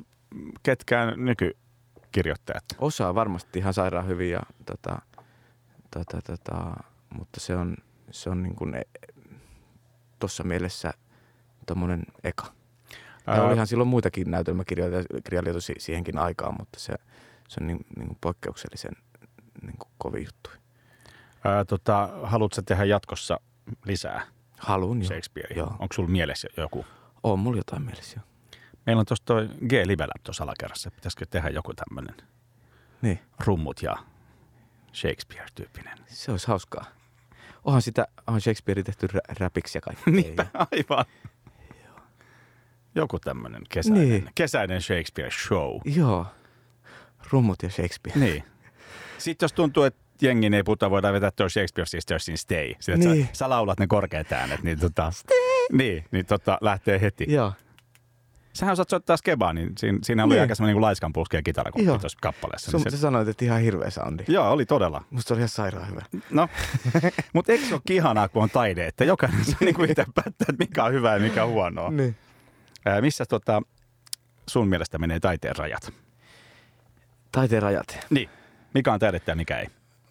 ketkään 0.64 1.26
nykykirjoittajat? 1.26 2.64
Osaa 2.80 3.16
varmasti 3.16 3.60
ihan 3.60 3.74
sairaan 3.74 4.08
hyvin, 4.08 4.32
ja, 4.32 4.40
tota, 4.66 5.02
tota, 5.92 6.22
tota, 6.22 6.84
mutta 7.10 7.40
se 7.40 7.56
on, 7.56 7.78
se 8.12 8.30
on 8.30 8.44
niin 8.44 8.56
kuin 8.56 8.76
tuossa 10.20 10.44
mielessä 10.44 10.94
tuommoinen 11.66 12.04
eka. 12.24 12.54
Ja 13.28 13.44
olihan 13.44 13.68
silloin 13.68 13.88
muitakin 13.88 14.32
näytelmäkirjailijoita 14.32 15.62
si- 15.62 15.76
siihenkin 15.78 16.18
aikaan, 16.18 16.56
mutta 16.60 16.80
se, 16.80 16.94
se 17.48 17.58
on 17.62 17.68
niin, 17.68 17.80
niin 17.96 18.08
kuin 18.08 18.18
poikkeuksellisen 18.22 18.92
niin 19.62 19.78
kuin 19.78 19.92
kovin 19.98 20.26
juttu. 20.26 20.50
ää, 21.44 21.66
tota, 21.66 22.10
haluatko 22.24 22.56
sä 22.56 22.62
tehdä 22.62 22.84
jatkossa 22.86 23.40
lisää 23.86 24.22
Haluun 24.58 25.02
jo. 25.02 25.08
Shakespearea? 25.08 25.58
Joo. 25.58 25.68
Onko 25.80 25.88
sulla 25.94 26.10
mielessä 26.10 26.48
joku? 26.58 26.86
On 27.24 27.40
mulla 27.40 27.58
jotain 27.58 27.82
mielessä 27.82 28.20
jo. 28.20 28.24
Meillä 28.86 29.00
on 29.00 29.06
tuossa 29.06 29.26
toi 29.26 29.48
G-Livelab 29.68 30.22
tuossa 30.24 30.44
alakerrassa. 30.44 30.92
Pitäisikö 30.92 31.26
tehdä 31.30 31.50
joku 31.50 31.74
tämmöinen 31.74 32.16
Niin, 33.02 33.20
rummut 33.46 33.82
ja 33.82 33.96
Shakespeare-tyyppinen? 34.94 35.98
se 36.08 36.32
olisi 36.32 36.48
hauskaa. 36.48 36.86
Onhan 37.64 37.82
sitä, 37.82 38.08
onhan 38.28 38.42
Shakespeare 38.42 38.84
tehty 38.84 39.08
rä- 39.08 39.36
räpiksi 39.40 39.78
ja 39.78 39.82
kaikkea. 39.82 40.14
Niinpä, 40.14 40.46
aivan. 40.54 41.06
Joku 42.96 43.20
tämmöinen 43.20 43.62
kesäinen, 43.70 44.10
Niin. 44.10 44.30
kesäinen 44.36 44.82
Shakespeare 44.82 45.32
show. 45.32 45.80
Joo. 45.86 46.26
Rummut 47.32 47.64
ja 47.64 47.70
Shakespeare. 47.70 48.20
Niin. 48.20 48.44
Sitten 49.18 49.46
jos 49.46 49.54
tuntuu, 49.54 49.84
että 49.84 50.00
jengi 50.22 50.56
ei 50.56 50.64
puhuta, 50.64 50.90
voidaan 50.90 51.14
vetää 51.14 51.32
tuo 51.32 51.50
Shakespeare 51.50 51.86
Sistersin 51.86 52.38
Stay. 52.38 52.74
Sitten, 52.80 53.12
Niin. 53.12 53.26
sä, 53.26 53.30
sä, 53.34 53.50
laulat 53.50 53.80
ne 53.80 53.88
korkeat 53.88 54.32
äänet, 54.32 54.64
niin, 54.64 54.80
tota, 54.80 55.12
niin, 55.72 56.06
niin 56.12 56.26
tota, 56.26 56.58
lähtee 56.62 57.02
heti. 57.02 57.26
Joo. 57.30 57.54
Sähän 58.54 58.74
osaat 58.74 58.90
soittaa 58.90 59.18
skebaa, 59.18 59.54
niin 59.54 59.72
siinä, 59.78 60.00
siinä 60.04 60.24
oli 60.24 60.34
Niin. 60.34 60.42
aika 60.42 60.56
semmoinen 60.56 60.76
niin 60.76 60.82
laiskan 60.82 61.14
pulskea 61.14 61.42
kitarakomppi 61.42 61.86
Joo. 61.88 61.98
tuossa 61.98 62.18
kappaleessa. 62.22 62.72
Sun, 62.72 62.78
Niin 62.82 62.92
sä 62.92 62.98
se, 62.98 63.02
sanoit, 63.02 63.28
että 63.28 63.46
ihan 63.46 63.62
hirveä 63.62 63.90
soundi. 63.90 64.24
joo, 64.28 64.52
oli 64.52 64.66
todella. 64.66 65.04
Musta 65.10 65.28
se 65.28 65.34
oli 65.34 65.40
ihan 65.40 65.50
sairaan 65.50 65.90
hyvä. 65.90 66.02
No, 66.32 66.48
mutta 67.34 67.52
eikö 67.52 67.66
se 67.66 67.74
ole 67.74 67.82
ihanaa, 67.90 68.28
kun 68.30 68.44
on 68.44 68.50
taide, 68.50 68.86
että 68.88 69.04
jokainen 69.06 69.46
saa 69.46 69.58
niin 69.62 69.90
itse 69.90 70.06
päättää, 70.16 70.46
että 70.50 70.54
mikä 70.60 70.84
on 70.84 70.94
hyvää 70.94 71.14
ja 71.14 71.20
mikä 71.22 71.44
on 71.44 71.50
huonoa. 71.52 71.92
Niin. 71.92 72.16
Ää, 72.86 73.02
missä 73.02 73.26
tota, 73.26 73.62
sun 74.50 74.68
mielestä 74.68 74.98
menee 74.98 75.20
taiteen 75.20 75.56
rajat? 75.56 75.94
Taiteen 77.32 77.62
rajat. 77.62 77.98
Niin. 78.10 78.30
Mikä 78.74 78.94
on 78.94 79.00
taidetta 79.00 79.32
ja 79.32 79.36
mikä 79.36 79.60
ei? 79.60 79.68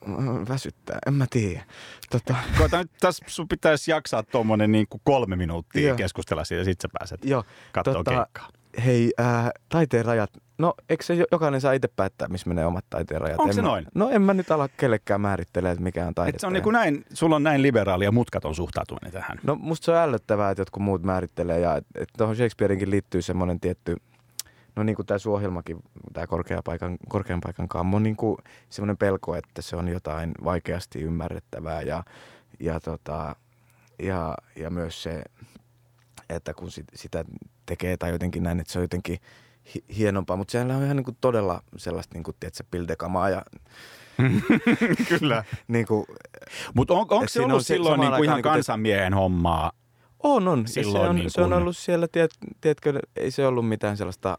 Mä- 0.06 0.46
Väsyttää, 0.48 0.98
en 1.06 1.14
mä 1.14 1.26
tiedä. 1.30 1.64
Tota, 2.10 2.34
Koita 2.58 2.78
nyt, 2.78 2.90
tässä 3.00 3.24
sun 3.28 3.48
pitäisi 3.48 3.90
jaksaa 3.90 4.22
tuommoinen 4.22 4.72
niin 4.72 4.86
kuin 4.90 5.00
kolme 5.04 5.36
minuuttia 5.36 5.88
Joo. 5.88 5.96
keskustella 5.96 6.44
siitä 6.44 6.60
ja 6.60 6.64
sit 6.64 6.80
sä 6.80 6.88
pääset 6.98 7.24
joo, 7.24 7.44
katsoa 7.72 7.94
tota, 7.94 8.10
keikkaa. 8.10 8.48
Hei, 8.84 9.12
ää, 9.18 9.50
taiteen 9.68 10.04
rajat. 10.04 10.30
No, 10.58 10.74
eikö 10.88 11.04
se 11.04 11.14
jo- 11.14 11.26
jokainen 11.32 11.60
saa 11.60 11.72
itse 11.72 11.88
päättää, 11.88 12.28
missä 12.28 12.48
menee 12.48 12.66
omat 12.66 12.84
taiteen 12.90 13.20
rajat? 13.20 13.38
Onko 13.38 13.48
En 13.50 13.54
se 13.54 13.62
mä, 13.62 13.68
noin? 13.68 13.86
No 13.94 14.10
en 14.10 14.22
mä 14.22 14.34
nyt 14.34 14.50
ala 14.50 14.68
kellekään 14.68 15.20
määrittelee, 15.20 15.72
että 15.72 15.82
mikä 15.82 16.06
on 16.06 16.14
taidetta. 16.14 16.36
Et 16.36 16.40
se 16.40 16.46
on 16.46 16.52
niin 16.52 16.62
kuin 16.62 16.72
näin, 16.72 17.04
sulla 17.12 17.36
on 17.36 17.42
näin 17.42 17.62
liberaali 17.62 18.04
ja 18.04 18.12
mutkaton 18.12 18.54
suhtautuminen 18.54 19.12
tähän. 19.12 19.38
No 19.42 19.54
musta 19.54 19.84
se 19.84 19.90
on 19.92 19.98
ällöttävää, 19.98 20.50
että 20.50 20.60
jotkut 20.60 20.82
muut 20.82 21.02
määrittelee 21.02 21.60
ja 21.60 21.76
että 21.76 21.90
et 22.02 22.08
tuohon 22.18 22.36
Shakespeareinkin 22.36 22.90
liittyy 22.90 23.22
semmoinen 23.22 23.60
tietty, 23.60 23.96
no 24.76 24.82
niin 24.82 24.96
kuin 24.96 25.06
tämä 25.06 25.18
ohjelmakin, 25.28 25.82
tämä 26.12 26.26
korkean 26.26 26.62
paikan, 26.64 26.96
korkean 27.08 27.40
paikan 27.40 27.68
kammo, 27.68 27.98
niin 27.98 28.16
kuin 28.16 28.36
semmoinen 28.70 28.96
pelko, 28.96 29.36
että 29.36 29.62
se 29.62 29.76
on 29.76 29.88
jotain 29.88 30.32
vaikeasti 30.44 31.00
ymmärrettävää 31.00 31.82
ja, 31.82 32.04
ja, 32.60 32.80
tota, 32.80 33.36
ja, 34.02 34.34
ja 34.56 34.70
myös 34.70 35.02
se, 35.02 35.22
että 36.28 36.54
kun 36.54 36.70
sit, 36.70 36.86
sitä 36.94 37.24
tekee 37.66 37.96
tai 37.96 38.10
jotenkin 38.10 38.42
näin, 38.42 38.60
että 38.60 38.72
se 38.72 38.78
on 38.78 38.84
jotenkin 38.84 39.18
hi- 39.74 39.84
hienompaa, 39.96 40.36
mutta 40.36 40.52
sehän 40.52 40.70
on 40.70 40.84
ihan 40.84 40.96
niin 40.96 41.04
kuin 41.04 41.16
todella 41.20 41.62
sellaista, 41.76 42.14
niin 42.14 42.24
kuin, 42.24 42.36
tiedätkö, 42.40 42.64
pildekamaa 42.70 43.30
ja 43.30 43.42
Kyllä. 45.08 45.44
niin 45.68 45.86
kuin, 45.86 46.06
Mutta 46.74 46.94
on, 46.94 47.00
onko 47.00 47.24
se 47.28 47.40
ollut 47.40 47.54
on 47.54 47.64
silloin 47.64 48.00
niin 48.00 48.12
kuin 48.12 48.24
ihan 48.24 48.36
niin 48.36 48.42
kuin 48.42 48.52
te- 48.52 48.56
kansanmiehen 48.56 49.14
hommaa? 49.14 49.72
On, 50.22 50.48
on. 50.48 50.66
Silloin 50.66 51.04
se 51.04 51.08
on, 51.08 51.16
niin 51.16 51.30
se 51.30 51.42
on 51.42 51.52
ollut 51.52 51.76
siellä, 51.76 52.08
tiet, 52.08 52.30
tiedätkö, 52.60 53.00
ei 53.16 53.30
se 53.30 53.46
ollut 53.46 53.68
mitään 53.68 53.96
sellaista, 53.96 54.38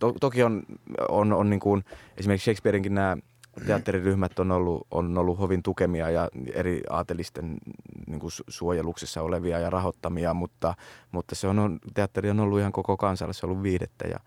to, 0.00 0.12
toki 0.20 0.42
on, 0.42 0.62
on, 1.08 1.32
on 1.32 1.50
niin 1.50 1.60
kuin, 1.60 1.84
esimerkiksi 2.16 2.44
Shakespeareinkin 2.44 2.94
nämä 2.94 3.16
teatteriryhmät 3.66 4.38
on 4.38 4.50
ollut, 4.50 4.86
on 4.90 5.18
ollut 5.18 5.38
hovin 5.38 5.62
tukemia 5.62 6.10
ja 6.10 6.28
eri 6.52 6.82
aatelisten 6.90 7.56
niin 8.06 8.20
kuin 8.20 8.30
su- 8.30 8.44
suojeluksessa 8.48 9.22
olevia 9.22 9.58
ja 9.58 9.70
rahoittamia, 9.70 10.34
mutta, 10.34 10.74
mutta 11.12 11.34
se 11.34 11.48
on, 11.48 11.78
teatteri 11.94 12.30
on 12.30 12.40
ollut 12.40 12.60
ihan 12.60 12.72
koko 12.72 12.96
kansalle, 12.96 13.32
se 13.32 13.46
on 13.46 13.50
ollut 13.50 13.62
viidettä 13.62 14.08
ja, 14.08 14.20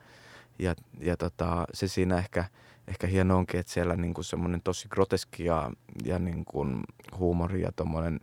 ja, 0.59 0.75
ja 0.99 1.17
tota, 1.17 1.65
se 1.73 1.87
siinä 1.87 2.17
ehkä, 2.17 2.45
ehkä 2.87 3.07
hieno 3.07 3.37
onkin, 3.37 3.59
että 3.59 3.71
siellä 3.71 3.95
niin 3.95 4.13
kuin 4.13 4.25
semmoinen 4.25 4.61
tosi 4.63 4.87
groteski 4.89 5.45
ja, 5.45 5.71
ja 6.05 6.19
niin 6.19 6.45
kuin 6.45 6.83
huumori 7.17 7.61
ja 7.61 7.71
tommonen 7.75 8.19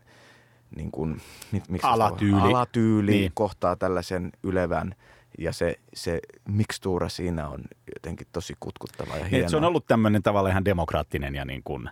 niin 0.77 0.91
kuin, 0.91 1.21
mit, 1.53 1.69
miksi 1.69 1.87
Alatyyli. 1.87 2.41
alatyyli 2.41 3.13
niin. 3.13 3.33
kohtaa 3.35 3.77
tällaisen 3.77 4.33
ylevän 4.43 4.95
ja 5.39 5.53
se, 5.53 5.75
se 5.95 6.21
mikstuura 6.49 7.09
siinä 7.09 7.49
on 7.49 7.61
jotenkin 7.95 8.27
tosi 8.33 8.55
kutkuttava 8.61 9.17
ja 9.17 9.23
Niin, 9.23 9.31
hieno. 9.31 9.41
että 9.43 9.51
se 9.51 9.57
on 9.57 9.65
ollut 9.65 9.87
tämmöinen 9.87 10.23
tavallaan 10.23 10.51
ihan 10.51 10.65
demokraattinen 10.65 11.35
ja 11.35 11.45
niin 11.45 11.63
kuin 11.65 11.91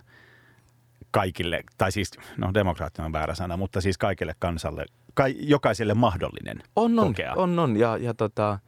kaikille, 1.11 1.63
tai 1.77 1.91
siis, 1.91 2.11
no 2.37 2.53
demokraattinen 2.53 3.05
on 3.05 3.13
väärä 3.13 3.35
sana, 3.35 3.57
mutta 3.57 3.81
siis 3.81 3.97
kaikille 3.97 4.35
kansalle, 4.39 4.85
kai, 5.13 5.35
jokaiselle 5.39 5.93
mahdollinen 5.93 6.63
on, 6.75 6.99
on, 6.99 7.07
kokea. 7.07 7.33
on, 7.33 7.59
on. 7.59 7.77
Ja, 7.77 7.97
ja, 7.97 8.13
tota, 8.13 8.59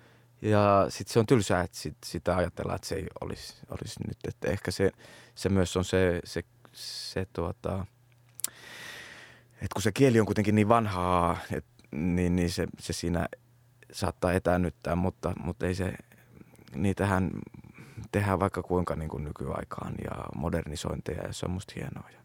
ja 0.42 0.86
sitten 0.90 1.14
se 1.14 1.20
on 1.20 1.26
tylsää, 1.26 1.62
että 1.64 1.78
sit, 1.78 1.98
sitä 2.06 2.38
ajatellaan, 2.38 2.76
että 2.76 2.88
se 2.88 2.96
ei 2.96 3.08
olisi, 3.22 3.54
olisi 3.70 4.00
nyt. 4.08 4.18
Että 4.28 4.48
ehkä 4.48 4.72
se, 4.72 4.92
se 5.36 5.50
myös 5.50 5.78
on 5.78 5.86
se, 5.86 6.20
se, 6.24 6.44
se 6.74 7.28
tuota, 7.34 7.86
että 9.54 9.74
kun 9.74 9.82
se 9.82 9.92
kieli 9.92 10.20
on 10.20 10.26
kuitenkin 10.26 10.56
niin 10.56 10.70
vanhaa, 10.70 11.38
et, 11.52 11.66
niin, 11.92 12.36
niin 12.36 12.52
se, 12.52 12.68
se 12.80 12.94
siinä 12.94 13.28
saattaa 13.92 14.34
etäännyttää, 14.34 14.96
mutta, 14.96 15.34
mutta 15.44 15.68
ei 15.68 15.76
se, 15.76 15.94
niitähän 16.76 17.32
tehdään 18.12 18.40
vaikka 18.40 18.64
kuinka 18.64 18.96
niin 18.96 19.10
kuin 19.10 19.24
nykyaikaan 19.24 19.94
ja 20.04 20.12
modernisointeja 20.36 21.24
ja 21.24 21.34
se 21.34 21.46
on 21.46 21.52
musta 21.52 21.74
hienoa. 21.76 22.10
Ja, 22.14 22.20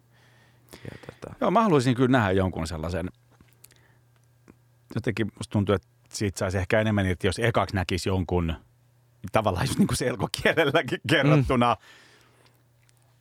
ja 0.73 0.99
tota, 1.07 1.35
Joo, 1.41 1.51
mä 1.51 1.63
haluaisin 1.63 1.95
kyllä 1.95 2.19
nähdä 2.19 2.31
jonkun 2.31 2.67
sellaisen, 2.67 3.11
jotenkin 4.95 5.33
musta 5.39 5.53
tuntuu, 5.53 5.75
että 5.75 5.89
siitä 6.13 6.39
saisi 6.39 6.59
ehkä 6.59 6.81
enemmän 6.81 7.07
irti, 7.07 7.27
jos 7.27 7.39
ekaksi 7.39 7.75
näkisi 7.75 8.09
jonkun 8.09 8.55
tavallaan 9.33 9.67
just 9.67 9.79
niin 9.79 9.87
kuin 9.87 9.97
selkokielelläkin 9.97 11.01
kerrottuna. 11.09 11.75
Mm. 11.75 12.04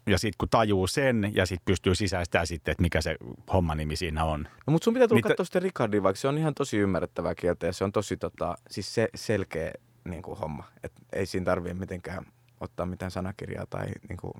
Ja 0.07 0.17
sitten 0.17 0.37
kun 0.37 0.49
tajuu 0.49 0.87
sen 0.87 1.31
ja 1.35 1.45
sitten 1.45 1.65
pystyy 1.65 1.95
sisäistämään 1.95 2.47
sitten, 2.47 2.71
että 2.71 2.81
mikä 2.81 3.01
se 3.01 3.15
homman 3.53 3.77
nimi 3.77 3.95
siinä 3.95 4.23
on. 4.23 4.47
No 4.67 4.71
mutta 4.71 4.85
sun 4.85 4.93
pitää 4.93 5.07
tulla 5.07 5.17
Niitä- 5.17 5.27
katsoa 5.29 5.43
sitten 5.45 5.61
Ricardia, 5.61 6.03
vaikka 6.03 6.19
se 6.21 6.27
on 6.27 6.37
ihan 6.37 6.53
tosi 6.53 6.77
ymmärrettävää 6.77 7.35
kieltä 7.35 7.65
ja 7.65 7.73
se 7.73 7.83
on 7.83 7.91
tosi 7.91 8.17
tota, 8.17 8.55
siis 8.71 8.95
se, 8.95 9.09
selkeä 9.15 9.71
niin 10.05 10.21
kuin 10.21 10.37
homma. 10.39 10.63
Et 10.83 10.91
ei 11.13 11.25
siinä 11.25 11.45
tarvitse 11.45 11.73
mitenkään 11.73 12.25
ottaa 12.59 12.85
mitään 12.85 13.11
sanakirjaa 13.11 13.65
tai 13.69 13.85
niin 14.09 14.17
kuin 14.17 14.33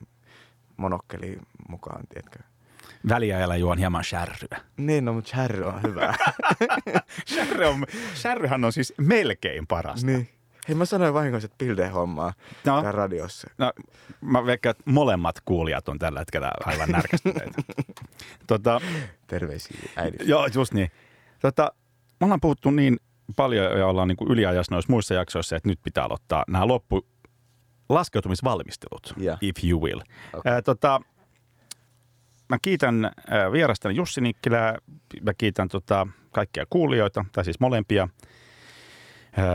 monokkeli 0.78 1.38
mukaan, 1.70 2.04
tiedätkö? 2.10 2.40
Väliajalla 3.10 3.56
juon 3.58 3.78
hieman 3.78 4.04
särryä. 4.04 4.62
Niin, 4.78 5.06
no 5.06 5.14
mutta 5.14 5.30
Charry 5.30 5.64
on 5.64 5.82
hyvä. 5.84 6.14
Särry 7.36 7.66
on, 7.66 7.86
särryhän 8.14 8.66
on 8.66 8.74
siis 8.74 8.94
melkein 8.98 9.68
parasta. 9.68 10.06
niin. 10.08 10.30
Hei 10.68 10.76
mä 10.76 10.86
sanoin 10.86 11.14
vahingossa, 11.14 11.46
että 11.46 11.56
Pilde 11.58 11.88
hommaa 11.88 12.34
No. 12.66 12.82
radiossa. 12.92 13.50
No, 13.58 13.74
mä 14.22 14.46
veikkaan, 14.46 14.72
että 14.72 14.84
molemmat 14.86 15.36
kuulijat 15.46 15.90
on 15.90 16.00
tällä 16.00 16.20
hetkellä 16.20 16.52
aivan 16.66 16.90
närkästyneitä. 16.90 17.62
tota, 18.48 18.82
Terveisiä 19.28 19.78
äidit. 19.96 20.28
joo, 20.28 20.48
just 20.56 20.74
niin. 20.74 20.92
Tota, 21.40 21.72
me 22.20 22.24
ollaan 22.26 22.42
puhuttu 22.42 22.72
niin 22.72 22.98
paljon 23.36 23.80
ja 23.80 23.88
ollaan 23.88 24.08
niin 24.08 24.16
kuin 24.18 24.32
yliajassa 24.32 24.76
noissa 24.76 24.92
muissa 24.92 25.14
jaksoissa, 25.14 25.56
että 25.56 25.70
nyt 25.70 25.80
pitää 25.84 26.04
aloittaa 26.04 26.44
nämä 26.48 26.68
loppu 26.68 27.06
laskeutumisvalmistelut, 27.90 29.14
Ja. 29.18 29.38
if 29.42 29.56
you 29.64 29.82
will. 29.82 30.00
Okei. 30.34 30.52
Ää, 30.52 30.62
tota, 30.62 31.02
mä 32.50 32.58
kiitän 32.62 33.12
vierastani 33.52 33.96
Jussi 33.96 34.22
Nikkilää, 34.22 34.78
mä 35.22 35.34
kiitän 35.34 35.68
tota, 35.68 36.08
kaikkia 36.32 36.66
kuulijoita, 36.70 37.26
tai 37.32 37.46
siis 37.46 37.60
molempia. 37.60 38.10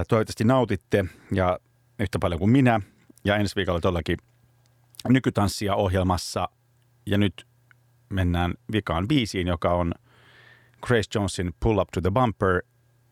Toivottavasti 0.09 0.45
nautitte 0.45 1.05
ja 1.33 1.59
yhtä 1.99 2.19
paljon 2.19 2.39
kuin 2.39 2.51
minä. 2.51 2.81
Ja 3.25 3.37
ensi 3.37 3.57
viikolla 3.57 3.81
todellakin 3.81 4.19
nykytanssia 5.09 5.75
ohjelmassa 5.75 6.49
ja 7.07 7.19
nyt 7.19 7.47
mennään 8.09 8.55
vikaan 8.73 9.09
biisiin, 9.09 9.47
joka 9.47 9.75
on 9.75 9.95
Grace 10.83 11.11
Jonesin 11.15 11.55
Pull 11.61 11.79
Up 11.79 11.89
to 11.93 12.01
the 12.01 12.11
Bumper 12.11 12.63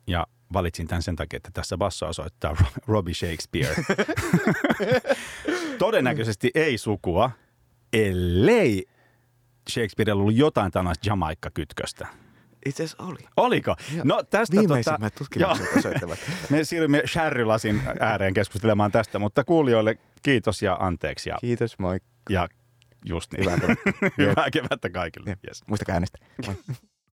ja 0.06 0.26
valitsin 0.52 0.86
tämän 0.86 1.02
sen 1.02 1.16
takia, 1.16 1.36
että 1.36 1.50
tässä 1.52 1.78
basso 1.78 2.08
osoittaa 2.08 2.56
Robbie 2.86 3.14
Shakespeare. 3.14 3.74
Todennäköisesti 5.78 6.50
ei 6.54 6.78
sukua, 6.78 7.30
ellei 7.92 8.86
Shakespearella 9.70 10.20
ollut 10.20 10.36
jotain 10.36 10.72
tällaista 10.72 11.08
Jamaikka-kytköstä. 11.08 12.25
Itse 12.66 12.84
asiassa 12.84 13.02
oli. 13.02 13.18
Oliko? 13.36 13.76
No 14.04 14.22
tästä 14.30 14.56
Viimeisimmät 14.56 15.14
tota, 15.14 15.18
tutkimukset 15.18 15.66
joo. 15.66 15.78
osoittavat. 15.78 16.18
Me 16.50 16.64
siirrymme 16.64 17.02
Sherry-lasin 17.06 17.82
ääreen 18.00 18.34
keskustelemaan 18.34 18.92
tästä, 18.92 19.18
mutta 19.18 19.44
kuulijoille 19.44 19.98
kiitos 20.22 20.62
ja 20.62 20.76
anteeksi. 20.80 21.28
Ja, 21.28 21.36
Kiitos, 21.40 21.78
moi. 21.78 21.98
ja 22.30 22.48
just 23.04 23.32
niin. 23.32 23.44
Hyvää 23.44 23.58
kevättä. 23.58 23.90
Hyvää 24.22 24.50
kevättä 24.52 24.90
kaikille. 24.90 25.36
Yes. 25.46 25.62
Muistakaa 25.66 25.92
äänestää. 25.92 26.26
Moi. 26.46 26.56